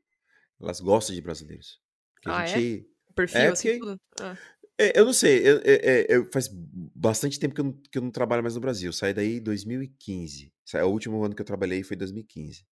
elas 0.60 0.80
gostam 0.80 1.16
de 1.16 1.22
brasileiros. 1.22 1.82
Porque 2.14 2.30
ah, 2.30 2.38
a 2.40 2.44
é? 2.44 2.48
gente. 2.48 2.90
É? 2.92 3.14
Perfil, 3.14 3.42
é, 3.42 3.48
assim, 3.48 3.80
tudo? 3.80 3.98
Ah. 4.20 4.38
É, 4.78 5.00
eu 5.00 5.06
não 5.06 5.14
sei, 5.14 5.40
eu, 5.40 5.62
eu, 5.62 6.06
eu, 6.10 6.32
faz 6.34 6.50
bastante 6.52 7.40
tempo 7.40 7.56
que 7.56 7.62
eu, 7.62 7.66
não, 7.66 7.74
que 7.92 7.98
eu 7.98 8.02
não 8.02 8.12
trabalho 8.12 8.44
mais 8.44 8.56
no 8.56 8.62
Brasil. 8.62 8.92
Saí 8.92 9.14
daí 9.14 9.38
em 9.38 9.42
2015. 9.42 10.52
O 10.74 10.88
último 10.88 11.24
ano 11.24 11.34
que 11.34 11.42
eu 11.42 11.46
trabalhei 11.46 11.82
foi 11.84 11.96
em 11.96 12.00
2015. 12.00 12.66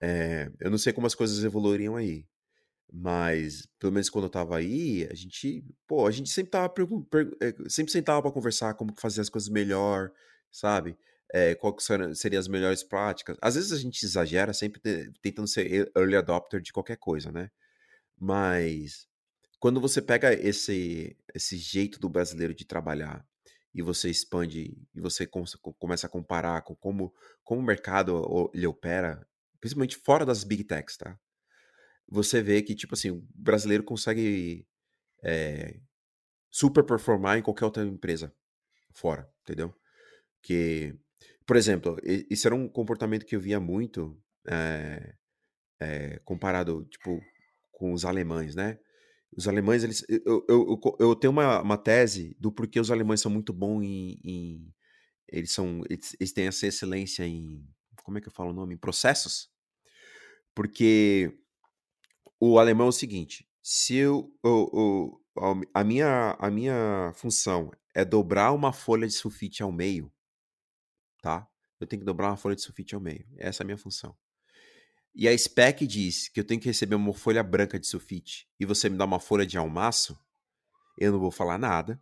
É, 0.00 0.50
eu 0.60 0.70
não 0.70 0.78
sei 0.78 0.92
como 0.92 1.06
as 1.06 1.14
coisas 1.14 1.44
evoluiriam 1.44 1.96
aí. 1.96 2.26
Mas, 2.92 3.68
pelo 3.78 3.92
menos 3.92 4.10
quando 4.10 4.24
eu 4.24 4.30
tava 4.30 4.56
aí, 4.56 5.06
a 5.10 5.14
gente, 5.14 5.64
pô, 5.86 6.06
a 6.06 6.10
gente 6.10 6.30
sempre 6.30 6.50
tava 6.50 6.72
é, 7.40 7.54
sempre 7.68 7.92
sentava 7.92 8.22
para 8.22 8.32
conversar 8.32 8.74
como 8.74 8.92
fazer 8.98 9.20
as 9.20 9.28
coisas 9.28 9.48
melhor, 9.48 10.12
sabe? 10.50 10.96
É, 11.32 11.54
qual 11.54 11.76
seriam 12.14 12.40
as 12.40 12.48
melhores 12.48 12.82
práticas. 12.82 13.36
Às 13.40 13.54
vezes 13.54 13.72
a 13.72 13.78
gente 13.78 14.02
exagera 14.04 14.52
sempre 14.52 14.80
tentando 15.22 15.46
ser 15.48 15.90
early 15.96 16.16
adopter 16.16 16.60
de 16.60 16.72
qualquer 16.72 16.96
coisa, 16.96 17.30
né? 17.30 17.50
Mas 18.18 19.06
quando 19.60 19.78
você 19.78 20.00
pega 20.00 20.32
esse, 20.32 21.14
esse 21.34 21.58
jeito 21.58 22.00
do 22.00 22.08
brasileiro 22.08 22.54
de 22.54 22.64
trabalhar 22.64 23.24
e 23.74 23.82
você 23.82 24.08
expande 24.08 24.76
e 24.94 25.00
você 25.00 25.26
começa 25.78 26.06
a 26.06 26.10
comparar 26.10 26.62
com 26.62 26.74
como, 26.74 27.14
como 27.44 27.60
o 27.60 27.64
mercado 27.64 28.50
ele 28.54 28.66
opera, 28.66 29.24
principalmente 29.60 29.96
fora 29.98 30.24
das 30.24 30.42
big 30.42 30.64
techs, 30.64 30.96
tá? 30.96 31.16
Você 32.08 32.42
vê 32.42 32.62
que, 32.62 32.74
tipo 32.74 32.94
assim, 32.94 33.10
o 33.10 33.24
brasileiro 33.34 33.84
consegue 33.84 34.66
é, 35.22 35.78
super 36.50 36.82
performar 36.82 37.38
em 37.38 37.42
qualquer 37.42 37.66
outra 37.66 37.84
empresa 37.84 38.34
fora, 38.92 39.30
entendeu? 39.42 39.72
Que, 40.42 40.98
por 41.46 41.56
exemplo, 41.56 41.98
isso 42.02 42.48
era 42.48 42.54
um 42.54 42.66
comportamento 42.66 43.26
que 43.26 43.36
eu 43.36 43.40
via 43.40 43.60
muito 43.60 44.20
é, 44.48 45.14
é, 45.78 46.18
comparado, 46.24 46.84
tipo, 46.86 47.20
com 47.70 47.92
os 47.92 48.04
alemães, 48.04 48.56
né? 48.56 48.80
Os 49.36 49.46
alemães, 49.46 49.84
eles, 49.84 50.04
eu, 50.08 50.44
eu, 50.48 50.80
eu, 50.98 51.14
tenho 51.14 51.30
uma, 51.30 51.62
uma 51.62 51.78
tese 51.78 52.36
do 52.38 52.50
porquê 52.50 52.80
os 52.80 52.90
alemães 52.90 53.20
são 53.20 53.30
muito 53.30 53.52
bons 53.52 53.82
em, 53.82 54.20
em 54.24 54.74
eles 55.28 55.52
são, 55.52 55.82
eles, 55.88 56.16
eles, 56.18 56.32
têm 56.32 56.48
essa 56.48 56.66
excelência 56.66 57.24
em, 57.24 57.64
como 58.02 58.18
é 58.18 58.20
que 58.20 58.26
eu 58.26 58.32
falo 58.32 58.50
o 58.50 58.52
nome? 58.52 58.74
Em 58.74 58.78
processos. 58.78 59.48
Porque 60.54 61.38
o 62.40 62.58
alemão 62.58 62.86
é 62.86 62.90
o 62.90 62.92
seguinte, 62.92 63.48
se 63.62 63.94
eu, 63.94 64.36
eu, 64.42 64.70
eu 64.74 65.66
a 65.72 65.84
minha, 65.84 66.36
a 66.38 66.50
minha 66.50 67.12
função 67.14 67.70
é 67.94 68.04
dobrar 68.04 68.52
uma 68.52 68.72
folha 68.72 69.06
de 69.06 69.14
sulfite 69.14 69.62
ao 69.62 69.70
meio, 69.70 70.12
tá? 71.22 71.48
Eu 71.78 71.86
tenho 71.86 72.00
que 72.00 72.06
dobrar 72.06 72.28
uma 72.30 72.36
folha 72.36 72.56
de 72.56 72.62
sulfite 72.62 72.94
ao 72.94 73.00
meio. 73.00 73.26
Essa 73.38 73.62
é 73.62 73.64
a 73.64 73.66
minha 73.66 73.78
função. 73.78 74.16
E 75.14 75.28
a 75.28 75.36
spec 75.36 75.86
diz 75.86 76.28
que 76.28 76.40
eu 76.40 76.44
tenho 76.44 76.60
que 76.60 76.68
receber 76.68 76.94
uma 76.94 77.12
folha 77.12 77.42
branca 77.42 77.78
de 77.78 77.86
sulfite 77.86 78.48
e 78.58 78.64
você 78.64 78.88
me 78.88 78.96
dá 78.96 79.04
uma 79.04 79.18
folha 79.18 79.44
de 79.44 79.58
almaço, 79.58 80.18
eu 80.96 81.12
não 81.12 81.18
vou 81.18 81.30
falar 81.30 81.58
nada, 81.58 82.00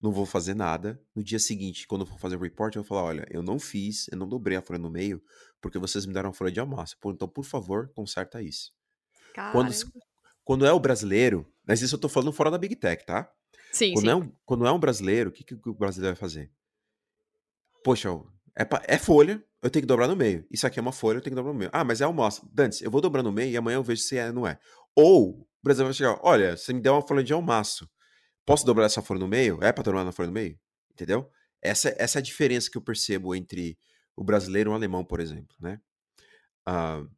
não 0.00 0.12
vou 0.12 0.26
fazer 0.26 0.54
nada. 0.54 1.00
No 1.14 1.22
dia 1.22 1.38
seguinte, 1.38 1.86
quando 1.86 2.02
eu 2.02 2.06
for 2.06 2.18
fazer 2.18 2.36
o 2.36 2.40
report, 2.40 2.76
eu 2.76 2.82
vou 2.82 2.88
falar: 2.88 3.04
olha, 3.04 3.26
eu 3.30 3.42
não 3.42 3.58
fiz, 3.58 4.06
eu 4.08 4.18
não 4.18 4.28
dobrei 4.28 4.56
a 4.56 4.62
folha 4.62 4.78
no 4.78 4.90
meio, 4.90 5.22
porque 5.60 5.78
vocês 5.78 6.04
me 6.06 6.12
deram 6.12 6.28
uma 6.28 6.34
folha 6.34 6.52
de 6.52 6.60
almaço. 6.60 6.96
Então, 7.06 7.28
por 7.28 7.44
favor, 7.44 7.90
conserta 7.94 8.42
isso. 8.42 8.72
Quando, 9.50 9.72
quando 10.44 10.66
é 10.66 10.72
o 10.72 10.78
brasileiro, 10.78 11.50
mas 11.66 11.82
isso 11.82 11.94
eu 11.94 11.98
tô 11.98 12.08
falando 12.08 12.32
fora 12.32 12.50
da 12.50 12.58
Big 12.58 12.76
Tech, 12.76 13.04
tá? 13.04 13.30
Sim, 13.72 13.94
quando 13.94 14.04
sim. 14.04 14.10
É 14.10 14.14
um, 14.14 14.32
quando 14.44 14.66
é 14.66 14.72
um 14.72 14.78
brasileiro, 14.78 15.30
o 15.30 15.32
que, 15.32 15.42
que 15.42 15.68
o 15.68 15.74
brasileiro 15.74 16.14
vai 16.14 16.20
fazer? 16.20 16.52
Poxa, 17.82 18.08
é, 18.56 18.94
é 18.94 18.98
folha, 18.98 19.44
eu 19.64 19.70
tenho 19.70 19.82
que 19.82 19.86
dobrar 19.86 20.06
no 20.06 20.14
meio. 20.14 20.46
Isso 20.50 20.66
aqui 20.66 20.78
é 20.78 20.82
uma 20.82 20.92
folha, 20.92 21.16
eu 21.16 21.20
tenho 21.22 21.32
que 21.32 21.36
dobrar 21.36 21.54
no 21.54 21.58
meio. 21.58 21.70
Ah, 21.72 21.82
mas 21.82 22.02
é 22.02 22.04
almoço. 22.04 22.46
Dantes, 22.52 22.82
eu 22.82 22.90
vou 22.90 23.00
dobrar 23.00 23.22
no 23.22 23.32
meio 23.32 23.50
e 23.50 23.56
amanhã 23.56 23.76
eu 23.76 23.82
vejo 23.82 24.02
se 24.02 24.14
é 24.14 24.26
ou 24.26 24.32
não 24.34 24.46
é. 24.46 24.58
Ou 24.94 25.40
o 25.40 25.46
brasileiro 25.62 25.88
vai 25.88 25.94
chegar, 25.94 26.20
olha, 26.22 26.54
você 26.54 26.70
me 26.74 26.82
deu 26.82 26.92
uma 26.92 27.00
folha 27.00 27.24
de 27.24 27.32
almaço. 27.32 27.88
Posso 28.44 28.66
dobrar 28.66 28.84
essa 28.84 29.00
folha 29.00 29.20
no 29.20 29.26
meio? 29.26 29.58
É 29.62 29.72
para 29.72 29.82
dobrar 29.82 30.04
na 30.04 30.12
folha 30.12 30.26
no 30.26 30.34
meio? 30.34 30.60
Entendeu? 30.92 31.30
Essa, 31.62 31.94
essa 31.96 32.18
é 32.18 32.20
a 32.20 32.22
diferença 32.22 32.70
que 32.70 32.76
eu 32.76 32.82
percebo 32.82 33.34
entre 33.34 33.78
o 34.14 34.22
brasileiro 34.22 34.70
e 34.70 34.72
o 34.72 34.74
alemão, 34.74 35.02
por 35.02 35.18
exemplo, 35.18 35.56
né? 35.58 35.80
Uh, 36.68 37.08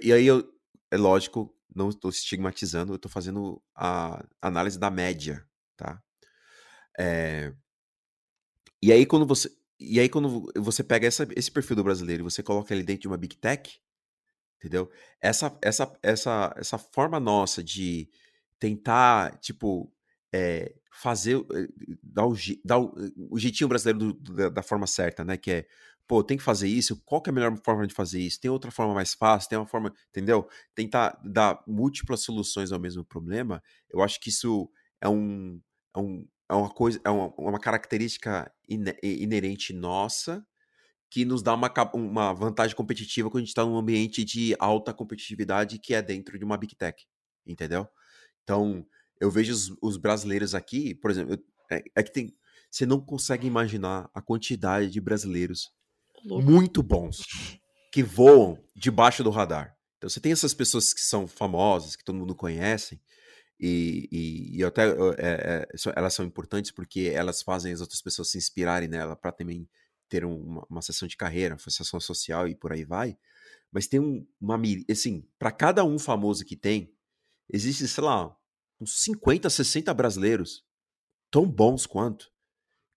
e 0.00 0.12
aí, 0.12 0.28
eu, 0.28 0.48
é 0.92 0.96
lógico, 0.96 1.52
não 1.74 1.88
estou 1.88 2.08
estigmatizando, 2.08 2.92
eu 2.92 2.96
estou 2.96 3.10
fazendo 3.10 3.60
a 3.74 4.24
análise 4.40 4.78
da 4.78 4.92
média, 4.92 5.44
tá? 5.76 6.00
É, 6.96 7.52
e 8.80 8.92
aí, 8.92 9.04
quando 9.04 9.26
você 9.26 9.50
e 9.78 10.00
aí, 10.00 10.08
quando 10.08 10.50
você 10.56 10.82
pega 10.82 11.06
essa, 11.06 11.26
esse 11.36 11.50
perfil 11.50 11.76
do 11.76 11.84
brasileiro 11.84 12.22
e 12.22 12.24
você 12.24 12.42
coloca 12.42 12.74
ele 12.74 12.82
dentro 12.82 13.02
de 13.02 13.08
uma 13.08 13.16
Big 13.16 13.36
Tech, 13.36 13.78
entendeu? 14.58 14.90
Essa, 15.20 15.56
essa, 15.62 15.98
essa, 16.02 16.54
essa 16.56 16.78
forma 16.78 17.20
nossa 17.20 17.62
de 17.62 18.08
tentar, 18.58 19.38
tipo, 19.38 19.92
é, 20.32 20.74
fazer, 20.90 21.36
eh, 21.36 21.68
dar 22.02 22.26
o, 22.26 22.34
dar 22.64 22.78
o, 22.78 22.94
o 23.30 23.38
jeitinho 23.38 23.68
brasileiro 23.68 24.14
do, 24.14 24.50
da 24.50 24.62
forma 24.62 24.86
certa, 24.86 25.24
né? 25.24 25.36
Que 25.36 25.50
é, 25.50 25.66
pô, 26.06 26.22
tem 26.24 26.36
que 26.38 26.42
fazer 26.42 26.68
isso, 26.68 27.02
qual 27.04 27.20
que 27.20 27.28
é 27.30 27.32
a 27.32 27.34
melhor 27.34 27.56
forma 27.64 27.86
de 27.86 27.94
fazer 27.94 28.20
isso? 28.20 28.40
Tem 28.40 28.50
outra 28.50 28.70
forma 28.70 28.94
mais 28.94 29.14
fácil? 29.14 29.48
Tem 29.48 29.58
uma 29.58 29.66
forma, 29.66 29.92
entendeu? 30.08 30.48
Tentar 30.74 31.20
dar 31.24 31.62
múltiplas 31.66 32.20
soluções 32.22 32.72
ao 32.72 32.80
mesmo 32.80 33.04
problema, 33.04 33.62
eu 33.90 34.02
acho 34.02 34.20
que 34.20 34.30
isso 34.30 34.70
é 35.00 35.08
um, 35.08 35.60
é 35.94 35.98
um, 35.98 36.26
é 36.48 36.54
uma 36.54 36.70
coisa, 36.70 37.00
é 37.04 37.10
uma, 37.10 37.32
uma 37.36 37.60
característica 37.60 38.50
inerente 39.02 39.72
nossa 39.72 40.46
que 41.10 41.24
nos 41.24 41.42
dá 41.42 41.54
uma, 41.54 41.72
uma 41.94 42.32
vantagem 42.32 42.76
competitiva 42.76 43.30
quando 43.30 43.38
a 43.38 43.40
gente 43.40 43.48
está 43.48 43.64
num 43.64 43.76
ambiente 43.76 44.24
de 44.24 44.56
alta 44.58 44.92
competitividade 44.92 45.78
que 45.78 45.94
é 45.94 46.02
dentro 46.02 46.38
de 46.38 46.44
uma 46.44 46.56
Big 46.56 46.74
Tech, 46.74 47.04
entendeu? 47.46 47.88
Então, 48.42 48.86
eu 49.20 49.30
vejo 49.30 49.52
os, 49.52 49.76
os 49.80 49.96
brasileiros 49.96 50.54
aqui, 50.54 50.94
por 50.94 51.10
exemplo, 51.10 51.34
eu, 51.34 51.38
é, 51.70 51.82
é, 51.96 52.02
que 52.02 52.12
tem. 52.12 52.36
Você 52.70 52.84
não 52.84 53.00
consegue 53.00 53.46
imaginar 53.46 54.10
a 54.12 54.20
quantidade 54.20 54.90
de 54.90 55.00
brasileiros 55.00 55.70
Louco. 56.24 56.44
muito 56.44 56.82
bons 56.82 57.22
que 57.92 58.02
voam 58.02 58.62
debaixo 58.74 59.24
do 59.24 59.30
radar. 59.30 59.74
Então, 59.96 60.10
você 60.10 60.20
tem 60.20 60.32
essas 60.32 60.52
pessoas 60.52 60.92
que 60.92 61.00
são 61.00 61.26
famosas, 61.26 61.96
que 61.96 62.04
todo 62.04 62.18
mundo 62.18 62.34
conhece, 62.34 63.00
e, 63.58 64.08
e, 64.12 64.58
e 64.58 64.64
até 64.64 64.86
é, 64.88 64.96
é, 65.18 65.68
elas 65.96 66.14
são 66.14 66.24
importantes 66.24 66.70
porque 66.70 67.10
elas 67.12 67.42
fazem 67.42 67.72
as 67.72 67.80
outras 67.80 68.02
pessoas 68.02 68.30
se 68.30 68.38
inspirarem 68.38 68.88
nela 68.88 69.16
para 69.16 69.32
também 69.32 69.68
ter 70.08 70.24
uma, 70.24 70.64
uma 70.68 70.82
sessão 70.82 71.08
de 71.08 71.16
carreira, 71.16 71.54
uma 71.54 71.70
sessão 71.70 71.98
social 71.98 72.46
e 72.46 72.54
por 72.54 72.72
aí 72.72 72.84
vai. 72.84 73.16
Mas 73.72 73.86
tem 73.86 73.98
um, 73.98 74.26
uma. 74.40 74.60
Assim, 74.90 75.26
para 75.38 75.50
cada 75.50 75.84
um 75.84 75.98
famoso 75.98 76.44
que 76.44 76.56
tem, 76.56 76.92
existe, 77.50 77.88
sei 77.88 78.04
lá, 78.04 78.36
uns 78.80 79.02
50, 79.02 79.48
60 79.50 79.92
brasileiros 79.94 80.64
tão 81.30 81.46
bons 81.50 81.86
quanto 81.86 82.30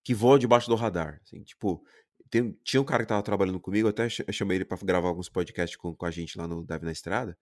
que 0.03 0.14
voam 0.14 0.38
debaixo 0.38 0.70
do 0.70 0.76
radar. 0.76 1.22
Assim, 1.24 1.41
tipo, 1.43 1.84
tem, 2.30 2.51
tinha 2.64 2.82
um 2.82 2.86
cara 2.86 3.03
que 3.03 3.10
tava 3.10 3.24
trabalhando 3.24 3.60
comigo, 3.60 3.88
até 3.88 4.07
chamei 4.10 4.57
ele 4.57 4.66
para 4.66 4.78
gravar 4.84 5.07
alguns 5.07 5.30
podcasts 5.30 5.78
com, 5.78 5.95
com 5.95 6.05
a 6.05 6.12
gente 6.12 6.38
lá 6.38 6.47
no 6.47 6.64
Dev 6.66 6.84
na 6.84 6.91
Estrada, 6.91 7.38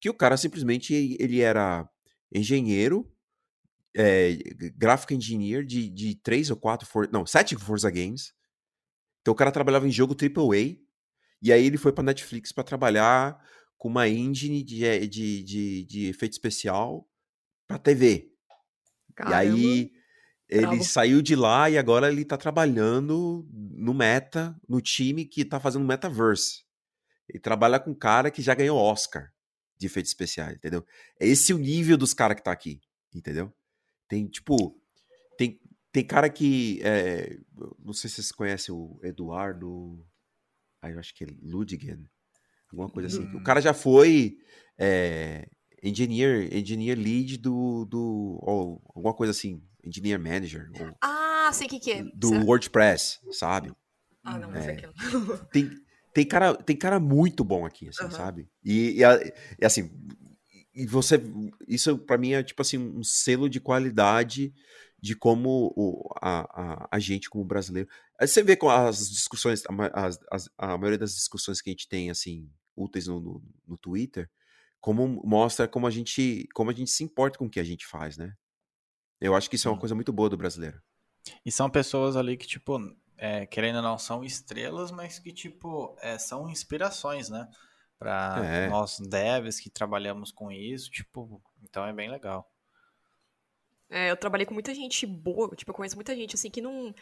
que 0.00 0.10
o 0.10 0.14
cara 0.14 0.36
simplesmente 0.36 0.94
ele 0.94 1.40
era 1.40 1.88
engenheiro, 2.32 3.10
é, 3.96 4.36
gráfico 4.76 5.14
engineer 5.14 5.64
de, 5.64 5.88
de 5.88 6.14
três 6.16 6.50
ou 6.50 6.56
quatro, 6.56 6.86
for, 6.86 7.08
não, 7.10 7.24
sete 7.24 7.56
Forza 7.56 7.90
Games. 7.90 8.34
Então 9.20 9.32
o 9.32 9.36
cara 9.36 9.50
trabalhava 9.50 9.88
em 9.88 9.92
jogo 9.92 10.14
AAA, 10.14 10.76
e 11.42 11.52
aí 11.52 11.66
ele 11.66 11.78
foi 11.78 11.92
pra 11.92 12.04
Netflix 12.04 12.52
para 12.52 12.64
trabalhar 12.64 13.38
com 13.76 13.88
uma 13.88 14.08
engine 14.08 14.62
de, 14.62 14.84
eh, 14.84 15.06
de, 15.06 15.42
de, 15.42 15.84
de 15.84 16.06
efeito 16.08 16.32
especial 16.32 17.08
pra 17.66 17.78
TV. 17.78 18.30
Caramba. 19.14 19.34
E 19.34 19.38
aí 19.38 19.92
ele 20.48 20.66
Bravo. 20.66 20.84
saiu 20.84 21.20
de 21.20 21.34
lá 21.34 21.68
e 21.68 21.76
agora 21.76 22.10
ele 22.10 22.24
tá 22.24 22.36
trabalhando 22.36 23.48
no 23.52 23.92
Meta, 23.92 24.56
no 24.68 24.80
time 24.80 25.24
que 25.24 25.44
tá 25.44 25.58
fazendo 25.58 25.84
Metaverse. 25.84 26.64
Ele 27.28 27.40
trabalha 27.40 27.80
com 27.80 27.90
um 27.90 27.98
cara 27.98 28.30
que 28.30 28.40
já 28.40 28.54
ganhou 28.54 28.78
Oscar 28.78 29.32
de 29.78 29.86
efeitos 29.86 30.10
especiais, 30.10 30.56
entendeu? 30.56 30.84
É 31.20 31.26
esse 31.26 31.52
o 31.52 31.58
nível 31.58 31.96
dos 31.96 32.14
caras 32.14 32.36
que 32.36 32.42
tá 32.42 32.52
aqui, 32.52 32.80
entendeu? 33.14 33.52
Tem, 34.08 34.26
tipo, 34.26 34.80
tem, 35.36 35.60
tem 35.92 36.04
cara 36.04 36.30
que, 36.30 36.80
é, 36.82 37.38
não 37.78 37.92
sei 37.92 38.08
se 38.08 38.16
vocês 38.16 38.32
conhecem 38.32 38.74
o 38.74 38.98
Eduardo, 39.02 40.04
aí 40.80 40.92
eu 40.92 40.98
acho 40.98 41.14
que 41.14 41.24
é 41.24 41.26
Ludigen, 41.42 42.08
alguma 42.70 42.88
coisa 42.88 43.08
assim. 43.08 43.26
Hum. 43.26 43.38
O 43.38 43.42
cara 43.42 43.60
já 43.60 43.74
foi 43.74 44.38
é, 44.78 45.48
engineer, 45.82 46.54
engineer 46.54 46.98
lead 46.98 47.38
do, 47.38 47.84
do 47.84 48.38
ou 48.42 48.82
alguma 48.94 49.14
coisa 49.14 49.30
assim, 49.30 49.62
engineer 49.84 50.18
manager. 50.18 50.70
Ou, 50.80 50.96
ah, 51.02 51.50
sei 51.52 51.66
o 51.66 51.70
que, 51.70 51.80
que 51.80 51.92
é. 51.92 52.02
Do 52.14 52.28
certo. 52.28 52.46
WordPress, 52.46 53.20
sabe? 53.32 53.72
Ah, 54.22 54.38
não, 54.38 54.54
é, 54.54 54.72
é 54.72 54.90
tem, 55.52 55.70
tem 56.16 56.24
cara, 56.24 56.54
tem 56.54 56.74
cara 56.74 56.98
muito 56.98 57.44
bom 57.44 57.66
aqui, 57.66 57.90
assim, 57.90 58.04
uhum. 58.04 58.10
sabe? 58.10 58.48
E, 58.64 59.02
e, 59.02 59.02
e, 59.60 59.66
assim, 59.66 59.90
e 60.74 60.86
você, 60.86 61.22
isso 61.68 61.98
para 61.98 62.16
mim 62.16 62.32
é 62.32 62.42
tipo 62.42 62.62
assim 62.62 62.78
um 62.78 63.04
selo 63.04 63.50
de 63.50 63.60
qualidade 63.60 64.54
de 64.98 65.14
como 65.14 65.74
o, 65.76 66.10
a, 66.22 66.40
a, 66.40 66.88
a, 66.92 66.98
gente 66.98 67.28
como 67.28 67.44
brasileiro. 67.44 67.86
Você 68.18 68.42
vê 68.42 68.56
com 68.56 68.70
as 68.70 69.10
discussões, 69.10 69.62
as, 69.92 70.18
as, 70.32 70.48
a 70.56 70.78
maioria 70.78 70.96
das 70.96 71.14
discussões 71.14 71.60
que 71.60 71.68
a 71.68 71.74
gente 71.74 71.86
tem 71.86 72.08
assim 72.08 72.50
úteis 72.74 73.06
no, 73.06 73.20
no, 73.20 73.42
no 73.68 73.76
Twitter, 73.76 74.26
como 74.80 75.20
mostra 75.22 75.68
como 75.68 75.86
a 75.86 75.90
gente 75.90 76.48
como 76.54 76.70
a 76.70 76.72
gente 76.72 76.90
se 76.90 77.04
importa 77.04 77.38
com 77.38 77.44
o 77.44 77.50
que 77.50 77.60
a 77.60 77.64
gente 77.64 77.86
faz, 77.86 78.16
né? 78.16 78.32
Eu 79.20 79.34
acho 79.34 79.50
que 79.50 79.56
isso 79.56 79.68
é 79.68 79.70
uma 79.70 79.78
coisa 79.78 79.94
muito 79.94 80.14
boa 80.14 80.30
do 80.30 80.36
brasileiro. 80.38 80.80
E 81.44 81.52
são 81.52 81.68
pessoas 81.68 82.16
ali 82.16 82.36
que, 82.36 82.46
tipo, 82.46 82.78
é, 83.18 83.46
querendo 83.46 83.76
ou 83.76 83.82
não, 83.82 83.98
são 83.98 84.24
estrelas, 84.24 84.90
mas 84.90 85.18
que, 85.18 85.32
tipo, 85.32 85.96
é, 86.00 86.18
são 86.18 86.48
inspirações, 86.48 87.28
né? 87.28 87.48
Para 87.98 88.44
é. 88.44 88.68
nós 88.68 88.98
devs 88.98 89.58
que 89.58 89.70
trabalhamos 89.70 90.30
com 90.30 90.52
isso, 90.52 90.90
tipo, 90.90 91.42
então 91.62 91.86
é 91.86 91.92
bem 91.92 92.10
legal. 92.10 92.50
É, 93.88 94.10
eu 94.10 94.16
trabalhei 94.16 94.44
com 94.44 94.54
muita 94.54 94.74
gente 94.74 95.06
boa, 95.06 95.54
tipo, 95.56 95.70
eu 95.70 95.74
conheço 95.74 95.96
muita 95.96 96.14
gente, 96.14 96.34
assim, 96.34 96.50
que 96.50 96.60
não, 96.60 96.94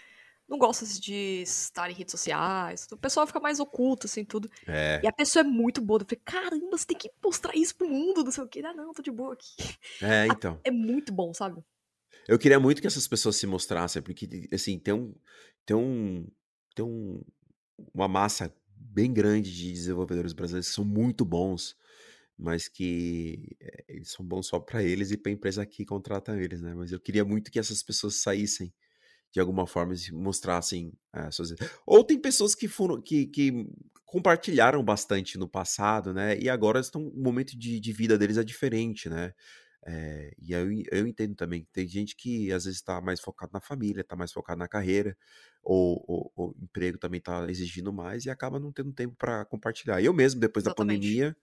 não 0.48 0.58
gosta 0.58 0.84
de 0.86 1.42
estar 1.42 1.90
em 1.90 1.94
redes 1.94 2.12
sociais, 2.12 2.86
o 2.92 2.96
pessoal 2.96 3.26
fica 3.26 3.40
mais 3.40 3.58
oculto, 3.58 4.06
assim, 4.06 4.24
tudo. 4.24 4.48
É. 4.68 5.00
E 5.02 5.08
a 5.08 5.12
pessoa 5.12 5.40
é 5.40 5.44
muito 5.44 5.80
boa, 5.80 6.00
eu 6.00 6.06
falei, 6.06 6.22
caramba, 6.24 6.78
você 6.78 6.86
tem 6.86 6.98
que 6.98 7.10
mostrar 7.22 7.56
isso 7.56 7.74
pro 7.74 7.88
mundo, 7.88 8.22
não 8.22 8.30
sei 8.30 8.44
o 8.44 8.48
que. 8.48 8.64
Ah, 8.64 8.74
não, 8.74 8.92
tô 8.92 9.02
de 9.02 9.10
boa 9.10 9.32
aqui. 9.32 9.56
É, 10.00 10.26
então. 10.30 10.60
É 10.62 10.70
muito 10.70 11.12
bom, 11.12 11.34
sabe? 11.34 11.64
Eu 12.28 12.38
queria 12.38 12.58
muito 12.60 12.80
que 12.80 12.86
essas 12.86 13.06
pessoas 13.08 13.36
se 13.36 13.46
mostrassem, 13.46 14.02
porque, 14.02 14.48
assim, 14.52 14.78
tem 14.78 14.94
um, 14.94 15.14
tem 15.66 15.76
um, 15.76 16.26
tem 16.74 16.84
um, 16.84 17.22
uma 17.92 18.08
massa 18.08 18.54
bem 18.76 19.12
grande 19.12 19.54
de 19.54 19.72
desenvolvedores 19.72 20.32
brasileiros 20.32 20.68
que 20.68 20.74
são 20.74 20.84
muito 20.84 21.24
bons, 21.24 21.76
mas 22.38 22.68
que 22.68 23.56
é, 23.60 23.84
eles 23.88 24.10
são 24.10 24.24
bons 24.24 24.46
só 24.46 24.58
para 24.58 24.82
eles 24.82 25.10
e 25.10 25.16
para 25.16 25.30
a 25.30 25.34
empresa 25.34 25.66
que 25.66 25.84
contrata 25.84 26.36
eles, 26.40 26.60
né? 26.60 26.74
Mas 26.74 26.92
eu 26.92 27.00
queria 27.00 27.24
muito 27.24 27.50
que 27.50 27.58
essas 27.58 27.82
pessoas 27.82 28.16
saíssem 28.16 28.72
de 29.32 29.40
alguma 29.40 29.66
forma 29.66 29.94
e 29.94 30.12
mostrassem 30.12 30.92
é, 31.12 31.30
suas... 31.30 31.54
ou 31.86 32.04
tem 32.04 32.18
pessoas 32.20 32.54
que 32.54 32.68
foram 32.68 33.02
que, 33.02 33.26
que 33.26 33.66
compartilharam 34.04 34.82
bastante 34.84 35.36
no 35.36 35.48
passado, 35.48 36.14
né? 36.14 36.38
E 36.38 36.48
agora 36.48 36.80
estão 36.80 37.08
o 37.08 37.22
momento 37.22 37.58
de, 37.58 37.80
de 37.80 37.92
vida 37.92 38.16
deles 38.16 38.38
é 38.38 38.44
diferente, 38.44 39.08
né? 39.08 39.34
É, 39.86 40.32
e 40.38 40.52
eu, 40.52 40.66
eu 40.90 41.06
entendo 41.06 41.34
também, 41.34 41.66
tem 41.70 41.86
gente 41.86 42.16
que 42.16 42.50
às 42.50 42.64
vezes 42.64 42.78
está 42.78 43.00
mais 43.02 43.20
focado 43.20 43.52
na 43.52 43.60
família, 43.60 44.00
está 44.00 44.16
mais 44.16 44.32
focado 44.32 44.58
na 44.58 44.66
carreira, 44.66 45.16
ou, 45.62 46.32
o 46.34 46.54
emprego 46.62 46.96
também 46.96 47.18
está 47.18 47.46
exigindo 47.50 47.92
mais 47.92 48.24
e 48.24 48.30
acaba 48.30 48.58
não 48.58 48.72
tendo 48.72 48.92
tempo 48.92 49.14
para 49.16 49.44
compartilhar. 49.44 50.02
Eu 50.02 50.14
mesmo, 50.14 50.40
depois 50.40 50.64
Exatamente. 50.64 50.96
da 50.96 51.02
pandemia, 51.02 51.36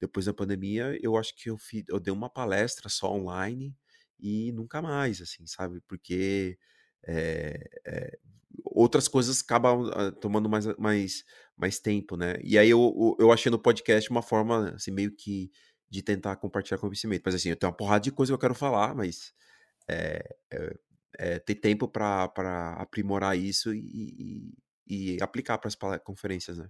depois 0.00 0.26
da 0.26 0.34
pandemia, 0.34 0.98
eu 1.00 1.16
acho 1.16 1.34
que 1.36 1.48
eu, 1.48 1.56
fiz, 1.56 1.84
eu 1.88 2.00
dei 2.00 2.12
uma 2.12 2.28
palestra 2.28 2.88
só 2.88 3.12
online 3.12 3.74
e 4.18 4.52
nunca 4.52 4.82
mais, 4.82 5.20
assim, 5.20 5.46
sabe? 5.46 5.80
Porque 5.86 6.58
é, 7.06 7.68
é, 7.86 8.18
outras 8.64 9.08
coisas 9.08 9.40
acabam 9.40 9.88
uh, 9.88 10.12
tomando 10.20 10.48
mais, 10.48 10.66
mais, 10.76 11.24
mais 11.56 11.78
tempo, 11.78 12.16
né? 12.16 12.36
E 12.42 12.58
aí 12.58 12.70
eu, 12.70 13.16
eu 13.18 13.32
achei 13.32 13.50
no 13.50 13.58
podcast 13.58 14.10
uma 14.10 14.22
forma, 14.22 14.70
assim, 14.70 14.90
meio 14.90 15.14
que 15.14 15.50
de 15.88 16.02
tentar 16.02 16.36
compartilhar 16.36 16.78
conhecimento. 16.78 17.22
Mas 17.24 17.34
assim, 17.34 17.50
eu 17.50 17.56
tenho 17.56 17.70
uma 17.70 17.76
porrada 17.76 18.00
de 18.00 18.12
coisa 18.12 18.30
que 18.30 18.34
eu 18.34 18.38
quero 18.38 18.54
falar, 18.54 18.94
mas 18.94 19.32
é, 19.88 20.36
é, 20.52 20.78
é 21.18 21.38
ter 21.38 21.54
tempo 21.56 21.88
para 21.88 22.24
aprimorar 22.78 23.36
isso 23.36 23.74
e, 23.74 24.54
e, 24.86 25.14
e 25.14 25.22
aplicar 25.22 25.58
para 25.58 25.68
as 25.68 26.02
conferências, 26.02 26.58
né? 26.58 26.68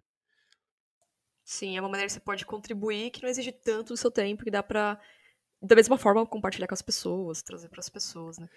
Sim, 1.45 1.77
é 1.77 1.81
uma 1.81 1.89
maneira 1.89 2.09
que 2.09 2.13
você 2.13 2.21
pode 2.21 2.45
contribuir 2.45 3.11
que 3.11 3.23
não 3.23 3.29
exige 3.29 3.53
tanto 3.53 3.93
do 3.93 3.97
seu 3.97 4.11
tempo, 4.11 4.43
que 4.43 4.51
dá 4.51 4.63
para 4.63 5.01
da 5.63 5.77
mesma 5.77 5.97
forma 5.97 6.27
compartilhar 6.27 6.67
com 6.67 6.75
as 6.75 6.83
pessoas, 6.83 7.43
trazer 7.43 7.69
para 7.69 7.81
as 7.81 7.89
pessoas, 7.89 8.37
né? 8.39 8.49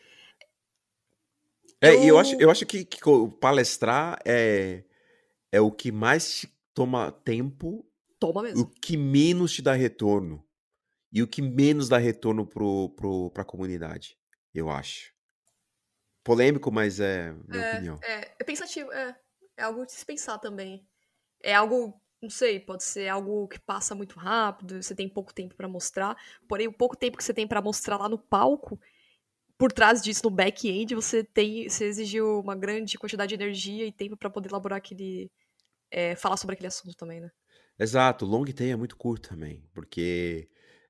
É, 1.81 1.93
eu... 1.93 2.03
e 2.03 2.07
eu 2.07 2.17
acho, 2.17 2.35
eu 2.41 2.49
acho 2.49 2.65
que, 2.65 2.83
que 2.83 2.99
palestrar 3.39 4.19
é, 4.25 4.83
é 5.51 5.61
o 5.61 5.71
que 5.71 5.91
mais 5.91 6.45
toma 6.73 7.11
tempo, 7.11 7.85
toma 8.19 8.41
mesmo. 8.41 8.63
o 8.63 8.67
que 8.67 8.97
menos 8.97 9.53
te 9.53 9.61
dá 9.61 9.73
retorno 9.73 10.43
e 11.11 11.23
o 11.23 11.27
que 11.27 11.41
menos 11.41 11.89
dá 11.89 11.97
retorno 11.97 12.45
pro, 12.45 12.89
pro, 12.95 13.31
pra 13.31 13.43
comunidade, 13.43 14.17
eu 14.53 14.69
acho. 14.69 15.13
Polêmico, 16.23 16.71
mas 16.71 16.99
é 16.99 17.33
minha 17.47 17.63
é, 17.63 17.73
opinião. 17.73 17.99
É, 18.03 18.35
é 18.39 18.43
pensativo, 18.43 18.91
é, 18.91 19.15
é 19.57 19.63
algo 19.63 19.85
de 19.85 19.93
se 19.93 20.05
pensar 20.05 20.37
também. 20.37 20.85
É 21.41 21.55
algo, 21.55 21.99
não 22.21 22.29
sei, 22.29 22.59
pode 22.59 22.83
ser 22.83 23.07
algo 23.07 23.47
que 23.47 23.59
passa 23.59 23.95
muito 23.95 24.19
rápido, 24.19 24.81
você 24.81 24.93
tem 24.93 25.09
pouco 25.09 25.33
tempo 25.33 25.55
para 25.55 25.67
mostrar, 25.67 26.15
porém 26.47 26.67
o 26.67 26.73
pouco 26.73 26.95
tempo 26.95 27.17
que 27.17 27.23
você 27.23 27.33
tem 27.33 27.47
para 27.47 27.61
mostrar 27.61 27.97
lá 27.97 28.07
no 28.07 28.17
palco, 28.17 28.79
por 29.57 29.73
trás 29.73 30.01
disso, 30.01 30.21
no 30.23 30.29
back-end, 30.31 30.95
você 30.95 31.21
tem, 31.21 31.67
você 31.67 31.85
exigiu 31.85 32.39
uma 32.39 32.55
grande 32.55 32.97
quantidade 32.97 33.35
de 33.35 33.43
energia 33.43 33.85
e 33.85 33.91
tempo 33.91 34.15
para 34.15 34.29
poder 34.29 34.49
elaborar 34.49 34.77
aquele, 34.77 35.29
é, 35.91 36.15
falar 36.15 36.37
sobre 36.37 36.53
aquele 36.53 36.67
assunto 36.67 36.95
também, 36.95 37.19
né? 37.19 37.29
Exato, 37.77 38.25
o 38.25 38.27
long 38.27 38.45
tail 38.45 38.71
é 38.71 38.75
muito 38.75 38.95
curto 38.95 39.29
também, 39.29 39.67
porque 39.73 40.49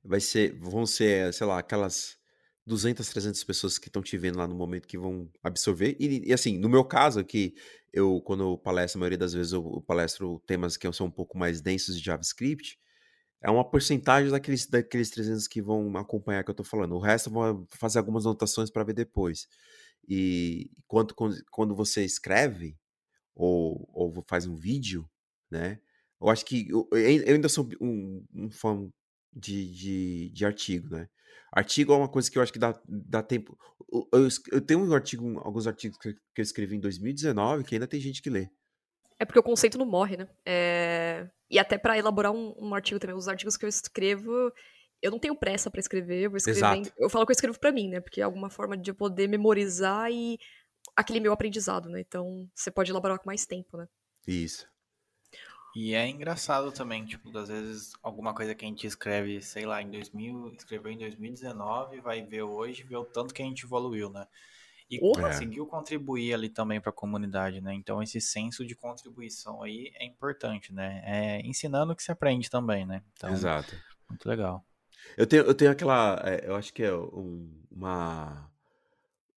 vai 0.09 0.19
ser, 0.19 0.55
vão 0.59 0.87
ser, 0.87 1.31
sei 1.35 1.45
lá, 1.45 1.59
aquelas 1.59 2.17
200, 2.65 3.07
300 3.07 3.43
pessoas 3.43 3.77
que 3.77 3.89
estão 3.89 4.01
te 4.01 4.17
vendo 4.17 4.39
lá 4.39 4.47
no 4.47 4.55
momento 4.55 4.87
que 4.87 4.97
vão 4.97 5.29
absorver. 5.43 5.95
E, 5.99 6.29
e, 6.29 6.33
assim, 6.33 6.57
no 6.57 6.67
meu 6.67 6.83
caso 6.83 7.19
aqui, 7.19 7.53
eu, 7.93 8.19
quando 8.21 8.43
eu 8.43 8.57
palestro, 8.57 8.97
a 8.97 9.01
maioria 9.01 9.19
das 9.19 9.33
vezes 9.33 9.53
eu 9.53 9.83
palestro 9.85 10.41
temas 10.47 10.77
que 10.77 10.91
são 10.91 11.05
um 11.07 11.11
pouco 11.11 11.37
mais 11.37 11.61
densos 11.61 11.95
de 11.95 12.03
JavaScript, 12.03 12.79
é 13.41 13.51
uma 13.51 13.63
porcentagem 13.63 14.31
daqueles, 14.31 14.67
daqueles 14.67 15.11
300 15.11 15.47
que 15.47 15.61
vão 15.61 15.95
acompanhar 15.95 16.43
que 16.43 16.49
eu 16.49 16.53
estou 16.53 16.65
falando. 16.65 16.95
O 16.95 16.99
resto 16.99 17.29
vou 17.29 17.67
fazer 17.69 17.99
algumas 17.99 18.25
anotações 18.25 18.71
para 18.71 18.83
ver 18.83 18.93
depois. 18.93 19.47
E 20.07 20.71
quando, 20.87 21.15
quando 21.51 21.75
você 21.75 22.03
escreve 22.03 22.75
ou, 23.35 23.87
ou 23.93 24.25
faz 24.27 24.47
um 24.47 24.55
vídeo, 24.55 25.07
né? 25.51 25.79
Eu 26.21 26.29
acho 26.29 26.45
que 26.45 26.67
eu, 26.69 26.87
eu 26.91 27.35
ainda 27.35 27.47
sou 27.49 27.69
um, 27.79 28.25
um 28.33 28.51
fã 28.51 28.91
de, 29.33 29.71
de, 29.71 30.29
de, 30.29 30.45
artigo, 30.45 30.89
né? 30.89 31.07
Artigo 31.51 31.93
é 31.93 31.97
uma 31.97 32.09
coisa 32.09 32.29
que 32.29 32.37
eu 32.37 32.41
acho 32.41 32.53
que 32.53 32.59
dá, 32.59 32.79
dá 32.87 33.23
tempo. 33.23 33.57
Eu, 34.13 34.27
eu 34.51 34.61
tenho 34.61 34.79
um 34.79 34.93
artigo, 34.93 35.39
alguns 35.39 35.65
artigos 35.65 35.97
que, 35.97 36.09
eu 36.09 36.41
escrevi 36.41 36.75
em 36.75 36.79
2019 36.79 37.63
que 37.63 37.75
ainda 37.75 37.87
tem 37.87 37.99
gente 37.99 38.21
que 38.21 38.29
lê. 38.29 38.49
É 39.17 39.25
porque 39.25 39.39
o 39.39 39.43
conceito 39.43 39.77
não 39.77 39.85
morre, 39.85 40.17
né? 40.17 40.29
É... 40.45 41.27
E 41.49 41.57
até 41.57 41.77
para 41.77 41.97
elaborar 41.97 42.31
um, 42.31 42.53
um, 42.57 42.73
artigo 42.73 42.99
também, 42.99 43.15
os 43.15 43.27
artigos 43.27 43.57
que 43.57 43.65
eu 43.65 43.69
escrevo, 43.69 44.51
eu 45.01 45.11
não 45.11 45.19
tenho 45.19 45.35
pressa 45.35 45.71
para 45.71 45.79
escrever, 45.79 46.23
eu 46.23 46.29
vou 46.29 46.37
escrevendo. 46.37 46.91
Eu 46.97 47.09
falo 47.09 47.25
que 47.25 47.31
eu 47.31 47.35
escrevo 47.35 47.59
para 47.59 47.71
mim, 47.71 47.89
né? 47.89 47.99
Porque 47.99 48.21
é 48.21 48.23
alguma 48.23 48.49
forma 48.49 48.77
de 48.77 48.91
eu 48.91 48.95
poder 48.95 49.27
memorizar 49.27 50.11
e 50.11 50.37
aquele 50.95 51.19
meu 51.19 51.33
aprendizado, 51.33 51.89
né? 51.89 51.99
Então 52.01 52.47
você 52.53 52.69
pode 52.69 52.91
elaborar 52.91 53.17
com 53.17 53.25
mais 53.25 53.45
tempo, 53.45 53.77
né? 53.77 53.87
Isso. 54.27 54.67
E 55.75 55.93
é 55.93 56.07
engraçado 56.07 56.71
também, 56.71 57.05
tipo, 57.05 57.35
às 57.37 57.47
vezes 57.47 57.93
alguma 58.01 58.33
coisa 58.33 58.55
que 58.55 58.65
a 58.65 58.67
gente 58.67 58.87
escreve, 58.87 59.41
sei 59.41 59.65
lá, 59.65 59.81
em 59.81 59.89
2000, 59.91 60.53
escreveu 60.57 60.91
em 60.91 60.97
2019, 60.97 62.01
vai 62.01 62.23
ver 62.23 62.41
hoje, 62.41 62.83
ver 62.83 62.97
o 62.97 63.05
tanto 63.05 63.33
que 63.33 63.41
a 63.41 63.45
gente 63.45 63.65
evoluiu, 63.65 64.09
né? 64.09 64.27
E 64.89 64.99
conseguiu 64.99 65.67
contribuir 65.67 66.33
ali 66.33 66.49
também 66.49 66.81
para 66.81 66.89
a 66.89 66.93
comunidade, 66.93 67.61
né? 67.61 67.75
Então 67.75 68.01
esse 68.01 68.19
senso 68.19 68.65
de 68.65 68.75
contribuição 68.75 69.61
aí 69.61 69.91
é 69.93 70.05
importante, 70.05 70.73
né? 70.73 71.03
É 71.05 71.41
ensinando 71.45 71.95
que 71.95 72.01
se 72.01 72.11
aprende 72.11 72.49
também, 72.49 72.87
né? 72.87 73.03
Então, 73.13 73.31
Exato. 73.31 73.75
Muito 74.09 74.27
legal. 74.27 74.65
Eu 75.15 75.27
tenho, 75.27 75.43
eu 75.43 75.53
tenho 75.53 75.69
aquela, 75.69 76.19
é, 76.25 76.47
eu 76.47 76.55
acho 76.55 76.73
que 76.73 76.81
é 76.81 76.93
um, 76.93 77.47
uma, 77.69 78.49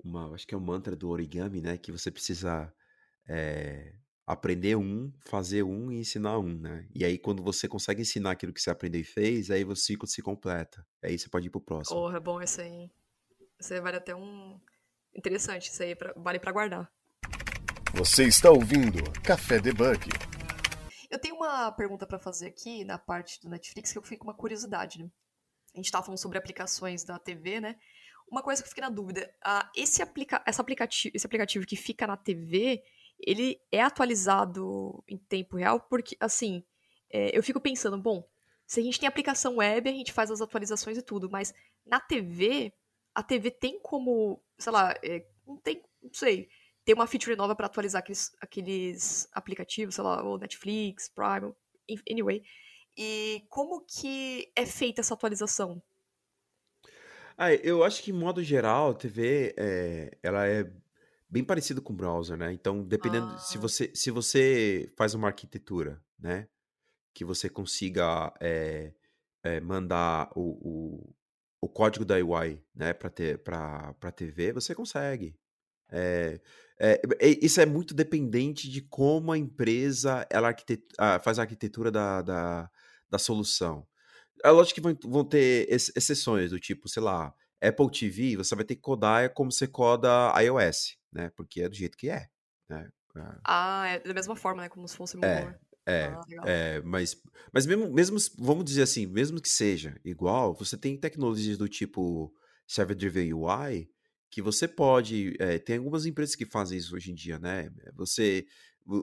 uma, 0.02 0.34
acho 0.34 0.46
que 0.46 0.54
é 0.54 0.58
um 0.58 0.60
mantra 0.60 0.96
do 0.96 1.10
origami, 1.10 1.60
né? 1.60 1.76
Que 1.76 1.92
você 1.92 2.10
precisa 2.10 2.72
é, 3.28 3.92
aprender 4.26 4.76
um, 4.76 5.12
fazer 5.26 5.62
um 5.62 5.90
e 5.90 5.98
ensinar 5.98 6.38
um, 6.38 6.58
né? 6.58 6.88
E 6.94 7.04
aí, 7.04 7.18
quando 7.18 7.42
você 7.42 7.68
consegue 7.68 8.02
ensinar 8.02 8.32
aquilo 8.32 8.52
que 8.52 8.60
você 8.60 8.70
aprendeu 8.70 9.00
e 9.00 9.04
fez, 9.04 9.50
aí 9.50 9.64
o 9.64 9.76
ciclo 9.76 10.06
se 10.06 10.22
completa. 10.22 10.86
Aí 11.02 11.18
você 11.18 11.28
pode 11.28 11.46
ir 11.46 11.50
pro 11.50 11.60
próximo. 11.60 11.96
Porra, 11.96 12.16
é 12.16 12.20
bom 12.20 12.40
isso 12.40 12.60
aí. 12.60 12.90
Isso 13.58 13.74
aí 13.74 13.80
vale 13.80 13.96
até 13.96 14.14
um. 14.14 14.60
Interessante, 15.14 15.70
isso 15.70 15.82
aí 15.82 15.94
pra... 15.94 16.12
vale 16.16 16.38
para 16.38 16.52
guardar. 16.52 16.92
Você 17.94 18.24
está 18.24 18.50
ouvindo 18.50 19.02
Café 19.22 19.60
Debug. 19.60 20.08
Eu 21.10 21.18
tenho 21.18 21.36
uma 21.36 21.70
pergunta 21.72 22.06
para 22.06 22.18
fazer 22.18 22.46
aqui 22.46 22.84
na 22.84 22.96
parte 22.96 23.38
do 23.42 23.50
Netflix 23.50 23.92
que 23.92 23.98
eu 23.98 24.02
fiquei 24.02 24.16
com 24.16 24.24
uma 24.24 24.34
curiosidade, 24.34 24.98
né? 24.98 25.10
A 25.74 25.76
gente 25.76 25.90
tava 25.90 26.04
falando 26.04 26.18
sobre 26.18 26.38
aplicações 26.38 27.04
da 27.04 27.18
TV, 27.18 27.60
né? 27.60 27.76
Uma 28.30 28.42
coisa 28.42 28.62
que 28.62 28.66
eu 28.66 28.70
fiquei 28.70 28.82
na 28.82 28.88
dúvida, 28.88 29.30
uh, 29.46 29.68
esse, 29.76 30.02
aplica 30.02 30.42
esse, 30.46 30.58
aplicativo, 30.58 31.14
esse 31.14 31.26
aplicativo 31.26 31.66
que 31.66 31.76
fica 31.76 32.06
na 32.06 32.16
TV, 32.16 32.82
ele 33.24 33.60
é 33.70 33.80
atualizado 33.80 35.02
em 35.08 35.16
tempo 35.16 35.56
real, 35.56 35.80
porque, 35.80 36.16
assim, 36.20 36.64
é, 37.10 37.36
eu 37.36 37.42
fico 37.42 37.60
pensando, 37.60 37.96
bom, 37.98 38.26
se 38.66 38.80
a 38.80 38.82
gente 38.82 38.98
tem 38.98 39.08
aplicação 39.08 39.56
web, 39.56 39.88
a 39.88 39.92
gente 39.92 40.12
faz 40.12 40.30
as 40.30 40.40
atualizações 40.40 40.96
e 40.96 41.02
tudo, 41.02 41.30
mas 41.30 41.52
na 41.84 42.00
TV, 42.00 42.72
a 43.14 43.22
TV 43.22 43.50
tem 43.50 43.78
como, 43.80 44.42
sei 44.58 44.72
lá, 44.72 44.94
é, 45.02 45.26
não 45.46 45.56
tem, 45.56 45.82
não 46.02 46.12
sei, 46.12 46.48
ter 46.84 46.94
uma 46.94 47.06
feature 47.06 47.36
nova 47.36 47.54
para 47.54 47.66
atualizar 47.66 48.00
aqueles, 48.00 48.32
aqueles 48.40 49.28
aplicativos, 49.32 49.94
sei 49.94 50.04
lá, 50.04 50.22
o 50.24 50.38
Netflix, 50.38 51.08
Prime, 51.08 51.54
anyway. 52.10 52.42
E 52.96 53.44
como 53.48 53.84
que 53.86 54.50
é 54.56 54.66
feita 54.66 55.00
essa 55.00 55.14
atualização? 55.14 55.82
Ah, 57.36 57.52
eu 57.54 57.82
acho 57.82 58.02
que, 58.02 58.10
em 58.10 58.14
modo 58.14 58.42
geral, 58.42 58.90
a 58.90 58.94
TV, 58.94 59.54
é, 59.56 60.18
ela 60.22 60.46
é 60.46 60.70
bem 61.32 61.42
parecido 61.42 61.80
com 61.80 61.94
o 61.94 61.96
browser, 61.96 62.36
né? 62.36 62.52
Então, 62.52 62.84
dependendo 62.84 63.26
ah. 63.28 63.38
se 63.38 63.56
você 63.56 63.90
se 63.94 64.10
você 64.10 64.92
faz 64.98 65.14
uma 65.14 65.28
arquitetura, 65.28 65.98
né, 66.18 66.46
que 67.14 67.24
você 67.24 67.48
consiga 67.48 68.32
é, 68.38 68.92
é, 69.42 69.58
mandar 69.60 70.30
o, 70.36 70.42
o, 70.42 71.14
o, 71.62 71.68
código 71.70 72.04
da 72.04 72.16
UI, 72.16 72.62
né, 72.74 72.92
para 72.92 73.08
ter 73.08 73.38
para 73.42 74.12
TV, 74.14 74.52
você 74.52 74.74
consegue. 74.74 75.34
É, 75.90 76.40
isso 77.40 77.60
é 77.60 77.66
muito 77.66 77.94
dependente 77.94 78.68
de 78.68 78.82
como 78.82 79.30
a 79.32 79.38
empresa 79.38 80.26
ela 80.30 80.48
arquitet 80.48 80.82
ah, 80.98 81.18
faz 81.18 81.38
a 81.38 81.42
arquitetura 81.42 81.90
da, 81.90 82.22
da, 82.22 82.70
da 83.10 83.18
solução. 83.18 83.86
É 84.44 84.50
lógico 84.50 84.74
que 84.76 84.80
vão, 84.80 84.96
vão 85.04 85.24
ter 85.24 85.66
exceções 85.70 86.50
do 86.50 86.58
tipo, 86.58 86.88
sei 86.88 87.02
lá, 87.02 87.32
Apple 87.62 87.90
TV, 87.90 88.36
você 88.36 88.54
vai 88.54 88.64
ter 88.64 88.76
que 88.76 88.82
codar 88.82 89.32
como 89.32 89.52
você 89.52 89.66
coda 89.66 90.32
iOS 90.42 90.96
né? 91.12 91.30
Porque 91.36 91.60
é 91.60 91.68
do 91.68 91.74
jeito 91.74 91.96
que 91.96 92.08
é, 92.08 92.28
né? 92.68 92.88
Ah, 93.44 93.86
é 93.88 94.00
da 94.00 94.14
mesma 94.14 94.34
forma, 94.34 94.62
né? 94.62 94.68
Como 94.68 94.88
se 94.88 94.96
fosse 94.96 95.18
É, 95.22 95.54
é, 95.84 96.04
ah, 96.06 96.24
é, 96.46 96.80
mas, 96.80 97.20
mas 97.52 97.66
mesmo, 97.66 97.92
mesmo, 97.92 98.16
vamos 98.38 98.64
dizer 98.64 98.82
assim, 98.82 99.06
mesmo 99.06 99.40
que 99.40 99.48
seja 99.48 100.00
igual, 100.04 100.54
você 100.54 100.78
tem 100.78 100.96
tecnologias 100.96 101.58
do 101.58 101.68
tipo 101.68 102.32
Server 102.66 102.96
Driven 102.96 103.34
UI 103.34 103.90
que 104.30 104.40
você 104.40 104.66
pode, 104.66 105.36
é, 105.38 105.58
tem 105.58 105.76
algumas 105.76 106.06
empresas 106.06 106.34
que 106.34 106.46
fazem 106.46 106.78
isso 106.78 106.96
hoje 106.96 107.10
em 107.10 107.14
dia, 107.14 107.38
né? 107.38 107.70
Você, 107.94 108.46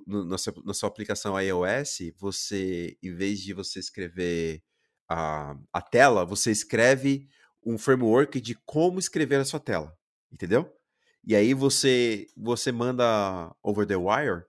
no, 0.07 0.26
na, 0.26 0.39
sua, 0.39 0.53
na 0.66 0.74
sua 0.74 0.89
aplicação 0.89 1.39
iOS, 1.39 1.99
você, 2.18 2.97
em 3.03 3.14
vez 3.14 3.39
de 3.39 3.53
você 3.53 3.78
escrever 3.78 4.64
a, 5.07 5.55
a 5.72 5.82
tela, 5.84 6.26
você 6.26 6.49
escreve 6.49 7.28
um 7.70 7.78
framework 7.78 8.41
de 8.41 8.55
como 8.65 8.99
escrever 8.99 9.39
a 9.39 9.45
sua 9.45 9.59
tela, 9.59 9.95
entendeu? 10.32 10.76
E 11.24 11.36
aí 11.36 11.53
você 11.53 12.28
você 12.36 12.72
manda 12.72 13.55
over 13.61 13.86
the 13.86 13.95
wire 13.95 14.43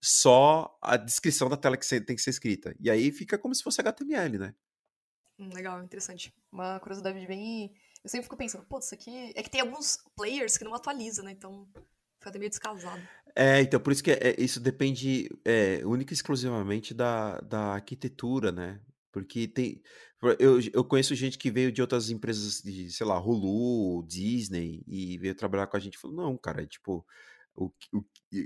só 0.00 0.78
a 0.80 0.96
descrição 0.96 1.48
da 1.48 1.56
tela 1.56 1.76
que 1.76 2.00
tem 2.00 2.16
que 2.16 2.22
ser 2.22 2.30
escrita. 2.30 2.74
E 2.78 2.90
aí 2.90 3.10
fica 3.10 3.36
como 3.36 3.54
se 3.54 3.62
fosse 3.62 3.80
HTML, 3.80 4.38
né? 4.38 4.54
Hum, 5.38 5.50
legal, 5.52 5.82
interessante. 5.82 6.32
Uma 6.52 6.78
curiosidade 6.80 7.26
bem. 7.26 7.72
Eu 8.02 8.08
sempre 8.08 8.24
fico 8.24 8.36
pensando, 8.36 8.64
pô, 8.64 8.78
isso 8.78 8.94
aqui. 8.94 9.32
É 9.34 9.42
que 9.42 9.50
tem 9.50 9.60
alguns 9.60 9.98
players 10.16 10.56
que 10.56 10.64
não 10.64 10.74
atualizam, 10.74 11.24
né? 11.24 11.32
Então 11.32 11.68
fica 12.22 12.38
meio 12.38 12.50
descasado. 12.50 13.02
É, 13.34 13.60
então 13.60 13.80
por 13.80 13.92
isso 13.92 14.02
que 14.02 14.10
é, 14.10 14.36
isso 14.38 14.60
depende 14.60 15.28
é, 15.44 15.82
única 15.84 16.12
e 16.12 16.14
exclusivamente 16.14 16.94
da, 16.94 17.38
da 17.40 17.74
arquitetura, 17.74 18.52
né? 18.52 18.80
Porque 19.12 19.48
tem. 19.48 19.82
Eu, 20.38 20.60
eu 20.72 20.84
conheço 20.84 21.14
gente 21.14 21.38
que 21.38 21.50
veio 21.50 21.72
de 21.72 21.80
outras 21.80 22.10
empresas 22.10 22.60
de, 22.60 22.90
sei 22.90 23.06
lá, 23.06 23.18
Hulu, 23.18 24.06
Disney, 24.06 24.82
e 24.86 25.16
veio 25.16 25.34
trabalhar 25.34 25.66
com 25.66 25.76
a 25.76 25.80
gente 25.80 25.94
e 25.94 25.98
falou, 25.98 26.16
não, 26.16 26.36
cara, 26.36 26.62
é 26.62 26.66
tipo, 26.66 27.06
o, 27.54 27.72
o, 27.92 28.04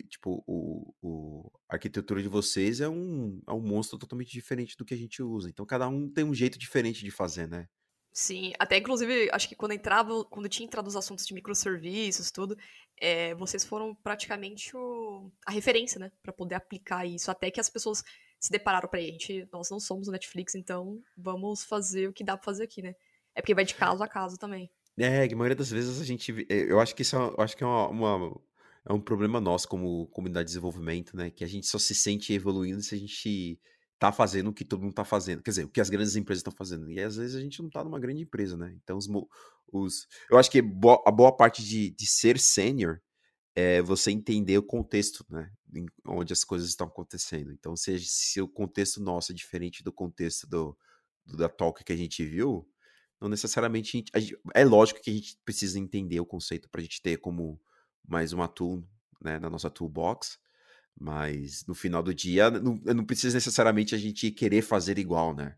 tipo, 0.09 0.45
o, 0.47 0.95
o, 1.03 1.53
a 1.69 1.75
arquitetura 1.75 2.23
de 2.23 2.29
vocês 2.29 2.81
é 2.81 2.89
um, 2.89 3.43
é 3.47 3.53
um 3.53 3.61
monstro 3.61 3.99
totalmente 3.99 4.31
diferente 4.31 4.77
do 4.77 4.85
que 4.85 4.95
a 4.95 4.97
gente 4.97 5.21
usa. 5.23 5.51
Então, 5.51 5.67
cada 5.67 5.89
um 5.89 6.09
tem 6.09 6.25
um 6.25 6.35
jeito 6.35 6.59
diferente 6.59 7.05
de 7.05 7.11
fazer, 7.11 7.49
né? 7.49 7.69
Sim, 8.13 8.53
até 8.61 8.77
inclusive, 8.77 9.29
acho 9.33 9.49
que 9.49 9.57
quando 9.57 9.73
entrava, 9.73 10.25
quando 10.27 10.49
tinha 10.49 10.65
entrado 10.65 10.87
os 10.87 10.95
assuntos 10.95 11.27
de 11.27 11.35
microserviços, 11.35 12.31
tudo, 12.31 12.57
é, 13.01 13.35
vocês 13.35 13.65
foram 13.65 13.93
praticamente 13.93 14.77
o, 14.77 15.33
a 15.45 15.51
referência, 15.51 15.99
né, 15.99 16.13
para 16.23 16.33
poder 16.33 16.55
aplicar 16.55 17.05
isso, 17.05 17.29
até 17.29 17.51
que 17.51 17.59
as 17.59 17.69
pessoas 17.69 18.05
se 18.45 18.51
depararam 18.51 18.87
para 18.87 19.01
a 19.01 19.03
gente, 19.03 19.49
nós 19.51 19.71
não 19.71 19.81
somos 19.81 20.07
o 20.07 20.13
Netflix, 20.13 20.55
então 20.55 21.03
vamos 21.17 21.65
fazer 21.65 22.11
o 22.11 22.13
que 22.13 22.23
dá 22.23 22.37
para 22.37 22.45
fazer 22.45 22.65
aqui, 22.65 22.83
né? 22.83 22.95
É 23.35 23.41
porque 23.41 23.55
vai 23.55 23.65
de 23.65 23.75
caso 23.75 24.03
a 24.03 24.07
caso 24.07 24.37
também. 24.37 24.71
É, 24.99 25.25
a 25.25 25.29
maioria 25.31 25.57
das 25.57 25.71
vezes 25.71 25.99
a 25.99 26.05
gente, 26.05 26.31
é, 26.51 26.71
eu 26.71 26.79
acho 26.79 26.95
que 26.95 27.01
isso 27.01 27.17
é, 27.17 27.43
acho 27.43 27.57
que 27.57 27.65
é 27.65 27.67
uma, 27.67 27.89
uma 27.89 28.41
é 28.87 28.93
um 28.93 29.01
problema 29.01 29.41
nosso 29.41 29.67
como 29.67 30.07
comunidade 30.09 30.45
de 30.45 30.51
desenvolvimento, 30.51 31.17
né? 31.17 31.31
Que 31.31 31.43
a 31.43 31.47
gente 31.47 31.67
só 31.67 31.79
se 31.79 31.95
sente 31.95 32.35
evoluindo 32.35 32.83
se 32.83 32.95
a 32.95 32.99
gente 32.99 33.59
tá 33.99 34.13
fazendo 34.13 34.49
o 34.49 34.53
que 34.53 34.63
todo 34.63 34.83
mundo 34.83 34.93
tá 34.93 35.07
fazendo. 35.07 35.43
Quer 35.43 35.51
dizer, 35.51 35.65
o 35.65 35.71
que 35.71 35.81
as 35.81 35.89
grandes 35.89 36.15
empresas 36.15 36.41
estão 36.41 36.53
fazendo. 36.53 36.91
E 36.91 37.01
às 37.01 37.17
vezes 37.17 37.35
a 37.37 37.41
gente 37.41 37.63
não 37.63 37.71
tá 37.71 37.83
numa 37.83 37.99
grande 37.99 38.25
empresa, 38.25 38.59
né? 38.59 38.77
Então, 38.85 38.99
os, 38.99 39.09
os 39.73 40.07
eu 40.31 40.37
acho 40.37 40.51
que 40.51 40.59
a 40.59 41.11
boa 41.11 41.35
parte 41.35 41.65
de, 41.65 41.93
de 41.93 42.07
ser 42.07 42.39
sênior 42.39 43.01
é 43.55 43.81
você 43.81 44.11
entender 44.11 44.59
o 44.59 44.63
contexto, 44.63 45.25
né? 45.31 45.51
Onde 46.05 46.33
as 46.33 46.45
coisas 46.45 46.69
estão 46.69 46.87
acontecendo. 46.87 47.53
Então, 47.53 47.77
se, 47.77 47.99
se 48.01 48.41
o 48.41 48.49
contexto 48.49 49.01
nosso 49.01 49.33
é 49.33 49.35
diferente 49.35 49.83
do 49.83 49.93
contexto 49.93 50.47
do, 50.49 50.77
do 51.25 51.37
da 51.37 51.49
talk 51.49 51.85
que 51.85 51.93
a 51.93 51.97
gente 51.97 52.25
viu, 52.25 52.69
não 53.21 53.29
necessariamente. 53.29 53.93
Gente, 53.93 54.11
gente, 54.21 54.39
é 54.55 54.65
lógico 54.65 55.01
que 55.01 55.11
a 55.11 55.15
gente 55.15 55.39
precisa 55.45 55.79
entender 55.79 56.21
o 56.21 56.27
conceito 56.27 56.69
para 56.69 56.81
a 56.81 56.85
gente 56.85 57.01
ter 57.01 57.19
como 57.19 57.61
mais 58.07 58.33
uma 58.33 58.49
tool 58.49 58.85
né, 59.21 59.39
na 59.39 59.49
nossa 59.49 59.71
toolbox. 59.71 60.39
Mas 60.99 61.65
no 61.67 61.75
final 61.75 62.03
do 62.03 62.15
dia, 62.15 62.51
não, 62.51 62.75
não 62.77 63.05
precisa 63.05 63.37
necessariamente 63.37 63.95
a 63.95 63.99
gente 63.99 64.31
querer 64.31 64.63
fazer 64.63 64.99
igual, 64.99 65.35
né? 65.35 65.57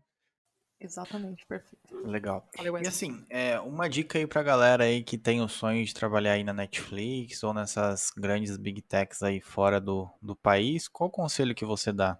Exatamente, 0.79 1.45
perfeito. 1.45 2.07
Legal. 2.07 2.47
Valeu, 2.55 2.77
e 2.77 2.87
assim, 2.87 3.25
é, 3.29 3.59
uma 3.59 3.89
dica 3.89 4.19
aí 4.19 4.27
pra 4.27 4.43
galera 4.43 4.83
aí 4.83 5.03
que 5.03 5.17
tem 5.17 5.41
o 5.41 5.47
sonho 5.47 5.83
de 5.83 5.93
trabalhar 5.93 6.33
aí 6.33 6.43
na 6.43 6.53
Netflix 6.53 7.43
ou 7.43 7.53
nessas 7.53 8.11
grandes 8.15 8.57
big 8.57 8.81
techs 8.81 9.23
aí 9.23 9.41
fora 9.41 9.81
do, 9.81 10.07
do 10.21 10.35
país, 10.35 10.87
qual 10.87 11.09
conselho 11.09 11.55
que 11.55 11.65
você 11.65 11.91
dá? 11.91 12.19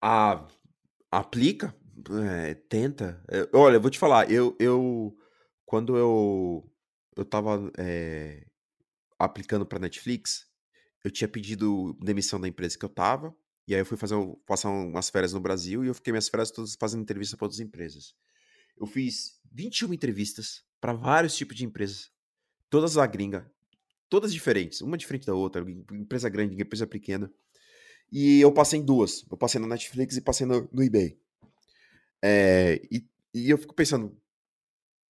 Ah, 0.00 0.46
aplica, 1.10 1.74
é, 2.24 2.54
tenta. 2.54 3.22
É, 3.30 3.48
olha, 3.52 3.76
eu 3.76 3.80
vou 3.80 3.90
te 3.90 3.98
falar, 3.98 4.30
eu, 4.30 4.56
eu 4.60 5.16
quando 5.66 5.96
eu 5.96 6.70
eu 7.16 7.24
tava 7.24 7.70
é, 7.76 8.46
aplicando 9.18 9.66
pra 9.66 9.78
Netflix, 9.80 10.46
eu 11.04 11.10
tinha 11.10 11.28
pedido 11.28 11.94
demissão 12.02 12.40
da 12.40 12.48
empresa 12.48 12.78
que 12.78 12.84
eu 12.84 12.88
tava, 12.88 13.34
e 13.68 13.74
aí 13.74 13.82
eu 13.82 13.84
fui 13.84 13.98
fazer 13.98 14.16
passar 14.46 14.70
umas 14.70 15.10
férias 15.10 15.34
no 15.34 15.40
Brasil 15.40 15.84
e 15.84 15.88
eu 15.88 15.94
fiquei 15.94 16.10
minhas 16.10 16.26
férias 16.26 16.50
todas 16.50 16.74
fazendo 16.74 17.02
entrevista 17.02 17.36
para 17.36 17.44
outras 17.44 17.60
empresas. 17.60 18.14
Eu 18.78 18.86
fiz 18.86 19.38
21 19.52 19.92
entrevistas 19.92 20.64
para 20.80 20.94
vários 20.94 21.36
tipos 21.36 21.54
de 21.54 21.66
empresas, 21.66 22.10
todas 22.70 22.96
a 22.96 23.06
gringa, 23.06 23.46
todas 24.08 24.32
diferentes, 24.32 24.80
uma 24.80 24.96
diferente 24.96 25.26
da 25.26 25.34
outra, 25.34 25.62
empresa 25.92 26.30
grande, 26.30 26.54
empresa 26.54 26.86
pequena. 26.86 27.30
E 28.10 28.40
eu 28.40 28.50
passei 28.50 28.80
em 28.80 28.82
duas. 28.82 29.26
Eu 29.30 29.36
passei 29.36 29.60
na 29.60 29.66
Netflix 29.66 30.16
e 30.16 30.22
passei 30.22 30.46
no, 30.46 30.66
no 30.72 30.82
eBay. 30.82 31.20
É, 32.22 32.80
e, 32.90 33.06
e 33.34 33.50
eu 33.50 33.58
fico 33.58 33.74
pensando, 33.74 34.16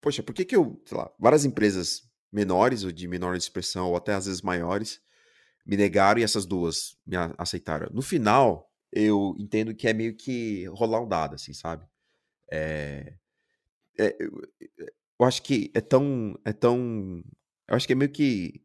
poxa, 0.01 0.21
por 0.21 0.35
que 0.35 0.45
que 0.45 0.57
eu, 0.57 0.83
sei 0.85 0.99
lá, 0.99 1.09
várias 1.17 1.45
empresas 1.45 2.11
menores 2.33 2.83
ou 2.83 2.91
de 2.91 3.07
menor 3.07 3.37
expressão 3.37 3.87
ou 3.87 3.97
até 3.97 4.15
às 4.15 4.27
vezes 4.27 4.43
maiores 4.43 5.01
me 5.69 5.77
negaram 5.77 6.19
e 6.19 6.25
essas 6.25 6.47
duas 6.47 6.97
me 7.07 7.15
aceitaram. 7.37 7.91
No 7.93 8.01
final, 8.01 8.73
eu 8.91 9.37
entendo 9.39 9.75
que 9.75 9.87
é 9.87 9.93
meio 9.93 10.17
que 10.17 10.65
rolar 10.69 11.03
um 11.03 11.09
dado, 11.09 11.35
assim, 11.35 11.53
sabe? 11.53 11.87
É, 12.51 13.15
é, 13.99 14.17
eu, 14.19 15.27
acho 15.27 15.43
que 15.43 15.71
é 15.75 15.81
tão, 15.83 16.39
é 16.43 16.55
tão, 16.55 17.23
eu 17.69 17.77
acho 17.77 17.87
que 17.87 17.93
é 17.93 17.97
meio 17.97 18.11
que 18.11 18.63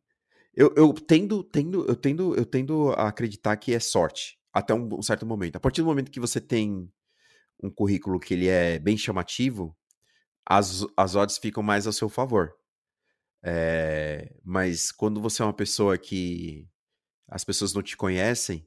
eu, 0.55 0.73
eu 0.77 0.93
tendo, 0.93 1.43
tendo, 1.43 1.85
eu 1.85 1.95
tendo, 1.95 2.35
eu 2.35 2.45
tendo 2.45 2.91
a 2.91 3.09
acreditar 3.09 3.57
que 3.57 3.73
é 3.73 3.79
sorte 3.79 4.39
até 4.53 4.73
um, 4.73 4.87
um 4.97 5.01
certo 5.01 5.25
momento. 5.25 5.57
A 5.57 5.59
partir 5.59 5.81
do 5.81 5.87
momento 5.87 6.11
que 6.11 6.19
você 6.21 6.39
tem 6.39 6.89
um 7.61 7.69
currículo 7.69 8.19
que 8.19 8.33
ele 8.33 8.47
é 8.47 8.79
bem 8.79 8.97
chamativo, 8.97 9.75
as, 10.45 10.85
as 10.95 11.15
odds 11.15 11.37
ficam 11.37 11.63
mais 11.63 11.85
a 11.85 11.91
seu 11.91 12.07
favor. 12.07 12.53
É, 13.43 14.33
mas 14.43 14.91
quando 14.91 15.19
você 15.19 15.41
é 15.41 15.45
uma 15.45 15.53
pessoa 15.53 15.97
que 15.97 16.65
as 17.33 17.43
pessoas 17.43 17.73
não 17.73 17.81
te 17.81 17.97
conhecem, 17.97 18.63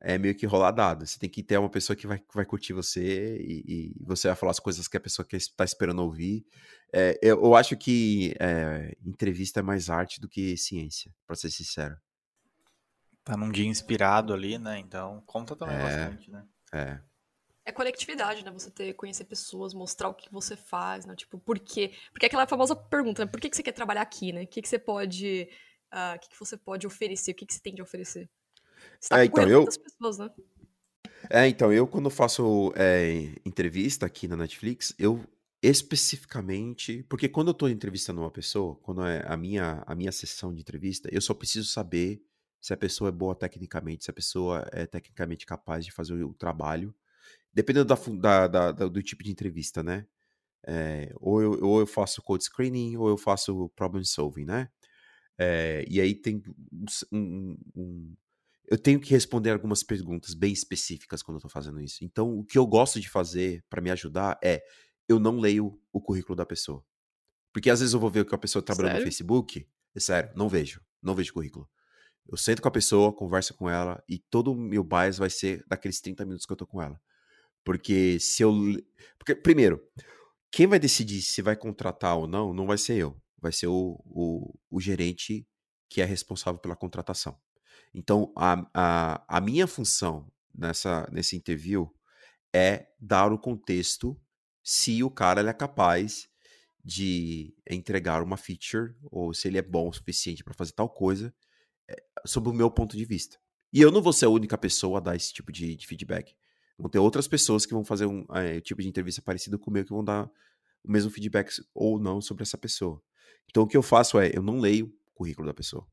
é 0.00 0.16
meio 0.16 0.34
que 0.34 0.46
rolar 0.46 0.70
dado. 0.70 1.06
Você 1.06 1.18
tem 1.18 1.28
que 1.28 1.42
ter 1.42 1.58
uma 1.58 1.68
pessoa 1.68 1.94
que 1.94 2.06
vai, 2.06 2.18
que 2.18 2.34
vai 2.34 2.46
curtir 2.46 2.72
você 2.72 3.36
e, 3.36 3.92
e, 3.98 4.04
você 4.04 4.28
vai 4.28 4.36
falar 4.36 4.52
as 4.52 4.58
coisas 4.58 4.88
que 4.88 4.96
a 4.96 5.00
pessoa 5.00 5.26
está 5.30 5.64
esperando 5.64 6.02
ouvir. 6.02 6.46
É, 6.90 7.18
eu, 7.20 7.44
eu, 7.44 7.54
acho 7.54 7.76
que 7.76 8.34
é, 8.40 8.96
entrevista 9.04 9.60
é 9.60 9.62
mais 9.62 9.90
arte 9.90 10.18
do 10.18 10.30
que 10.30 10.56
ciência, 10.56 11.14
para 11.26 11.36
ser 11.36 11.50
sincero. 11.50 11.94
Tá 13.22 13.36
num 13.36 13.52
dia 13.52 13.66
inspirado 13.66 14.32
ali, 14.32 14.56
né? 14.56 14.78
Então 14.78 15.22
conta 15.26 15.54
também 15.54 15.76
é, 15.76 15.82
bastante, 15.82 16.30
né? 16.30 16.46
É. 16.72 16.98
É 17.66 17.70
conectividade, 17.70 18.42
né? 18.42 18.50
Você 18.50 18.70
ter, 18.70 18.94
conhecer 18.94 19.24
pessoas, 19.24 19.74
mostrar 19.74 20.08
o 20.08 20.14
que 20.14 20.32
você 20.32 20.56
faz, 20.56 21.04
né? 21.04 21.14
Tipo, 21.14 21.38
por 21.38 21.58
quê? 21.58 21.92
Porque 22.10 22.24
é 22.24 22.28
aquela 22.28 22.46
famosa 22.46 22.74
pergunta, 22.74 23.26
né? 23.26 23.30
Por 23.30 23.38
que, 23.38 23.50
que 23.50 23.56
você 23.56 23.62
quer 23.62 23.72
trabalhar 23.72 24.00
aqui, 24.00 24.32
né? 24.32 24.44
O 24.44 24.46
que, 24.46 24.62
que 24.62 24.68
você 24.68 24.78
pode 24.78 25.50
uh, 25.92 26.16
o 26.16 26.18
que, 26.18 26.28
que 26.30 26.38
você 26.38 26.56
pode 26.56 26.86
oferecer, 26.86 27.32
o 27.32 27.34
que, 27.34 27.46
que 27.46 27.54
você 27.54 27.60
tem 27.60 27.74
de 27.74 27.82
oferecer. 27.82 28.28
Você 28.98 29.08
tá 29.08 29.20
é, 29.20 29.24
então, 29.24 29.48
eu... 29.48 29.64
pessoas, 29.64 30.18
né? 30.18 30.30
É, 31.28 31.46
então, 31.46 31.72
eu 31.72 31.86
quando 31.86 32.08
faço 32.10 32.72
é, 32.76 33.34
entrevista 33.44 34.06
aqui 34.06 34.26
na 34.26 34.36
Netflix, 34.36 34.94
eu 34.98 35.24
especificamente, 35.62 37.04
porque 37.08 37.28
quando 37.28 37.48
eu 37.48 37.54
tô 37.54 37.68
entrevistando 37.68 38.20
uma 38.20 38.30
pessoa, 38.30 38.76
quando 38.76 39.04
é 39.04 39.22
a 39.26 39.36
minha, 39.36 39.82
a 39.86 39.94
minha 39.94 40.10
sessão 40.10 40.54
de 40.54 40.60
entrevista, 40.60 41.08
eu 41.12 41.20
só 41.20 41.34
preciso 41.34 41.68
saber 41.68 42.22
se 42.60 42.72
a 42.72 42.76
pessoa 42.76 43.08
é 43.08 43.12
boa 43.12 43.34
tecnicamente, 43.34 44.04
se 44.04 44.10
a 44.10 44.14
pessoa 44.14 44.66
é 44.72 44.86
tecnicamente 44.86 45.44
capaz 45.44 45.84
de 45.84 45.92
fazer 45.92 46.14
o 46.24 46.32
trabalho, 46.32 46.94
dependendo 47.52 47.84
da, 47.84 48.48
da, 48.48 48.72
da 48.72 48.88
do 48.88 49.02
tipo 49.02 49.22
de 49.22 49.30
entrevista, 49.30 49.82
né? 49.82 50.06
É, 50.66 51.12
ou, 51.16 51.42
eu, 51.42 51.52
ou 51.62 51.80
eu 51.80 51.86
faço 51.86 52.22
code 52.22 52.44
screening, 52.44 52.96
ou 52.96 53.08
eu 53.08 53.16
faço 53.16 53.70
problem 53.70 54.04
solving, 54.04 54.44
né? 54.44 54.68
É, 55.42 55.86
e 55.88 55.98
aí 55.98 56.14
tem 56.14 56.42
um, 57.10 57.56
um, 57.74 58.14
Eu 58.70 58.76
tenho 58.76 59.00
que 59.00 59.10
responder 59.10 59.50
algumas 59.50 59.82
perguntas 59.82 60.34
bem 60.34 60.52
específicas 60.52 61.22
quando 61.22 61.38
eu 61.38 61.40
tô 61.40 61.48
fazendo 61.48 61.80
isso. 61.80 62.04
Então, 62.04 62.38
o 62.38 62.44
que 62.44 62.58
eu 62.58 62.66
gosto 62.66 63.00
de 63.00 63.08
fazer 63.08 63.64
para 63.70 63.80
me 63.80 63.90
ajudar 63.90 64.38
é 64.44 64.62
eu 65.08 65.18
não 65.18 65.38
leio 65.38 65.80
o 65.90 65.98
currículo 65.98 66.36
da 66.36 66.44
pessoa. 66.44 66.84
Porque 67.54 67.70
às 67.70 67.80
vezes 67.80 67.94
eu 67.94 67.98
vou 67.98 68.10
ver 68.10 68.20
o 68.20 68.26
que 68.26 68.34
a 68.34 68.38
pessoa 68.38 68.62
tá 68.62 68.74
trabalhando 68.74 68.98
no 68.98 69.04
Facebook. 69.04 69.66
É 69.94 69.98
sério, 69.98 70.30
não 70.36 70.46
vejo. 70.46 70.82
Não 71.02 71.14
vejo 71.14 71.32
currículo. 71.32 71.66
Eu 72.28 72.36
sento 72.36 72.60
com 72.60 72.68
a 72.68 72.70
pessoa, 72.70 73.10
converso 73.10 73.54
com 73.54 73.68
ela 73.68 74.04
e 74.06 74.18
todo 74.18 74.52
o 74.52 74.54
meu 74.54 74.84
bias 74.84 75.16
vai 75.16 75.30
ser 75.30 75.64
daqueles 75.66 76.02
30 76.02 76.26
minutos 76.26 76.44
que 76.44 76.52
eu 76.52 76.56
tô 76.56 76.66
com 76.66 76.82
ela. 76.82 77.00
Porque 77.64 78.20
se 78.20 78.42
eu. 78.42 78.52
Porque, 79.18 79.34
primeiro, 79.34 79.82
quem 80.52 80.66
vai 80.66 80.78
decidir 80.78 81.22
se 81.22 81.40
vai 81.40 81.56
contratar 81.56 82.18
ou 82.18 82.26
não, 82.26 82.52
não 82.52 82.66
vai 82.66 82.76
ser 82.76 82.98
eu 82.98 83.20
vai 83.40 83.52
ser 83.52 83.66
o, 83.66 84.00
o, 84.04 84.58
o 84.70 84.80
gerente 84.80 85.46
que 85.88 86.00
é 86.00 86.04
responsável 86.04 86.60
pela 86.60 86.76
contratação. 86.76 87.38
Então, 87.92 88.32
a, 88.36 88.66
a, 88.72 89.24
a 89.36 89.40
minha 89.40 89.66
função 89.66 90.30
nessa, 90.54 91.08
nesse 91.10 91.36
interview 91.36 91.92
é 92.52 92.88
dar 93.00 93.32
o 93.32 93.38
contexto 93.38 94.20
se 94.62 95.02
o 95.02 95.10
cara 95.10 95.48
é 95.48 95.52
capaz 95.52 96.28
de 96.84 97.54
entregar 97.68 98.22
uma 98.22 98.36
feature 98.36 98.94
ou 99.10 99.34
se 99.34 99.48
ele 99.48 99.58
é 99.58 99.62
bom 99.62 99.88
o 99.88 99.92
suficiente 99.92 100.44
para 100.44 100.54
fazer 100.54 100.72
tal 100.72 100.88
coisa, 100.88 101.34
é, 101.88 102.02
sob 102.24 102.48
o 102.48 102.52
meu 102.52 102.70
ponto 102.70 102.96
de 102.96 103.04
vista. 103.04 103.38
E 103.72 103.80
eu 103.80 103.90
não 103.90 104.02
vou 104.02 104.12
ser 104.12 104.26
a 104.26 104.30
única 104.30 104.56
pessoa 104.56 104.98
a 104.98 105.00
dar 105.00 105.16
esse 105.16 105.32
tipo 105.32 105.52
de, 105.52 105.76
de 105.76 105.86
feedback. 105.86 106.34
Vão 106.78 106.88
ter 106.88 106.98
outras 106.98 107.28
pessoas 107.28 107.66
que 107.66 107.74
vão 107.74 107.84
fazer 107.84 108.06
um 108.06 108.24
é, 108.34 108.60
tipo 108.60 108.80
de 108.80 108.88
entrevista 108.88 109.20
parecido 109.20 109.58
com 109.58 109.70
o 109.70 109.72
meu 109.72 109.84
que 109.84 109.90
vão 109.90 110.02
dar 110.02 110.30
o 110.82 110.90
mesmo 110.90 111.10
feedback 111.10 111.50
ou 111.74 111.98
não 111.98 112.20
sobre 112.20 112.42
essa 112.42 112.56
pessoa. 112.56 113.02
Então 113.48 113.64
o 113.64 113.66
que 113.66 113.76
eu 113.76 113.82
faço 113.82 114.18
é, 114.18 114.30
eu 114.34 114.42
não 114.42 114.58
leio 114.58 114.86
o 114.86 115.14
currículo 115.14 115.46
da 115.46 115.54
pessoa. 115.54 115.86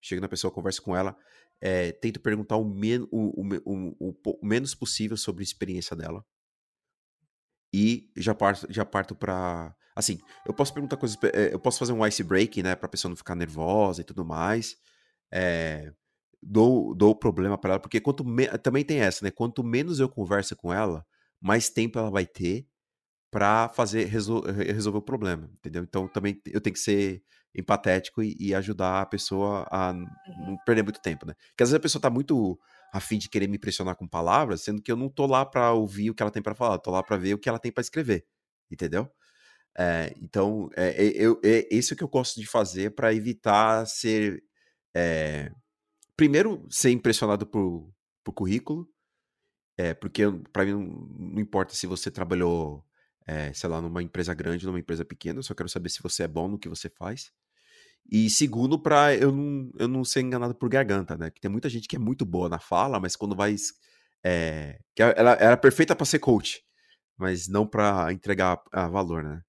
Chego 0.00 0.20
na 0.20 0.28
pessoa, 0.28 0.52
converso 0.52 0.82
com 0.82 0.94
ela, 0.94 1.16
é, 1.60 1.92
tento 1.92 2.20
perguntar 2.20 2.56
o, 2.56 2.64
men 2.64 3.06
o, 3.10 3.40
o, 3.64 4.14
o, 4.24 4.46
menos 4.46 4.74
possível 4.74 5.16
sobre 5.16 5.42
a 5.42 5.44
experiência 5.44 5.96
dela. 5.96 6.24
E 7.72 8.10
já 8.16 8.34
parto, 8.34 8.66
já 8.70 8.84
parto 8.84 9.14
pra. 9.14 9.74
Assim, 9.96 10.20
eu 10.46 10.52
posso 10.52 10.72
perguntar 10.72 10.96
coisas. 10.96 11.16
Eh, 11.22 11.50
eu 11.52 11.58
posso 11.58 11.78
fazer 11.78 11.92
um 11.92 12.06
ice 12.06 12.22
break, 12.22 12.62
né? 12.62 12.76
Pra 12.76 12.88
pessoa 12.88 13.10
não 13.10 13.16
ficar 13.16 13.34
nervosa 13.34 14.00
e 14.00 14.04
tudo 14.04 14.24
mais. 14.24 14.76
É, 15.32 15.92
dou, 16.42 16.94
dou 16.94 17.16
problema 17.16 17.56
para 17.56 17.74
ela, 17.74 17.80
porque 17.80 18.00
quanto 18.00 18.24
me... 18.24 18.46
também 18.58 18.84
tem 18.84 19.00
essa, 19.00 19.24
né? 19.24 19.30
Quanto 19.30 19.64
menos 19.64 19.98
eu 19.98 20.08
converso 20.08 20.54
com 20.54 20.72
ela, 20.72 21.04
mais 21.40 21.68
tempo 21.70 21.98
ela 21.98 22.10
vai 22.10 22.26
ter 22.26 22.68
para 23.34 23.68
fazer 23.70 24.04
resol 24.04 24.42
resolver 24.42 24.98
o 24.98 25.02
problema, 25.02 25.50
entendeu? 25.58 25.82
Então 25.82 26.06
também 26.06 26.40
eu 26.46 26.60
tenho 26.60 26.72
que 26.72 26.78
ser 26.78 27.20
empatético 27.52 28.22
e, 28.22 28.36
e 28.38 28.54
ajudar 28.54 29.02
a 29.02 29.06
pessoa 29.06 29.66
a 29.72 29.90
uhum. 29.90 30.06
não 30.46 30.56
perder 30.64 30.84
muito 30.84 31.00
tempo, 31.00 31.26
né? 31.26 31.34
Porque 31.48 31.64
às 31.64 31.70
vezes 31.70 31.80
a 31.80 31.82
pessoa 31.82 32.00
tá 32.00 32.08
muito 32.08 32.56
a 32.92 33.00
fim 33.00 33.18
de 33.18 33.28
querer 33.28 33.48
me 33.48 33.56
impressionar 33.56 33.96
com 33.96 34.06
palavras, 34.06 34.60
sendo 34.60 34.80
que 34.80 34.92
eu 34.92 34.96
não 34.96 35.08
tô 35.08 35.26
lá 35.26 35.44
para 35.44 35.72
ouvir 35.72 36.10
o 36.10 36.14
que 36.14 36.22
ela 36.22 36.30
tem 36.30 36.40
para 36.40 36.54
falar, 36.54 36.78
tô 36.78 36.92
lá 36.92 37.02
para 37.02 37.16
ver 37.16 37.34
o 37.34 37.38
que 37.38 37.48
ela 37.48 37.58
tem 37.58 37.72
para 37.72 37.80
escrever, 37.80 38.24
entendeu? 38.70 39.10
É, 39.76 40.14
então, 40.22 40.70
é, 40.76 40.90
é, 40.90 41.12
eu, 41.16 41.40
é, 41.44 41.66
isso 41.74 41.96
que 41.96 42.04
eu 42.04 42.08
gosto 42.08 42.40
de 42.40 42.46
fazer 42.46 42.94
para 42.94 43.12
evitar 43.12 43.84
ser. 43.84 44.44
É, 44.94 45.50
primeiro, 46.16 46.64
ser 46.70 46.92
impressionado 46.92 47.44
por, 47.44 47.92
por 48.22 48.32
currículo, 48.32 48.88
é, 49.76 49.92
porque 49.94 50.22
para 50.52 50.64
mim 50.64 50.72
não, 50.72 50.80
não, 51.32 51.40
importa 51.40 51.74
se 51.74 51.86
você 51.86 52.10
trabalhou, 52.10 52.84
é, 53.26 53.52
sei 53.52 53.68
lá, 53.68 53.80
numa 53.80 54.02
empresa 54.02 54.34
grande 54.34 54.66
numa 54.66 54.78
empresa 54.78 55.04
pequena, 55.04 55.38
eu 55.38 55.42
só 55.42 55.54
quero 55.54 55.68
saber 55.68 55.88
se 55.88 56.02
você 56.02 56.24
é 56.24 56.28
bom 56.28 56.48
no 56.48 56.58
que 56.58 56.68
você 56.68 56.88
faz. 56.88 57.32
E 58.10 58.28
segundo, 58.28 58.78
para 58.78 59.14
eu 59.14 59.32
não, 59.32 59.70
eu 59.78 59.88
não 59.88 60.04
ser 60.04 60.20
enganado 60.20 60.54
por 60.54 60.68
garganta, 60.68 61.16
né? 61.16 61.30
Que 61.30 61.40
tem 61.40 61.50
muita 61.50 61.68
gente 61.68 61.88
que 61.88 61.96
é 61.96 61.98
muito 61.98 62.24
boa 62.24 62.48
na 62.48 62.58
fala, 62.58 63.00
mas 63.00 63.16
quando 63.16 63.34
vai. 63.34 63.56
É, 64.22 64.78
que 64.94 65.02
ela 65.02 65.32
era 65.32 65.56
perfeita 65.56 65.96
para 65.96 66.06
ser 66.06 66.18
coach, 66.18 66.62
mas 67.16 67.48
não 67.48 67.66
para 67.66 68.12
entregar 68.12 68.62
a, 68.72 68.88
valor, 68.88 69.22
né? 69.22 69.42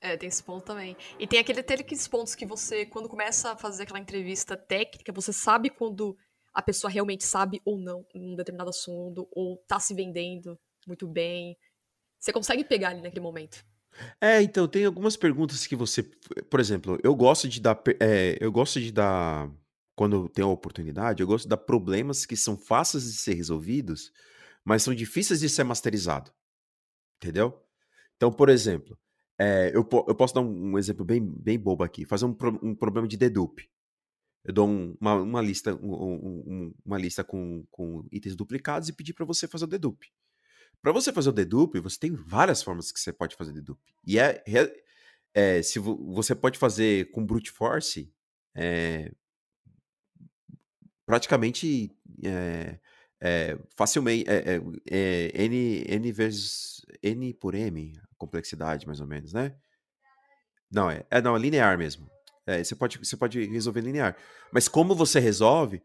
É, 0.00 0.16
tem 0.16 0.28
esse 0.28 0.42
ponto 0.42 0.64
também. 0.64 0.96
E 1.18 1.26
tem 1.26 1.38
aquele, 1.38 1.60
aqueles 1.60 2.08
pontos 2.08 2.34
que 2.34 2.44
você, 2.44 2.84
quando 2.84 3.08
começa 3.08 3.52
a 3.52 3.56
fazer 3.56 3.84
aquela 3.84 4.00
entrevista 4.00 4.56
técnica, 4.56 5.12
você 5.12 5.32
sabe 5.32 5.70
quando 5.70 6.16
a 6.52 6.60
pessoa 6.60 6.90
realmente 6.90 7.24
sabe 7.24 7.62
ou 7.64 7.78
não 7.78 8.04
um 8.14 8.34
determinado 8.34 8.70
assunto, 8.70 9.28
ou 9.30 9.56
tá 9.66 9.78
se 9.78 9.94
vendendo 9.94 10.58
muito 10.86 11.06
bem. 11.06 11.56
Você 12.22 12.32
consegue 12.32 12.62
pegar 12.62 12.90
ali 12.90 13.02
naquele 13.02 13.20
momento. 13.20 13.64
É, 14.20 14.40
então, 14.40 14.68
tem 14.68 14.84
algumas 14.84 15.16
perguntas 15.16 15.66
que 15.66 15.74
você. 15.74 16.04
Por 16.48 16.60
exemplo, 16.60 16.96
eu 17.02 17.16
gosto 17.16 17.48
de 17.48 17.60
dar. 17.60 17.82
É, 18.00 18.38
eu 18.40 18.52
gosto 18.52 18.80
de 18.80 18.92
dar. 18.92 19.50
Quando 19.96 20.28
tenho 20.28 20.46
a 20.46 20.52
oportunidade, 20.52 21.20
eu 21.20 21.26
gosto 21.26 21.44
de 21.44 21.48
dar 21.48 21.56
problemas 21.56 22.24
que 22.24 22.36
são 22.36 22.56
fáceis 22.56 23.04
de 23.04 23.18
ser 23.18 23.34
resolvidos, 23.34 24.12
mas 24.64 24.84
são 24.84 24.94
difíceis 24.94 25.40
de 25.40 25.48
ser 25.48 25.64
masterizado. 25.64 26.32
Entendeu? 27.16 27.60
Então, 28.16 28.32
por 28.32 28.48
exemplo, 28.48 28.96
é, 29.36 29.70
eu, 29.74 29.86
eu 30.08 30.14
posso 30.14 30.32
dar 30.32 30.42
um, 30.42 30.72
um, 30.72 30.78
exemplo 30.78 31.04
bem, 31.04 31.20
bem 31.20 31.58
bobo 31.58 31.82
aqui. 31.82 32.04
Fazer 32.04 32.24
um, 32.24 32.36
um 32.62 32.74
problema 32.74 33.08
de 33.08 33.16
dedupe. 33.16 33.68
Eu 34.44 34.54
dou 34.54 34.68
uma, 35.00 35.16
uma 35.16 35.42
lista, 35.42 35.74
uma 35.74 36.98
lista 36.98 37.24
com, 37.24 37.64
com 37.70 38.06
itens 38.12 38.36
duplicados 38.36 38.88
e 38.88 38.92
pedir 38.92 39.12
para 39.12 39.26
você 39.26 39.48
fazer 39.48 39.64
o 39.64 39.68
dedupe. 39.68 40.08
Para 40.82 40.92
você 40.92 41.12
fazer 41.12 41.28
o 41.28 41.32
dedupe, 41.32 41.78
você 41.78 41.96
tem 41.96 42.12
várias 42.12 42.60
formas 42.60 42.90
que 42.90 42.98
você 42.98 43.12
pode 43.12 43.36
fazer 43.36 43.52
dedupe. 43.52 43.94
E 44.04 44.18
é, 44.18 44.42
é 45.32 45.62
se 45.62 45.78
você 45.78 46.34
pode 46.34 46.58
fazer 46.58 47.10
com 47.12 47.24
brute 47.24 47.52
force, 47.52 48.12
é, 48.54 49.12
praticamente 51.06 51.96
é, 52.24 52.80
é, 53.20 53.58
facilmente 53.76 54.28
é, 54.28 54.56
é, 54.90 55.32
é 55.36 55.44
n 55.44 55.84
n 55.88 56.12
vezes 56.12 56.84
n 57.00 57.32
por 57.32 57.54
m, 57.54 57.92
complexidade 58.18 58.84
mais 58.84 59.00
ou 59.00 59.06
menos, 59.06 59.32
né? 59.32 59.54
Não 60.68 60.90
é, 60.90 61.06
é 61.10 61.22
não 61.22 61.36
é 61.36 61.38
linear 61.38 61.78
mesmo. 61.78 62.10
Você 62.44 62.74
pode 62.74 62.98
você 62.98 63.16
pode 63.16 63.44
resolver 63.44 63.82
linear. 63.82 64.16
Mas 64.52 64.66
como 64.66 64.96
você 64.96 65.20
resolve, 65.20 65.80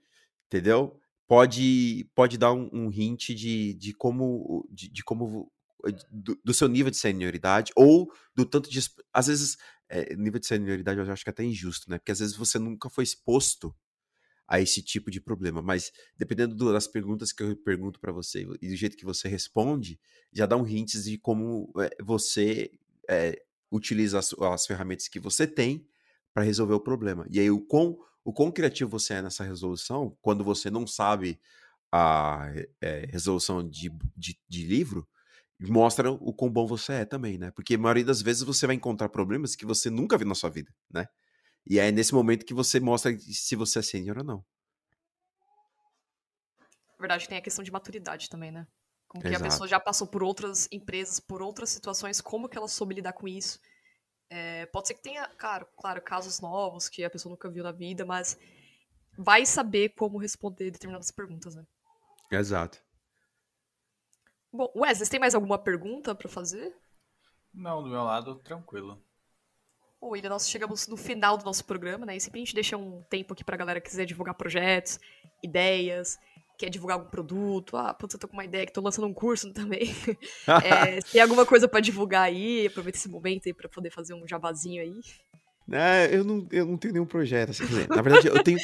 entendeu? 0.48 1.00
Pode, 1.28 2.10
pode 2.16 2.38
dar 2.38 2.54
um, 2.54 2.70
um 2.72 2.92
hint 2.92 3.30
de, 3.30 3.74
de 3.74 3.94
como, 3.94 4.68
de, 4.72 4.90
de 4.90 5.04
como 5.04 5.52
eh, 5.86 5.92
do, 6.10 6.40
do, 6.44 6.54
seu 6.54 6.68
nível 6.68 6.90
de 6.90 6.98
senioridade 6.98 7.72
ou 7.76 8.12
do 8.34 8.46
tanto 8.46 8.70
de. 8.70 8.80
Às 9.14 9.28
vezes, 9.28 9.58
é, 9.90 10.16
nível 10.16 10.40
de 10.40 10.48
senioridade 10.48 11.00
eu 11.00 11.12
acho 11.12 11.24
que 11.24 11.30
é 11.30 11.32
até 11.32 11.44
injusto, 11.44 11.90
né? 11.90 11.98
Porque 12.00 12.12
às 12.12 12.20
vezes 12.20 12.36
você 12.36 12.58
nunca 12.58 12.90
foi 12.90 13.04
exposto 13.04 13.76
a 14.48 14.62
esse 14.62 14.82
tipo 14.82 15.12
de 15.12 15.20
problema, 15.20 15.62
mas 15.62 15.92
dependendo 16.16 16.72
das 16.72 16.88
perguntas 16.88 17.34
que 17.34 17.44
eu 17.44 17.58
pergunto 17.58 18.00
para 18.00 18.14
você 18.14 18.48
e 18.62 18.70
do 18.70 18.76
jeito 18.78 18.96
que 18.96 19.04
você 19.04 19.28
responde, 19.28 20.00
já 20.32 20.46
dá 20.46 20.56
um 20.56 20.66
hint 20.66 20.94
de 20.94 21.18
como 21.18 21.70
é, 21.78 21.90
você 22.02 22.72
é, 23.10 23.42
utiliza 23.70 24.20
as, 24.20 24.34
as 24.34 24.66
ferramentas 24.66 25.10
que 25.10 25.20
você 25.20 25.46
tem 25.46 25.86
para 26.34 26.44
resolver 26.44 26.76
o 26.76 26.80
problema. 26.80 27.28
E 27.30 27.40
aí, 27.40 27.52
o 27.52 27.60
quão 27.60 27.98
o 28.28 28.34
quão 28.34 28.52
criativo 28.52 28.90
você 28.90 29.14
é 29.14 29.22
nessa 29.22 29.46
resolução, 29.46 30.18
quando 30.22 30.44
você 30.44 30.70
não 30.70 30.86
sabe 30.86 31.40
a 31.90 32.52
é, 32.82 33.08
resolução 33.10 33.66
de, 33.66 33.90
de, 34.18 34.38
de, 34.50 34.66
livro, 34.66 35.08
mostra 35.62 36.12
o 36.12 36.34
quão 36.34 36.52
bom 36.52 36.68
você 36.68 36.92
é 36.92 37.06
também, 37.06 37.38
né? 37.38 37.52
Porque 37.52 37.76
a 37.76 37.78
maioria 37.78 38.04
das 38.04 38.22
vezes 38.22 38.44
você 38.44 38.68
vai 38.68 38.76
encontrar 38.76 39.08
problemas 39.08 39.56
que 39.56 39.66
você 39.66 39.90
nunca 39.90 40.18
viu 40.18 40.28
na 40.28 40.36
sua 40.36 40.50
vida, 40.50 40.76
né? 40.92 41.08
E 41.66 41.80
é 41.80 41.90
nesse 41.90 42.14
momento 42.14 42.46
que 42.46 42.54
você 42.54 42.82
mostra 42.82 43.18
se 43.18 43.56
você 43.56 43.80
é 43.80 43.82
sênior 43.82 44.18
ou 44.18 44.26
não. 44.26 44.46
Na 46.60 47.00
verdade, 47.00 47.30
tem 47.30 47.38
a 47.38 47.42
questão 47.42 47.64
de 47.64 47.72
maturidade 47.72 48.28
também, 48.28 48.52
né? 48.52 48.68
Como 49.08 49.24
que 49.24 49.30
Exato. 49.30 49.46
a 49.46 49.48
pessoa 49.48 49.68
já 49.70 49.80
passou 49.80 50.06
por 50.06 50.22
outras 50.22 50.68
empresas, 50.70 51.18
por 51.18 51.42
outras 51.42 51.70
situações, 51.70 52.20
como 52.20 52.50
que 52.50 52.58
ela 52.58 52.68
soube 52.68 52.96
lidar 52.96 53.14
com 53.14 53.26
isso. 53.26 53.58
É, 54.30 54.66
pode 54.68 54.88
ser 54.88 54.94
que 54.96 55.02
tenha, 55.02 55.28
claro, 55.38 55.68
claro, 55.78 56.02
casos 56.02 56.40
novos 56.40 56.90
que 56.90 57.04
a 57.04 57.10
pessoa 57.10 57.32
nunca 57.32 57.50
viu 57.50 57.64
na 57.64 57.72
vida, 57.72 58.06
mas 58.06 58.38
vai 59.18 59.46
saber 59.46 59.90
como 59.90 60.18
responder 60.18 60.72
determinadas 60.72 61.12
perguntas, 61.12 61.56
né? 61.56 61.66
Exato. 62.32 62.80
Bom, 64.52 64.72
Wesley, 64.76 65.10
tem 65.10 65.20
mais 65.20 65.36
alguma 65.36 65.58
pergunta 65.58 66.14
para 66.14 66.30
fazer? 66.30 66.76
Não, 67.54 67.82
do 67.82 67.90
meu 67.90 68.04
lado, 68.04 68.36
tranquilo. 68.36 69.02
Bom, 70.00 70.10
William, 70.10 70.30
nós 70.30 70.50
chegamos 70.50 70.88
no 70.88 70.96
final 70.96 71.38
do 71.38 71.46
nosso 71.46 71.66
programa, 71.66 72.06
né? 72.06 72.16
E 72.16 72.22
sempre 72.22 72.40
a 72.40 72.44
gente 72.44 72.54
deixa 72.54 72.78
um 72.78 73.02
tempo 73.04 73.34
aqui 73.34 73.44
pra 73.44 73.58
galera 73.58 73.82
que 73.82 73.90
quiser 73.90 74.06
divulgar 74.06 74.36
projetos, 74.36 75.00
ideias, 75.42 76.20
quer 76.58 76.70
divulgar 76.70 76.98
algum 76.98 77.10
produto, 77.10 77.78
ah, 77.78 77.94
putz, 77.94 78.14
eu 78.14 78.20
tô 78.20 78.28
com 78.28 78.34
uma 78.34 78.46
ideia 78.46 78.66
que 78.66 78.74
tô 78.74 78.82
lançando 78.82 79.08
um 79.08 79.14
curso 79.14 79.52
também. 79.54 79.94
é, 80.64 81.00
tem 81.02 81.22
alguma 81.22 81.46
coisa 81.46 81.68
para 81.68 81.80
divulgar 81.80 82.24
aí, 82.24 82.68
aproveita 82.68 82.98
esse 82.98 83.10
momento 83.10 83.48
aí 83.48 83.54
pra 83.54 83.70
poder 83.70 83.92
fazer 83.92 84.14
um 84.14 84.28
jabazinho 84.28 84.82
aí. 84.82 85.02
É, 85.72 86.16
eu 86.16 86.24
não, 86.24 86.48
eu 86.52 86.66
não 86.66 86.78
tenho 86.78 86.94
nenhum 86.94 87.06
projeto, 87.06 87.50
assim, 87.52 87.64
na 87.90 88.02
verdade 88.02 88.28
eu 88.28 88.42
tenho, 88.42 88.58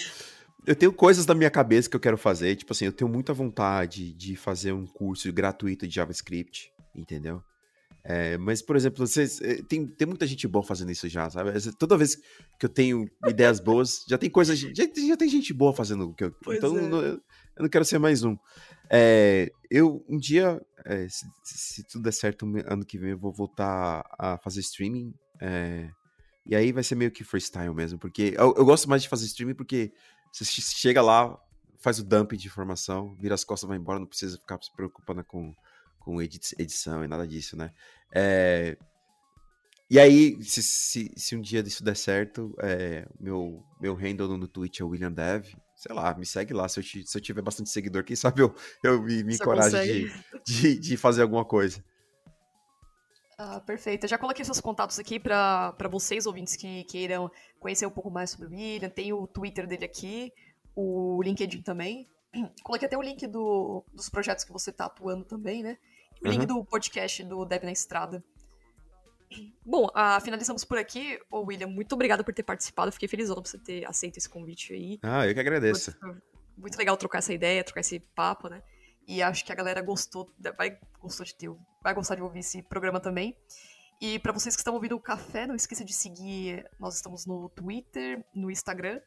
eu 0.66 0.76
tenho 0.76 0.94
coisas 0.94 1.26
na 1.26 1.36
minha 1.36 1.52
cabeça 1.52 1.90
que 1.90 1.96
eu 1.96 2.00
quero 2.00 2.18
fazer, 2.18 2.56
tipo 2.56 2.72
assim, 2.72 2.86
eu 2.86 2.94
tenho 2.94 3.10
muita 3.10 3.34
vontade 3.34 4.14
de 4.14 4.36
fazer 4.36 4.72
um 4.72 4.88
curso 4.88 5.32
gratuito 5.32 5.86
de 5.88 5.94
JavaScript, 5.94 6.72
entendeu? 6.96 7.44
É, 8.06 8.38
mas, 8.38 8.62
por 8.62 8.76
exemplo, 8.76 9.06
vocês, 9.08 9.40
eh, 9.42 9.62
tem, 9.64 9.88
tem 9.88 10.06
muita 10.06 10.28
gente 10.28 10.46
boa 10.46 10.64
fazendo 10.64 10.92
isso 10.92 11.08
já, 11.08 11.30
sabe? 11.30 11.52
Toda 11.80 11.98
vez 11.98 12.18
que 12.60 12.66
eu 12.66 12.70
tenho 12.70 13.10
ideias 13.26 13.62
boas, 13.62 14.04
já 14.10 14.18
tem 14.18 14.30
coisas. 14.30 14.60
Já, 14.60 14.84
já 15.08 15.16
tem 15.16 15.30
gente 15.30 15.54
boa 15.54 15.72
fazendo 15.72 16.10
o 16.10 16.14
que 16.14 16.26
eu. 16.26 16.32
Pois 16.44 16.58
então, 16.58 16.78
é. 16.78 16.82
não, 16.82 17.22
eu 17.56 17.64
não 17.64 17.70
quero 17.70 17.86
ser 17.86 18.00
mais 18.00 18.24
um. 18.24 18.38
É, 18.90 19.52
eu, 19.70 20.04
um 20.08 20.18
dia, 20.18 20.62
é, 20.86 21.08
se, 21.10 21.26
se, 21.44 21.84
tudo 21.84 22.04
der 22.04 22.12
certo, 22.12 22.46
ano 22.66 22.86
que 22.86 22.98
vem 22.98 23.12
eu 23.12 23.18
vou 23.18 23.32
voltar 23.32 24.04
a 24.18 24.38
fazer 24.38 24.60
streaming. 24.62 25.14
É, 25.40 25.90
e 26.46 26.56
aí 26.56 26.72
vai 26.72 26.84
ser 26.84 26.96
meio 26.96 27.12
que 27.12 27.24
freestyle 27.24 27.74
mesmo, 27.74 27.98
porque 27.98 28.34
eu, 28.38 28.54
eu, 28.58 28.66
gosto 28.66 28.90
mais 28.90 29.02
de 29.02 29.10
fazer 29.10 29.26
streaming 29.26 29.56
porque 29.56 29.94
você 30.32 30.44
chega 30.44 31.02
lá, 31.02 31.38
faz 31.80 32.00
o 32.00 32.04
dump 32.04 32.34
de 32.34 32.48
informação, 32.48 33.16
vira 33.16 33.34
as 33.34 33.44
costas, 33.44 33.68
vai 33.68 33.78
embora, 33.78 34.00
não 34.00 34.08
precisa 34.08 34.38
ficar 34.38 34.62
se 34.62 34.74
preocupando 34.76 35.24
com 35.24 35.54
com 36.04 36.22
edição 36.22 37.04
e 37.04 37.08
nada 37.08 37.26
disso, 37.26 37.56
né? 37.56 37.72
É... 38.14 38.78
E 39.90 40.00
aí, 40.00 40.42
se, 40.44 40.62
se, 40.62 41.12
se, 41.16 41.36
um 41.36 41.42
dia 41.42 41.62
isso 41.62 41.84
der 41.84 41.96
certo, 41.96 42.56
é, 42.60 43.08
meu, 43.20 43.64
meu 43.80 43.94
handle 43.94 44.38
no 44.38 44.48
Twitch 44.48 44.80
é 44.80 44.84
William 44.84 45.12
Dev. 45.12 45.54
Sei 45.84 45.94
lá, 45.94 46.14
me 46.14 46.26
segue 46.26 46.54
lá. 46.54 46.70
Se 46.70 46.80
eu, 46.80 46.84
se 46.84 47.18
eu 47.18 47.22
tiver 47.22 47.42
bastante 47.42 47.70
seguidor, 47.70 48.06
quem 48.06 48.16
sabe 48.16 48.42
eu, 48.42 48.56
eu 48.82 49.04
me, 49.04 49.22
me 49.22 49.36
encoraje 49.36 49.84
de, 49.84 50.24
de, 50.46 50.80
de, 50.80 50.96
fazer 50.96 51.24
alguma 51.24 51.44
coisa. 51.44 51.84
Ah, 53.38 53.60
perfeito. 53.60 54.06
Eu 54.06 54.10
já 54.10 54.18
coloquei 54.18 54.46
seus 54.46 54.62
contatos 54.62 54.98
aqui 54.98 55.20
para 55.20 55.76
vocês, 55.92 56.26
ouvintes, 56.26 56.56
que 56.56 56.86
queiram 56.86 57.30
conhecer 57.60 57.86
um 57.86 57.92
pouco 57.92 58.10
mais 58.10 58.30
sobre 58.30 58.48
o 58.48 58.52
William. 58.52 58.90
Tem 58.90 59.12
o 59.12 59.28
Twitter 59.28 59.68
dele 59.68 59.84
aqui, 59.84 60.32
o 60.74 61.22
LinkedIn 61.22 61.62
também. 61.64 62.08
Coloquei 62.64 62.88
até 62.88 62.98
o 62.98 63.02
link 63.02 63.28
do, 63.28 63.84
dos 63.94 64.08
projetos 64.08 64.46
que 64.46 64.54
você 64.54 64.70
está 64.70 64.86
atuando 64.86 65.26
também, 65.26 65.62
né? 65.62 65.78
o 66.24 66.30
link 66.30 66.46
do 66.46 66.64
podcast 66.64 67.22
do 67.26 67.44
Deb 67.44 67.66
na 67.66 67.74
Estrada. 67.74 68.24
Bom, 69.66 69.86
uh, 69.88 70.22
finalizamos 70.22 70.64
por 70.64 70.78
aqui. 70.78 71.20
Ô, 71.30 71.42
William, 71.42 71.68
muito 71.68 71.94
obrigada 71.94 72.24
por 72.24 72.34
ter 72.34 72.44
participado. 72.44 72.92
Fiquei 72.92 73.08
feliz 73.08 73.30
por 73.30 73.46
você 73.46 73.58
ter 73.58 73.86
aceito 73.86 74.18
esse 74.18 74.30
convite 74.30 74.74
aí. 74.74 75.00
Ah, 75.02 75.28
eu 75.28 75.34
que 75.34 75.40
agradeço. 75.40 75.96
Muito, 76.02 76.22
muito, 76.58 76.78
legal 76.78 76.98
trocar 76.98 77.20
essa 77.20 77.34
ideia, 77.34 77.64
trocar 77.64 77.82
esse 77.82 78.00
papo, 78.00 78.50
né? 78.50 78.62
E 79.08 79.22
acho 79.22 79.44
que 79.46 79.52
a 79.52 79.56
galera 79.56 79.82
gostou, 79.82 80.32
vai, 80.58 80.78
gostou 81.00 81.26
de 81.26 81.36
ter, 81.36 81.50
vai 81.82 81.94
gostar 81.94 82.16
de 82.16 82.22
ouvir 82.22 82.40
esse 82.40 82.62
programa 82.64 83.00
também. 83.00 83.36
E 84.02 84.20
para 84.20 84.32
vocês 84.32 84.56
que 84.56 84.62
estão 84.62 84.74
ouvindo 84.74 84.96
o 84.96 85.00
café, 85.00 85.46
não 85.46 85.56
esqueça 85.56 85.84
de 85.84 85.94
seguir. 85.94 86.70
Nós 86.80 86.96
estamos 86.96 87.26
no 87.26 87.50
Twitter, 87.50 88.26
no 88.34 88.50
Instagram. 88.50 89.00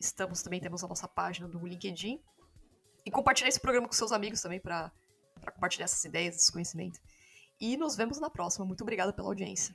Estamos 0.00 0.42
também, 0.42 0.60
temos 0.60 0.82
a 0.82 0.88
nossa 0.88 1.08
página 1.08 1.48
do 1.48 1.64
LinkedIn. 1.66 2.20
E 3.06 3.10
compartilhar 3.10 3.48
esse 3.48 3.60
programa 3.60 3.86
com 3.86 3.94
seus 3.94 4.12
amigos 4.12 4.40
também 4.40 4.60
para 4.60 4.92
para 5.44 5.52
compartilhar 5.52 5.84
essas 5.84 6.04
ideias, 6.04 6.36
esse 6.36 6.50
conhecimento. 6.50 6.98
E 7.60 7.76
nos 7.76 7.96
vemos 7.96 8.18
na 8.18 8.28
próxima. 8.28 8.64
Muito 8.64 8.82
obrigada 8.82 9.12
pela 9.12 9.28
audiência. 9.28 9.74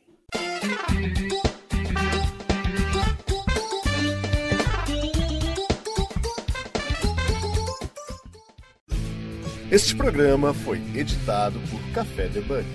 Este 9.71 9.95
programa 9.95 10.51
foi 10.51 10.79
editado 10.97 11.59
por 11.69 11.79
Café 11.93 12.27
Debug. 12.27 12.65